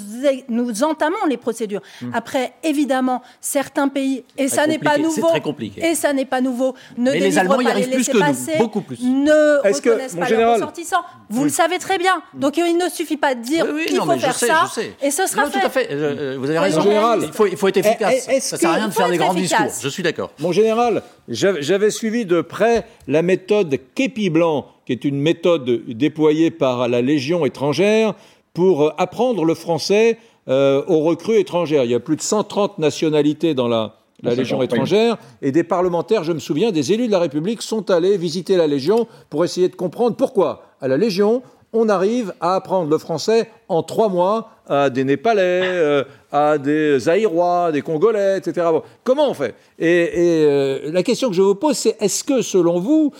nous 0.48 0.82
entamons 0.82 1.24
les 1.28 1.36
procédures. 1.36 1.80
Hmm. 2.02 2.10
Après, 2.12 2.54
évidemment, 2.64 3.22
certains 3.40 3.86
pays, 3.86 4.24
et 4.36 4.48
ça 4.48 4.66
n'est 4.66 4.80
pas 4.80 4.98
nouveau, 4.98 5.28
très 5.28 5.40
compliqué. 5.40 5.80
et 5.86 5.94
ça 5.94 6.12
n'est 6.12 6.24
pas 6.24 6.40
nouveau, 6.40 6.74
ne 6.98 7.12
Mais 7.12 7.20
les 7.20 7.38
Allemands 7.38 7.60
y 7.60 7.68
arrivent 7.68 7.88
plus 7.88 8.08
que 8.08 8.18
nous, 8.18 8.58
beaucoup 8.58 8.80
plus. 8.80 9.00
ne 9.00 9.62
reconnaissent 9.72 10.16
pas 10.16 10.28
leurs 10.28 10.54
ressortissants. 10.54 11.04
Vous 11.30 11.44
le 11.44 11.50
savez 11.50 11.78
très 11.78 11.98
bien. 11.98 12.20
Donc 12.34 12.56
il 12.56 12.76
ne 12.76 12.88
suffit 12.88 13.16
pas 13.16 13.36
de 13.36 13.42
dire 13.42 13.64
qu'il 13.86 14.00
faut 14.00 14.18
faire 14.18 14.34
ça, 14.34 14.68
et 15.00 15.12
ce 15.12 15.28
sera 15.28 15.46
fait. 15.46 15.60
Tout 15.60 15.66
à 15.66 15.70
fait. 15.70 15.88
Euh, 15.92 16.36
vous 16.36 16.50
avez 16.50 16.58
raison. 16.58 16.80
Général, 16.80 17.20
il, 17.22 17.32
faut, 17.32 17.46
il 17.46 17.56
faut 17.56 17.68
être 17.68 17.76
efficace. 17.76 18.24
ça 18.40 18.56
ne 18.56 18.60
sert 18.60 18.70
à 18.70 18.74
rien 18.74 18.88
de 18.88 18.92
faire 18.92 19.08
des 19.08 19.18
grands 19.18 19.34
discours. 19.34 19.72
Je 19.80 19.88
suis 19.88 20.02
d'accord. 20.02 20.32
Mon 20.40 20.50
général, 20.50 21.04
j'avais 21.28 21.90
suivi 21.90 22.26
de 22.26 22.40
près 22.40 22.86
la 23.06 23.22
méthode 23.22 23.78
Képi 23.94 24.30
Blanc, 24.30 24.66
qui 24.86 24.92
est 24.92 25.04
une 25.04 25.20
méthode 25.20 25.84
déployée 25.88 26.50
par 26.50 26.88
la 26.88 27.02
Légion 27.02 27.44
étrangère 27.44 28.14
pour 28.54 28.92
apprendre 28.98 29.44
le 29.44 29.54
français 29.54 30.16
euh, 30.48 30.82
aux 30.86 31.00
recrues 31.00 31.38
étrangères. 31.38 31.84
Il 31.84 31.90
y 31.90 31.94
a 31.94 32.00
plus 32.00 32.16
de 32.16 32.22
130 32.22 32.78
nationalités 32.78 33.52
dans 33.52 33.68
la, 33.68 33.96
la 34.22 34.34
Légion 34.34 34.62
étrangère, 34.62 35.18
et 35.42 35.52
des 35.52 35.64
parlementaires, 35.64 36.24
je 36.24 36.32
me 36.32 36.38
souviens, 36.38 36.72
des 36.72 36.92
élus 36.92 37.06
de 37.06 37.12
la 37.12 37.18
République 37.18 37.62
sont 37.62 37.90
allés 37.90 38.16
visiter 38.16 38.56
la 38.56 38.66
Légion 38.66 39.08
pour 39.28 39.44
essayer 39.44 39.68
de 39.68 39.76
comprendre 39.76 40.16
pourquoi, 40.16 40.62
à 40.80 40.88
la 40.88 40.96
Légion, 40.96 41.42
on 41.72 41.88
arrive 41.88 42.32
à 42.40 42.54
apprendre 42.54 42.90
le 42.90 42.98
français 42.98 43.50
en 43.68 43.82
trois 43.82 44.08
mois 44.08 44.50
à 44.68 44.88
des 44.88 45.04
Népalais, 45.04 45.60
euh, 45.64 46.04
à 46.32 46.58
des 46.58 47.08
Aïrois, 47.08 47.70
des 47.72 47.82
Congolais, 47.82 48.38
etc. 48.38 48.66
comment 49.04 49.30
on 49.30 49.34
fait? 49.34 49.54
Et, 49.78 50.10
euh, 50.16 50.90
la 50.90 51.02
question 51.02 51.28
que 51.28 51.34
je 51.34 51.42
vous 51.42 51.54
pose, 51.54 51.76
c'est 51.76 51.96
est-ce 52.00 52.24
que, 52.24 52.40
selon 52.40 52.80
vous, 52.80 53.12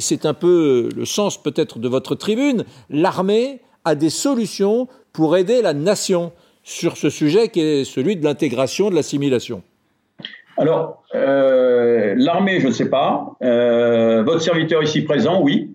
c'est 0.00 0.26
un 0.26 0.34
peu 0.34 0.88
le 0.94 1.04
sens 1.04 1.42
peut-être 1.42 1.78
de 1.78 1.88
votre 1.88 2.14
tribune, 2.14 2.64
l'armée 2.90 3.60
a 3.84 3.94
des 3.94 4.10
solutions 4.10 4.88
pour 5.12 5.36
aider 5.36 5.62
la 5.62 5.74
nation 5.74 6.32
sur 6.62 6.96
ce 6.96 7.10
sujet 7.10 7.48
qui 7.48 7.60
est 7.60 7.84
celui 7.84 8.16
de 8.16 8.24
l'intégration, 8.24 8.90
de 8.90 8.94
l'assimilation 8.94 9.62
alors, 10.56 11.02
euh, 11.16 12.14
l'armée, 12.16 12.60
je 12.60 12.68
ne 12.68 12.72
sais 12.72 12.88
pas. 12.88 13.36
votre 13.40 14.40
serviteur 14.40 14.84
ici 14.84 15.02
présent, 15.02 15.42
oui. 15.42 15.72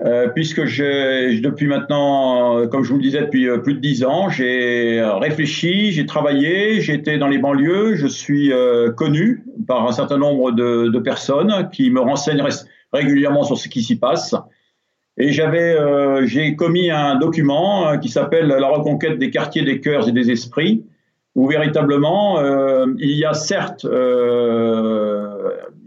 Euh, 0.00 0.28
puisque 0.28 0.60
depuis 0.60 1.66
maintenant, 1.66 2.68
comme 2.68 2.84
je 2.84 2.90
vous 2.90 2.98
le 2.98 3.02
disais, 3.02 3.22
depuis 3.22 3.48
euh, 3.48 3.58
plus 3.58 3.74
de 3.74 3.80
dix 3.80 4.04
ans, 4.04 4.28
j'ai 4.28 5.02
réfléchi, 5.20 5.90
j'ai 5.90 6.06
travaillé, 6.06 6.80
j'étais 6.80 7.18
dans 7.18 7.26
les 7.26 7.38
banlieues, 7.38 7.96
je 7.96 8.06
suis 8.06 8.52
euh, 8.52 8.92
connu 8.92 9.42
par 9.66 9.88
un 9.88 9.92
certain 9.92 10.18
nombre 10.18 10.52
de, 10.52 10.88
de, 10.88 10.98
personnes 11.00 11.68
qui 11.72 11.90
me 11.90 12.00
renseignent 12.00 12.44
régulièrement 12.92 13.44
sur 13.44 13.58
ce 13.58 13.68
qui 13.68 13.82
s'y 13.82 13.96
passe. 13.96 14.34
Et 15.16 15.32
j'avais, 15.32 15.76
j'ai 16.26 16.54
commis 16.54 16.90
un 16.92 17.16
document 17.16 17.98
qui 17.98 18.08
s'appelle 18.08 18.46
La 18.46 18.68
reconquête 18.68 19.18
des 19.18 19.30
quartiers, 19.30 19.62
des 19.62 19.80
cœurs 19.80 20.08
et 20.08 20.12
des 20.12 20.30
esprits, 20.30 20.84
où 21.34 21.48
véritablement 21.48 22.40
il 22.98 23.10
y 23.10 23.24
a 23.24 23.34
certes, 23.34 23.84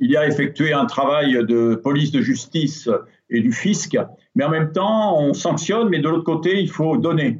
il 0.01 0.11
y 0.11 0.17
a 0.17 0.27
effectué 0.27 0.73
un 0.73 0.85
travail 0.85 1.45
de 1.47 1.75
police 1.75 2.11
de 2.11 2.19
justice 2.19 2.89
et 3.29 3.39
du 3.39 3.53
fisc, 3.53 3.97
mais 4.35 4.43
en 4.43 4.49
même 4.49 4.73
temps, 4.73 5.17
on 5.17 5.33
sanctionne, 5.33 5.87
mais 5.89 5.99
de 5.99 6.09
l'autre 6.09 6.25
côté, 6.25 6.59
il 6.59 6.69
faut 6.69 6.97
donner. 6.97 7.39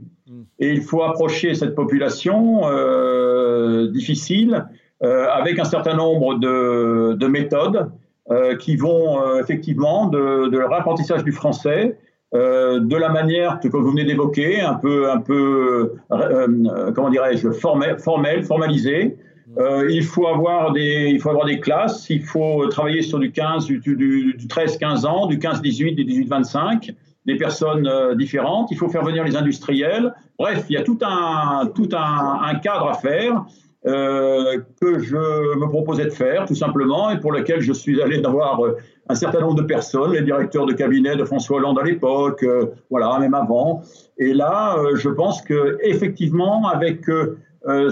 Et 0.59 0.71
il 0.71 0.81
faut 0.81 1.03
approcher 1.03 1.55
cette 1.55 1.75
population 1.75 2.61
euh, 2.65 3.89
difficile 3.91 4.67
euh, 5.03 5.27
avec 5.29 5.57
un 5.59 5.63
certain 5.63 5.95
nombre 5.95 6.37
de, 6.37 7.13
de 7.13 7.27
méthodes 7.27 7.77
euh, 7.77 7.85
qui 8.59 8.75
vont 8.75 9.21
euh, 9.21 9.41
effectivement 9.41 10.07
de, 10.07 10.47
de 10.49 10.57
l'apprentissage 10.57 11.23
du 11.23 11.31
français, 11.31 11.97
euh, 12.33 12.79
de 12.79 12.95
la 12.95 13.09
manière 13.09 13.59
que 13.59 13.67
vous 13.67 13.91
venez 13.91 14.05
d'évoquer, 14.05 14.61
un 14.61 14.75
peu, 14.75 15.11
un 15.11 15.19
peu 15.19 15.95
comment 16.95 17.09
dirais-je, 17.09 17.51
formel, 17.51 17.99
formel, 17.99 18.43
euh, 19.57 19.89
il, 19.91 20.03
faut 20.03 20.27
avoir 20.27 20.71
des, 20.71 21.09
il 21.09 21.19
faut 21.19 21.29
avoir 21.29 21.45
des 21.45 21.59
classes, 21.59 22.09
il 22.09 22.23
faut 22.23 22.65
travailler 22.67 23.01
sur 23.01 23.19
du 23.19 23.31
15, 23.31 23.65
du, 23.65 23.79
du, 23.79 24.47
13-15 24.47 25.05
ans, 25.05 25.25
du 25.27 25.39
15-18, 25.39 25.95
du 25.95 26.05
18-25, 26.05 26.93
des 27.25 27.35
personnes 27.35 27.85
euh, 27.85 28.15
différentes, 28.15 28.71
il 28.71 28.77
faut 28.77 28.87
faire 28.87 29.03
venir 29.03 29.25
les 29.25 29.35
industriels. 29.35 30.13
Bref, 30.39 30.65
il 30.69 30.73
y 30.73 30.77
a 30.77 30.83
tout 30.83 30.99
un, 31.01 31.69
tout 31.75 31.89
un, 31.91 32.39
un 32.43 32.55
cadre 32.55 32.87
à 32.87 32.93
faire 32.93 33.43
euh, 33.87 34.59
que 34.79 34.99
je 34.99 35.15
me 35.15 35.67
proposais 35.67 36.05
de 36.05 36.11
faire, 36.11 36.45
tout 36.45 36.53
simplement, 36.53 37.09
et 37.09 37.19
pour 37.19 37.31
lequel 37.31 37.61
je 37.61 37.73
suis 37.73 37.99
allé 37.99 38.19
d'avoir 38.19 38.63
euh, 38.63 38.77
un 39.09 39.15
certain 39.15 39.39
nombre 39.39 39.55
de 39.55 39.63
personnes, 39.63 40.11
les 40.11 40.21
directeurs 40.21 40.67
de 40.67 40.73
cabinet 40.73 41.15
de 41.15 41.25
François 41.25 41.57
Hollande 41.57 41.79
à 41.79 41.83
l'époque, 41.83 42.43
euh, 42.43 42.67
voilà, 42.91 43.17
même 43.17 43.33
avant. 43.33 43.81
Et 44.19 44.35
là, 44.35 44.77
je 44.93 45.09
pense 45.09 45.41
que 45.41 45.79
effectivement, 45.81 46.67
avec 46.67 47.05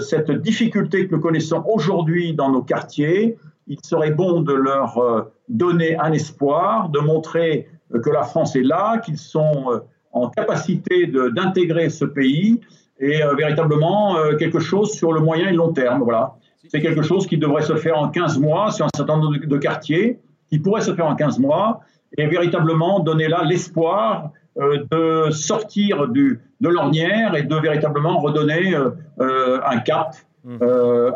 cette 0.00 0.30
difficulté 0.30 1.08
que 1.08 1.16
nous 1.16 1.20
connaissons 1.20 1.64
aujourd'hui 1.66 2.34
dans 2.34 2.52
nos 2.52 2.62
quartiers, 2.62 3.36
il 3.66 3.78
serait 3.82 4.12
bon 4.12 4.42
de 4.42 4.52
leur 4.52 5.26
donner 5.48 5.98
un 5.98 6.12
espoir, 6.12 6.88
de 6.88 7.00
montrer 7.00 7.66
que 7.92 8.10
la 8.10 8.22
France 8.22 8.54
est 8.54 8.62
là, 8.62 8.98
qu'ils 8.98 9.18
sont 9.18 9.80
en 10.12 10.28
capacité 10.28 11.08
d'intégrer 11.08 11.90
ce 11.90 12.04
pays 12.04 12.60
et 13.00 13.22
véritablement 13.36 14.16
quelque 14.38 14.60
chose 14.60 14.92
sur 14.92 15.12
le 15.12 15.20
moyen 15.20 15.48
et 15.48 15.52
long 15.52 15.72
terme. 15.72 16.02
Voilà. 16.02 16.34
C'est 16.68 16.80
quelque 16.80 17.02
chose 17.02 17.26
qui 17.26 17.38
devrait 17.38 17.62
se 17.62 17.74
faire 17.76 17.98
en 17.98 18.10
15 18.10 18.38
mois 18.38 18.70
sur 18.70 18.84
un 18.84 18.90
certain 18.94 19.16
nombre 19.16 19.38
de 19.38 19.56
quartiers, 19.56 20.20
qui 20.50 20.58
pourrait 20.58 20.82
se 20.82 20.94
faire 20.94 21.06
en 21.06 21.16
15 21.16 21.38
mois, 21.38 21.80
et 22.16 22.26
véritablement 22.26 23.00
donner 23.00 23.28
là 23.28 23.42
l'espoir 23.44 24.30
euh, 24.58 24.84
de 24.90 25.30
sortir 25.30 26.08
du, 26.08 26.40
de 26.60 26.68
l'ornière 26.68 27.34
et 27.34 27.44
de 27.44 27.54
véritablement 27.56 28.18
redonner 28.18 28.74
euh, 28.74 28.90
euh, 29.20 29.60
un 29.64 29.78
cap 29.78 30.14
mmh. 30.44 30.58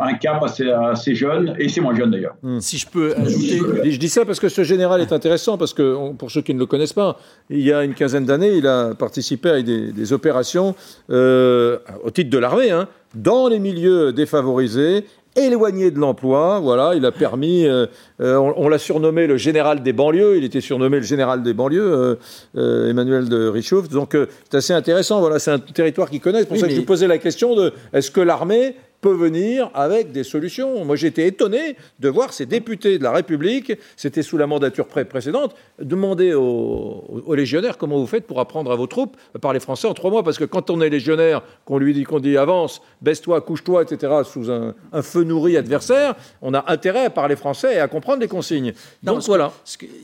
un 0.00 0.14
cap 0.14 0.42
à 0.42 0.94
ces, 0.96 1.14
jeunes, 1.14 1.54
et 1.58 1.68
c'est 1.68 1.80
moins 1.80 1.94
jeunes 1.94 2.10
d'ailleurs. 2.10 2.36
Mmh. 2.42 2.60
Si 2.60 2.78
je 2.78 2.88
peux 2.88 3.14
ajouter... 3.16 3.60
Je 3.84 3.98
dis 3.98 4.08
ça 4.08 4.24
parce 4.24 4.40
que 4.40 4.48
ce 4.48 4.64
général 4.64 5.00
est 5.00 5.12
intéressant, 5.12 5.58
parce 5.58 5.74
que 5.74 6.12
pour 6.12 6.30
ceux 6.30 6.42
qui 6.42 6.54
ne 6.54 6.58
le 6.58 6.66
connaissent 6.66 6.92
pas, 6.92 7.18
il 7.50 7.60
y 7.60 7.72
a 7.72 7.84
une 7.84 7.94
quinzaine 7.94 8.24
d'années, 8.24 8.54
il 8.56 8.66
a 8.66 8.94
participé 8.94 9.50
à 9.50 9.62
des, 9.62 10.12
opérations 10.12 10.74
au 11.08 12.10
titre 12.12 12.30
de 12.30 12.38
l'armée, 12.38 12.70
hein, 12.70 12.88
dans 13.14 13.48
les 13.48 13.58
milieux 13.58 14.12
défavorisés, 14.12 15.04
éloigné 15.36 15.90
de 15.90 15.98
l'emploi. 15.98 16.60
Voilà, 16.60 16.94
il 16.94 17.04
a 17.04 17.12
permis, 17.12 17.66
euh, 17.66 17.86
euh, 18.20 18.36
on, 18.36 18.68
l'a 18.68 18.78
surnommé 18.78 19.26
le 19.26 19.36
général 19.36 19.82
des 19.82 19.92
banlieues. 19.92 20.36
Il 20.36 20.44
était 20.44 20.60
surnommé 20.60 20.98
le 20.98 21.04
général 21.04 21.42
des 21.42 21.54
banlieues, 21.54 22.18
euh, 22.56 22.90
Emmanuel 22.90 23.28
de 23.28 23.48
Richouf. 23.48 23.88
Donc 23.88 24.16
c'est 24.50 24.56
assez 24.56 24.72
intéressant. 24.72 25.20
Voilà, 25.20 25.38
c'est 25.38 25.50
un 25.50 25.58
territoire 25.58 26.10
qu'il 26.10 26.20
connaît. 26.20 26.40
C'est 26.40 26.48
pour 26.48 26.56
ça 26.56 26.66
que 26.66 26.72
je 26.72 26.78
lui 26.78 26.84
posais 26.86 27.06
la 27.06 27.18
question 27.18 27.54
de 27.54 27.72
est-ce 27.92 28.10
que 28.10 28.20
l'armée 28.20 28.76
peut 29.04 29.12
venir 29.12 29.70
avec 29.74 30.12
des 30.12 30.24
solutions. 30.24 30.82
Moi, 30.86 30.96
j'étais 30.96 31.28
étonné 31.28 31.76
de 32.00 32.08
voir 32.08 32.32
ces 32.32 32.46
députés 32.46 32.96
de 32.96 33.02
la 33.02 33.10
République, 33.10 33.74
c'était 33.98 34.22
sous 34.22 34.38
la 34.38 34.46
mandature 34.46 34.86
précédente, 34.86 35.54
demander 35.78 36.32
aux, 36.32 37.34
légionnaires 37.34 37.76
comment 37.76 37.98
vous 37.98 38.06
faites 38.06 38.26
pour 38.26 38.40
apprendre 38.40 38.72
à 38.72 38.76
vos 38.76 38.86
troupes 38.86 39.18
à 39.34 39.38
parler 39.38 39.60
français 39.60 39.86
en 39.86 39.92
trois 39.92 40.10
mois. 40.10 40.22
Parce 40.22 40.38
que 40.38 40.46
quand 40.46 40.70
on 40.70 40.80
est 40.80 40.88
légionnaire, 40.88 41.42
qu'on 41.66 41.76
lui 41.76 41.92
dit 41.92 42.04
qu'on 42.04 42.18
dit 42.18 42.38
avance, 42.38 42.80
baisse-toi, 43.02 43.42
couche-toi, 43.42 43.82
etc., 43.82 44.10
sous 44.24 44.50
un, 44.50 44.74
feu 45.02 45.24
nourri 45.24 45.58
adversaire, 45.58 46.14
on 46.40 46.54
a 46.54 46.64
intérêt 46.72 47.04
à 47.04 47.10
parler 47.10 47.36
français 47.36 47.74
et 47.74 47.80
à 47.80 47.88
comprendre 47.88 48.22
les 48.22 48.28
consignes. 48.28 48.72
Donc 49.02 49.20
voilà. 49.24 49.52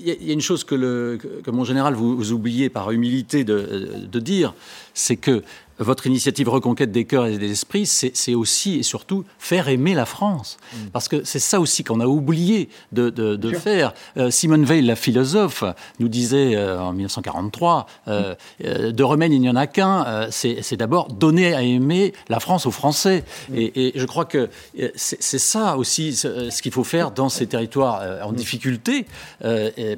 Il 0.05 0.27
y, 0.27 0.31
a 0.31 0.35
une 0.35 0.43
chose 0.43 0.63
que, 0.63 0.75
le, 0.75 1.19
que, 1.43 1.51
mon 1.51 1.65
général, 1.65 1.95
vous, 1.95 2.33
oubliez 2.33 2.69
par 2.69 2.91
humilité 2.91 3.45
de, 3.45 4.07
de 4.13 4.21
dire, 4.21 4.53
c'est 4.93 5.17
que 5.17 5.43
votre 5.81 6.07
initiative 6.07 6.49
Reconquête 6.49 6.93
des 6.93 7.05
cœurs 7.05 7.27
et 7.27 7.39
des 7.39 7.53
esprits, 7.53 7.87
c'est 7.87 8.35
aussi 8.35 8.79
et 8.79 8.83
surtout 8.83 9.25
faire 9.39 9.69
aimer 9.69 9.95
la 9.95 10.05
France. 10.05 10.59
Mm. 10.73 10.77
Parce 10.93 11.09
que 11.09 11.25
c'est 11.25 11.39
ça 11.39 11.61
aussi 11.61 11.85
qu'on 11.85 12.01
a 12.01 12.07
oublié 12.07 12.69
de, 12.93 13.53
faire. 13.53 13.95
Euh, 14.17 14.31
Simone 14.31 14.65
Veil, 14.65 14.83
la 14.83 14.97
philosophe, 14.97 15.65
nous 15.99 16.09
disait 16.09 16.55
euh, 16.55 16.81
en 16.81 16.93
1943, 16.93 17.87
euh, 18.09 18.35
de 18.61 19.03
remède 19.03 19.33
il 19.33 19.41
n'y 19.41 19.49
en 19.49 19.57
a 19.57 19.67
qu'un, 19.67 20.29
c'est 20.31 20.77
d'abord 20.77 21.09
donner 21.09 21.55
à 21.55 21.63
aimer 21.63 22.13
la 22.29 22.41
France 22.41 22.67
aux 22.67 22.71
Français. 22.71 23.25
Mm. 23.49 23.55
Et, 23.57 23.93
je 23.95 24.07
crois 24.07 24.25
que 24.25 24.51
c'est 24.95 25.39
ça 25.39 25.77
aussi 25.77 26.15
ce, 26.15 26.63
qu'il 26.63 26.73
faut 26.73 26.85
faire 26.85 27.11
dans 27.11 27.29
ces 27.29 27.47
territoires 27.47 28.03
en 28.23 28.33
mm. 28.33 28.37
difficulté, 28.37 29.07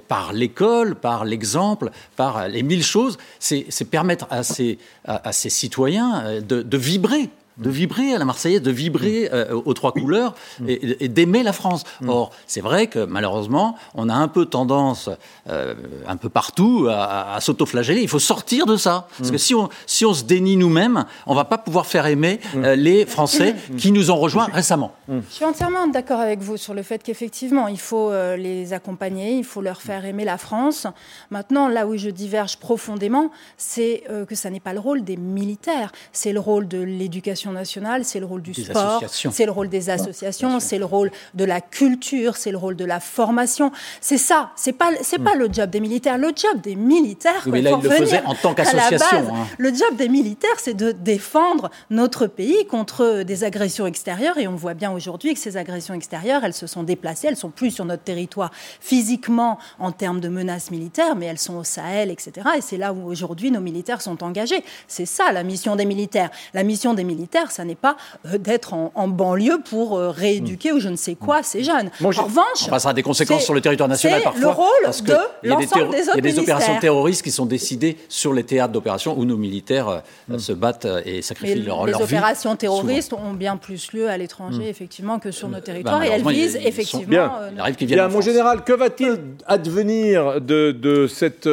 par 0.08 0.32
l'école, 0.32 0.94
par 0.94 1.24
l'exemple, 1.24 1.90
par 2.16 2.48
les 2.48 2.62
mille 2.62 2.84
choses, 2.84 3.18
c'est 3.38 3.66
permettre 3.90 4.26
à 4.30 4.42
ces, 4.42 4.78
à 5.04 5.32
ces 5.32 5.50
citoyens 5.50 5.71
citoyens 5.72 6.22
euh, 6.24 6.40
de, 6.42 6.60
de 6.60 6.76
vibrer 6.76 7.30
de 7.58 7.70
vibrer 7.70 8.14
à 8.14 8.18
la 8.18 8.24
Marseillaise, 8.24 8.62
de 8.62 8.70
vibrer 8.70 9.24
mm. 9.24 9.34
euh, 9.34 9.60
aux 9.64 9.74
trois 9.74 9.92
couleurs 9.92 10.34
mm. 10.60 10.68
et, 10.68 11.08
d'aimer 11.08 11.42
la 11.42 11.52
France. 11.52 11.84
Mm. 12.00 12.08
Or, 12.08 12.30
c'est 12.46 12.60
vrai 12.60 12.86
que 12.86 13.04
malheureusement, 13.04 13.76
on 13.94 14.08
a 14.08 14.14
un 14.14 14.28
peu 14.28 14.46
tendance, 14.46 15.10
euh, 15.48 15.74
un 16.06 16.16
peu 16.16 16.28
partout, 16.28 16.88
à, 16.90 17.34
à 17.34 17.40
s'autoflageller. 17.40 18.00
Il 18.00 18.08
faut 18.08 18.18
sortir 18.18 18.66
de 18.66 18.76
ça. 18.76 19.08
Parce 19.18 19.30
que 19.30 19.38
si 19.38 19.54
on, 19.54 19.68
si 19.86 20.04
on 20.04 20.14
se 20.14 20.24
dénie 20.24 20.56
nous-mêmes, 20.56 21.04
on 21.26 21.34
va 21.34 21.44
pas 21.44 21.58
pouvoir 21.58 21.86
faire 21.86 22.06
aimer 22.06 22.40
euh, 22.56 22.74
les 22.74 23.06
Français 23.06 23.54
qui 23.76 23.92
nous 23.92 24.10
ont 24.10 24.16
rejoints 24.16 24.48
récemment. 24.52 24.92
Je 25.08 25.20
suis 25.34 25.44
entièrement 25.44 25.86
d'accord 25.86 26.20
avec 26.20 26.40
vous 26.40 26.56
sur 26.56 26.74
le 26.74 26.82
fait 26.82 27.02
qu'effectivement, 27.02 27.68
il 27.68 27.78
faut 27.78 28.12
les 28.36 28.72
accompagner, 28.72 29.36
il 29.36 29.44
faut 29.44 29.60
leur 29.60 29.82
faire 29.82 30.04
aimer 30.04 30.24
la 30.24 30.38
France. 30.38 30.86
Maintenant, 31.30 31.68
là 31.68 31.86
où 31.86 31.96
je 31.96 32.08
diverge 32.08 32.56
profondément, 32.56 33.30
c'est 33.56 34.04
que 34.28 34.34
ça 34.34 34.50
n'est 34.50 34.60
pas 34.60 34.72
le 34.72 34.80
rôle 34.80 35.04
des 35.04 35.16
militaires, 35.16 35.92
c'est 36.12 36.32
le 36.32 36.40
rôle 36.40 36.68
de 36.68 36.78
l'éducation 36.78 37.51
nationale, 37.52 38.04
c'est 38.04 38.20
le 38.20 38.26
rôle 38.26 38.42
du 38.42 38.54
sport, 38.54 39.02
c'est 39.08 39.46
le 39.46 39.52
rôle 39.52 39.68
des 39.68 39.90
associations, 39.90 40.60
c'est 40.60 40.78
le 40.78 40.84
rôle 40.84 41.10
de 41.34 41.44
la 41.44 41.60
culture, 41.60 42.36
c'est 42.36 42.50
le 42.50 42.58
rôle 42.58 42.76
de 42.76 42.84
la 42.84 43.00
formation. 43.00 43.72
C'est 44.00 44.18
ça, 44.18 44.50
c'est 44.56 44.72
pas 44.72 44.90
c'est 45.02 45.18
pas 45.18 45.34
le 45.34 45.48
job 45.52 45.70
des 45.70 45.80
militaires. 45.80 46.18
Le 46.18 46.32
job 46.34 46.60
des 46.62 46.76
militaires, 46.76 47.44
mais 47.46 47.62
là, 47.62 47.72
il 47.78 47.88
le 47.88 47.90
faisait 47.90 48.22
en 48.24 48.34
tant 48.34 48.54
qu'association. 48.54 49.34
Hein. 49.34 49.46
Le 49.58 49.68
job 49.68 49.96
des 49.96 50.08
militaires, 50.08 50.58
c'est 50.58 50.74
de 50.74 50.92
défendre 50.92 51.70
notre 51.90 52.26
pays 52.26 52.66
contre 52.66 53.22
des 53.22 53.44
agressions 53.44 53.86
extérieures. 53.86 54.38
Et 54.38 54.48
on 54.48 54.56
voit 54.56 54.74
bien 54.74 54.92
aujourd'hui 54.92 55.34
que 55.34 55.40
ces 55.40 55.56
agressions 55.56 55.94
extérieures, 55.94 56.44
elles 56.44 56.54
se 56.54 56.66
sont 56.66 56.82
déplacées, 56.82 57.28
elles 57.28 57.36
sont 57.36 57.50
plus 57.50 57.70
sur 57.70 57.84
notre 57.84 58.02
territoire 58.02 58.50
physiquement 58.80 59.58
en 59.78 59.92
termes 59.92 60.20
de 60.20 60.28
menaces 60.28 60.70
militaires, 60.70 61.16
mais 61.16 61.26
elles 61.26 61.38
sont 61.38 61.56
au 61.56 61.64
Sahel, 61.64 62.10
etc. 62.10 62.32
Et 62.56 62.60
c'est 62.60 62.76
là 62.76 62.92
où 62.92 63.06
aujourd'hui 63.06 63.50
nos 63.50 63.60
militaires 63.60 64.02
sont 64.02 64.22
engagés. 64.22 64.64
C'est 64.88 65.06
ça 65.06 65.32
la 65.32 65.42
mission 65.42 65.76
des 65.76 65.84
militaires. 65.84 66.30
La 66.54 66.62
mission 66.62 66.94
des 66.94 67.04
militaires 67.04 67.31
ça 67.50 67.64
n'est 67.64 67.74
pas 67.74 67.96
euh, 68.26 68.38
d'être 68.38 68.74
en, 68.74 69.08
banlieue 69.08 69.60
pour 69.64 69.96
euh, 69.96 70.10
rééduquer 70.10 70.72
ou 70.72 70.80
je 70.80 70.88
ne 70.88 70.96
sais 70.96 71.14
quoi 71.14 71.42
ces 71.42 71.64
jeunes. 71.64 71.90
en 72.02 72.08
revanche, 72.08 72.78
ça 72.78 72.90
a 72.90 72.92
des 72.92 73.02
conséquences 73.02 73.44
sur 73.44 73.54
le 73.54 73.60
territoire 73.60 73.88
national 73.88 74.22
parfois. 74.22 74.40
le 74.40 74.48
rôle 74.48 75.06
de 75.06 75.48
l'ensemble 75.48 75.90
des 75.90 76.02
autres 76.02 76.18
Il 76.18 76.24
y 76.24 76.28
a 76.28 76.32
des 76.32 76.38
opérations 76.38 76.78
terroristes 76.78 77.22
qui 77.22 77.30
sont 77.30 77.46
décidées 77.46 77.96
sur 78.08 78.32
les 78.32 78.44
théâtres 78.44 78.72
d'opération 78.72 79.18
où 79.18 79.24
nos 79.24 79.36
militaires 79.36 79.88
euh, 79.88 80.00
mm. 80.28 80.38
se 80.38 80.52
battent 80.52 80.88
et 81.04 81.22
sacrifient 81.22 81.62
leur, 81.62 81.86
leur, 81.86 81.98
vie. 81.98 81.98
Les 81.98 82.04
opérations 82.04 82.56
terroristes 82.56 83.12
ont 83.12 83.32
bien 83.32 83.56
plus 83.56 83.92
lieu 83.92 84.08
à 84.08 84.16
l'étranger, 84.16 84.64
mm. 84.64 84.68
effectivement, 84.68 85.18
que 85.18 85.30
sur 85.30 85.48
nos 85.48 85.54
bah, 85.54 85.60
territoires. 85.60 86.02
et 86.02 86.08
elles 86.08 86.26
visent, 86.26 86.58
effectivement... 86.62 87.02
Bien. 87.06 87.32
Bien, 87.80 88.08
mon 88.08 88.20
général, 88.20 88.64
que 88.64 88.72
va-t-il 88.72 89.18
advenir 89.46 90.40
de, 90.40 90.72
de 90.72 91.06
cette 91.06 91.48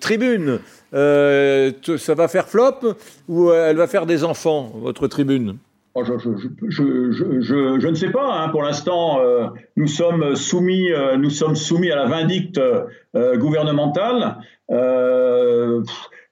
tribune? 0.00 0.60
Euh, 0.94 1.72
ça 1.98 2.14
va 2.14 2.28
faire 2.28 2.48
flop 2.48 2.94
ou 3.28 3.50
elle 3.50 3.76
va 3.76 3.86
faire 3.86 4.06
des 4.06 4.24
enfants, 4.24 4.70
votre 4.76 5.08
tribune? 5.08 5.56
Oh, 5.96 6.02
je, 6.04 6.12
ne 7.88 7.94
sais 7.94 8.10
pas. 8.10 8.42
Hein. 8.42 8.48
Pour 8.48 8.62
l'instant, 8.62 9.20
euh, 9.20 9.46
nous 9.76 9.86
sommes 9.86 10.34
soumis, 10.34 10.90
euh, 10.90 11.16
nous 11.16 11.30
sommes 11.30 11.54
soumis 11.54 11.90
à 11.90 11.96
la 11.96 12.06
vindicte 12.06 12.60
gouvernementale 13.14 14.38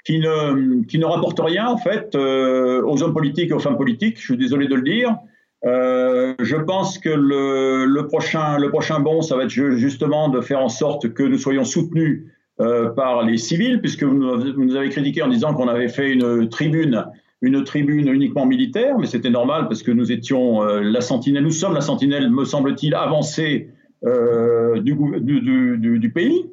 qui 0.04 0.18
ne 0.18 0.82
qui 0.84 0.98
ne 0.98 1.04
rapporte 1.04 1.38
rien 1.40 1.68
en 1.68 1.76
fait 1.76 2.16
aux 2.16 3.02
hommes 3.02 3.14
politiques 3.14 3.50
et 3.50 3.54
aux 3.54 3.60
femmes 3.60 3.76
politiques. 3.76 4.18
Je 4.18 4.24
suis 4.24 4.36
désolé 4.36 4.66
de 4.66 4.74
le 4.74 4.82
dire. 4.82 5.16
je 5.64 6.56
pense 6.56 6.98
que 6.98 7.10
le, 7.10 7.84
le, 7.84 8.06
prochain 8.08 8.58
le 8.58 8.68
prochain 8.70 8.98
bon, 8.98 9.22
ça 9.22 9.36
va 9.36 9.44
être 9.44 9.50
justement 9.50 10.28
de 10.28 10.40
faire 10.40 10.60
en 10.60 10.68
sorte 10.68 11.14
que 11.14 11.22
nous 11.22 11.38
soyons 11.38 11.64
soutenus 11.64 12.26
euh, 12.62 12.90
par 12.90 13.24
les 13.24 13.38
civils, 13.38 13.80
puisque 13.80 14.04
vous 14.04 14.14
nous, 14.14 14.76
avez 14.76 14.88
critiqué 14.88 15.20
en 15.22 15.28
disant 15.28 15.52
qu'on 15.52 15.66
avait 15.66 15.88
fait 15.88 16.12
une 16.12 16.48
tribune, 16.48 17.04
une 17.40 17.64
tribune 17.64 18.06
uniquement 18.08 18.46
militaire, 18.46 18.98
mais 18.98 19.06
c'était 19.06 19.30
normal 19.30 19.66
parce 19.66 19.82
que 19.82 19.90
nous 19.90 20.12
étions 20.12 20.62
euh, 20.62 20.80
la 20.80 21.00
sentinelle, 21.00 21.42
nous 21.42 21.50
sommes 21.50 21.74
la 21.74 21.80
sentinelle, 21.80 22.30
me 22.30 22.44
semble-t-il, 22.44 22.94
avancée 22.94 23.70
euh, 24.04 24.80
du, 24.80 24.96
du, 25.20 25.98
du, 25.98 26.12
pays. 26.12 26.44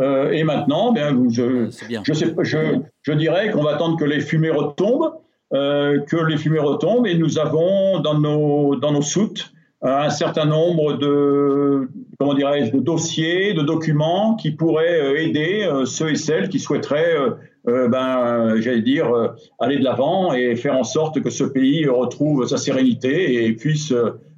et 0.00 0.42
maintenant, 0.42 0.92
bien, 0.92 1.16
je, 1.30 1.68
je, 2.02 2.12
sais, 2.12 2.34
je, 2.42 2.58
je 3.02 3.12
dirais 3.12 3.50
qu'on 3.52 3.62
va 3.62 3.74
attendre 3.74 3.96
que 3.96 4.04
les 4.04 4.20
fumées 4.20 4.50
retombent, 4.50 5.12
que 5.52 6.26
les 6.26 6.36
fumées 6.36 6.58
retombent, 6.58 7.06
et 7.06 7.16
nous 7.16 7.38
avons 7.38 8.00
dans 8.00 8.18
nos, 8.18 8.74
dans 8.74 8.90
nos 8.90 9.02
soutes 9.02 9.52
un 9.82 10.10
certain 10.10 10.46
nombre 10.46 10.94
de, 10.94 11.88
comment 12.18 12.34
dirais-je, 12.34 12.72
de 12.72 12.80
dossiers, 12.80 13.54
de 13.54 13.62
documents 13.62 14.36
qui 14.36 14.50
pourraient 14.50 15.00
euh, 15.00 15.20
aider 15.20 15.64
euh, 15.64 15.84
ceux 15.84 16.10
et 16.10 16.16
celles 16.16 16.48
qui 16.48 16.58
souhaiteraient, 16.58 17.16
euh, 17.68 17.88
ben, 17.88 18.60
j'allais 18.60 18.82
dire, 18.82 19.10
aller 19.58 19.78
de 19.78 19.84
l'avant 19.84 20.34
et 20.34 20.54
faire 20.54 20.76
en 20.76 20.84
sorte 20.84 21.20
que 21.22 21.30
ce 21.30 21.44
pays 21.44 21.86
retrouve 21.86 22.46
sa 22.46 22.58
sérénité 22.58 23.44
et 23.44 23.52
puisse 23.52 23.92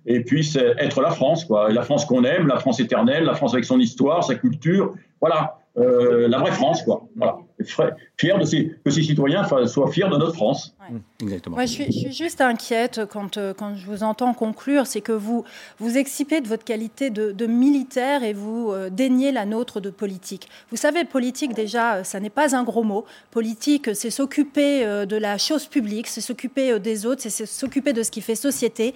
et 0.09 0.21
puisse 0.21 0.57
être 0.57 1.01
la 1.01 1.11
France, 1.11 1.45
quoi. 1.45 1.69
La 1.73 1.83
France 1.83 2.05
qu'on 2.05 2.23
aime, 2.23 2.47
la 2.47 2.59
France 2.59 2.79
éternelle, 2.79 3.25
la 3.25 3.35
France 3.35 3.53
avec 3.55 3.65
son 3.65 3.81
histoire, 3.81 4.23
sa 4.23 4.37
culture, 4.37 4.95
voilà, 5.21 5.59
la 5.75 6.39
vraie 6.39 6.53
France, 6.53 6.85
quoi. 6.85 7.03
Voilà 7.17 7.39
fier 7.65 8.39
de 8.39 8.45
ces, 8.45 8.75
que 8.85 8.91
ces 8.91 9.03
citoyens 9.03 9.45
soient 9.67 9.91
fiers 9.91 10.09
de 10.09 10.17
notre 10.17 10.35
France. 10.35 10.75
Exactement. 11.21 11.57
Moi, 11.57 11.65
je, 11.65 11.73
suis, 11.73 12.13
juste 12.13 12.41
inquiète 12.41 13.01
quand, 13.11 13.39
euh, 13.39 13.55
quand 13.55 13.75
je 13.75 13.87
vous 13.87 14.03
entends 14.03 14.35
conclure, 14.35 14.87
c'est 14.87 15.01
que 15.01 15.13
vous 15.13 15.45
vous 15.79 15.97
excipez 15.97 16.41
de 16.41 16.49
votre 16.49 16.65
qualité 16.65 17.11
de, 17.11 17.47
militaire 17.47 18.23
et 18.23 18.33
vous 18.33 18.71
euh, 18.71 18.91
déniez 18.91 19.33
la 19.33 19.47
nôtre 19.47 19.81
de 19.81 19.91
politique. 19.91 20.49
Vous 20.71 20.77
savez, 20.77 21.05
politique, 21.05 21.55
déjà, 21.55 21.97
euh, 21.97 22.05
ça 22.05 22.21
n'est 22.21 22.31
pas 22.31 22.55
un 22.55 22.63
gros 22.63 22.83
mot. 22.83 23.05
Politique, 23.31 23.95
c'est 23.95 24.11
s'occuper 24.11 24.85
de 25.07 25.17
la 25.17 25.39
chose 25.39 25.67
publique, 25.67 26.07
c'est 26.07 26.21
s'occuper 26.21 26.79
des 26.79 27.07
autres, 27.07 27.23
c'est 27.23 27.47
s'occuper 27.47 27.93
de 27.93 28.03
ce 28.03 28.11
qui 28.11 28.21
fait 28.21 28.35
société. 28.35 28.95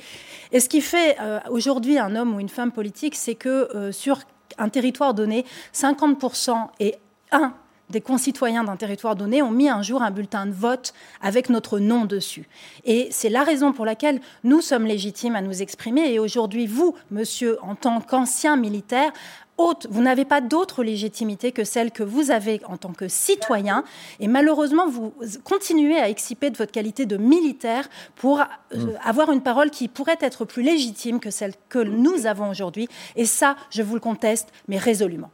Et 0.53 0.61
ce 0.61 0.69
qui 0.69 0.81
fait 0.81 1.17
aujourd'hui 1.51 1.99
un 1.99 2.15
homme 2.17 2.35
ou 2.35 2.41
une 2.41 2.49
femme 2.49 2.73
politique, 2.73 3.15
c'est 3.15 3.35
que 3.35 3.91
sur 3.93 4.21
un 4.59 4.69
territoire 4.69 5.15
donné, 5.15 5.45
50% 5.75 6.69
et 6.81 6.97
un 7.33 7.55
des 7.91 8.01
concitoyens 8.01 8.65
d'un 8.65 8.77
territoire 8.77 9.17
donné 9.17 9.43
ont 9.43 9.51
mis 9.51 9.69
un 9.69 9.83
jour 9.83 10.03
un 10.03 10.11
bulletin 10.11 10.47
de 10.47 10.53
vote 10.53 10.93
avec 11.21 11.49
notre 11.49 11.79
nom 11.79 12.05
dessus. 12.05 12.49
Et 12.85 13.09
c'est 13.11 13.29
la 13.29 13.45
raison 13.45 13.73
pour 13.73 13.85
laquelle 13.85 14.21
nous 14.45 14.61
sommes 14.61 14.87
légitimes 14.87 15.37
à 15.37 15.43
nous 15.43 15.63
exprimer. 15.63 16.13
Et 16.13 16.19
aujourd'hui, 16.19 16.67
vous, 16.67 16.95
monsieur, 17.11 17.59
en 17.63 17.75
tant 17.75 18.01
qu'ancien 18.01 18.57
militaire, 18.57 19.13
vous 19.89 20.03
n'avez 20.03 20.25
pas 20.25 20.41
d'autre 20.41 20.83
légitimité 20.83 21.53
que 21.53 21.65
celle 21.65 21.91
que 21.91 22.03
vous 22.03 22.31
avez 22.31 22.61
en 22.67 22.77
tant 22.77 22.93
que 22.93 23.09
citoyen. 23.09 23.85
Et 24.19 24.29
malheureusement, 24.29 24.89
vous 24.89 25.13
continuez 25.45 25.99
à 25.99 26.09
exciper 26.09 26.51
de 26.51 26.57
votre 26.57 26.73
qualité 26.73 27.07
de 27.07 27.17
militaire 27.17 27.89
pour 28.17 28.41
euh, 28.41 28.45
mm. 28.77 28.99
avoir 29.05 29.31
une 29.33 29.43
parole 29.43 29.71
qui 29.71 29.89
pourrait 29.89 30.19
être 30.21 30.45
plus 30.45 30.63
légitime 30.63 31.21
que 31.21 31.31
celle 31.31 31.53
que 31.69 31.79
nous 31.79 32.27
avons 32.27 32.51
aujourd'hui. 32.51 32.89
Et 33.17 33.25
ça, 33.25 33.57
je 33.71 33.83
vous 33.83 33.95
le 33.95 34.01
conteste, 34.01 34.49
mais 34.69 34.79
résolument. 34.79 35.31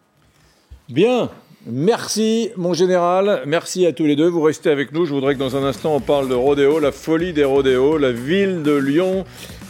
Bien, 0.89 1.31
Merci, 1.69 2.51
mon 2.57 2.75
général. 2.75 3.43
Merci 3.45 3.87
à 3.87 3.93
tous 3.93 4.05
les 4.05 4.15
deux. 4.15 4.29
Vous 4.29 4.43
restez 4.43 4.71
avec 4.71 4.93
nous. 4.93 5.05
Je 5.05 5.13
voudrais 5.13 5.35
que 5.35 5.41
dans 5.41 5.57
un 5.57 5.65
instant, 5.65 5.97
on 5.97 6.01
parle 6.01 6.29
de 6.29 6.35
rodéo, 6.35 6.79
la 6.79 6.93
folie 6.93 7.33
des 7.33 7.43
rodéos, 7.43 7.99
la 7.99 8.13
ville 8.13 8.63
de 8.63 8.73
Lyon 8.73 9.25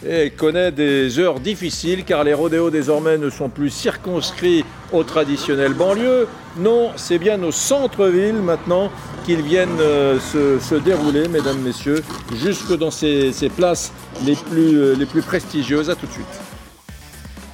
et 0.07 0.29
connaît 0.29 0.73
des 0.73 1.19
heures 1.19 1.41
difficiles 1.41 2.05
car 2.05 2.23
les 2.23 2.35
rodéos 2.35 2.69
désormais 2.69 3.17
ne 3.17 3.31
sont 3.31 3.49
plus 3.49 3.71
circonscrits 3.71 4.63
aux 4.93 5.05
traditionnelles 5.05 5.73
banlieues. 5.73 6.29
Non, 6.59 6.91
c'est 6.97 7.19
bien 7.19 7.43
au 7.43 7.51
centre-ville 7.51 8.43
maintenant 8.43 8.91
qu'ils 9.25 9.41
viennent 9.41 9.81
euh, 9.81 10.19
se, 10.21 10.75
dérouler, 10.75 11.29
mesdames, 11.29 11.61
messieurs, 11.61 12.03
jusque 12.35 12.77
dans 12.77 12.91
ces, 12.91 13.33
places 13.57 13.91
les 14.27 14.37
plus, 14.37 14.79
euh, 14.79 14.95
les 14.95 15.07
plus 15.07 15.23
prestigieuses. 15.23 15.89
À 15.89 15.95
tout 15.95 16.07
de 16.07 16.13
suite. 16.13 16.46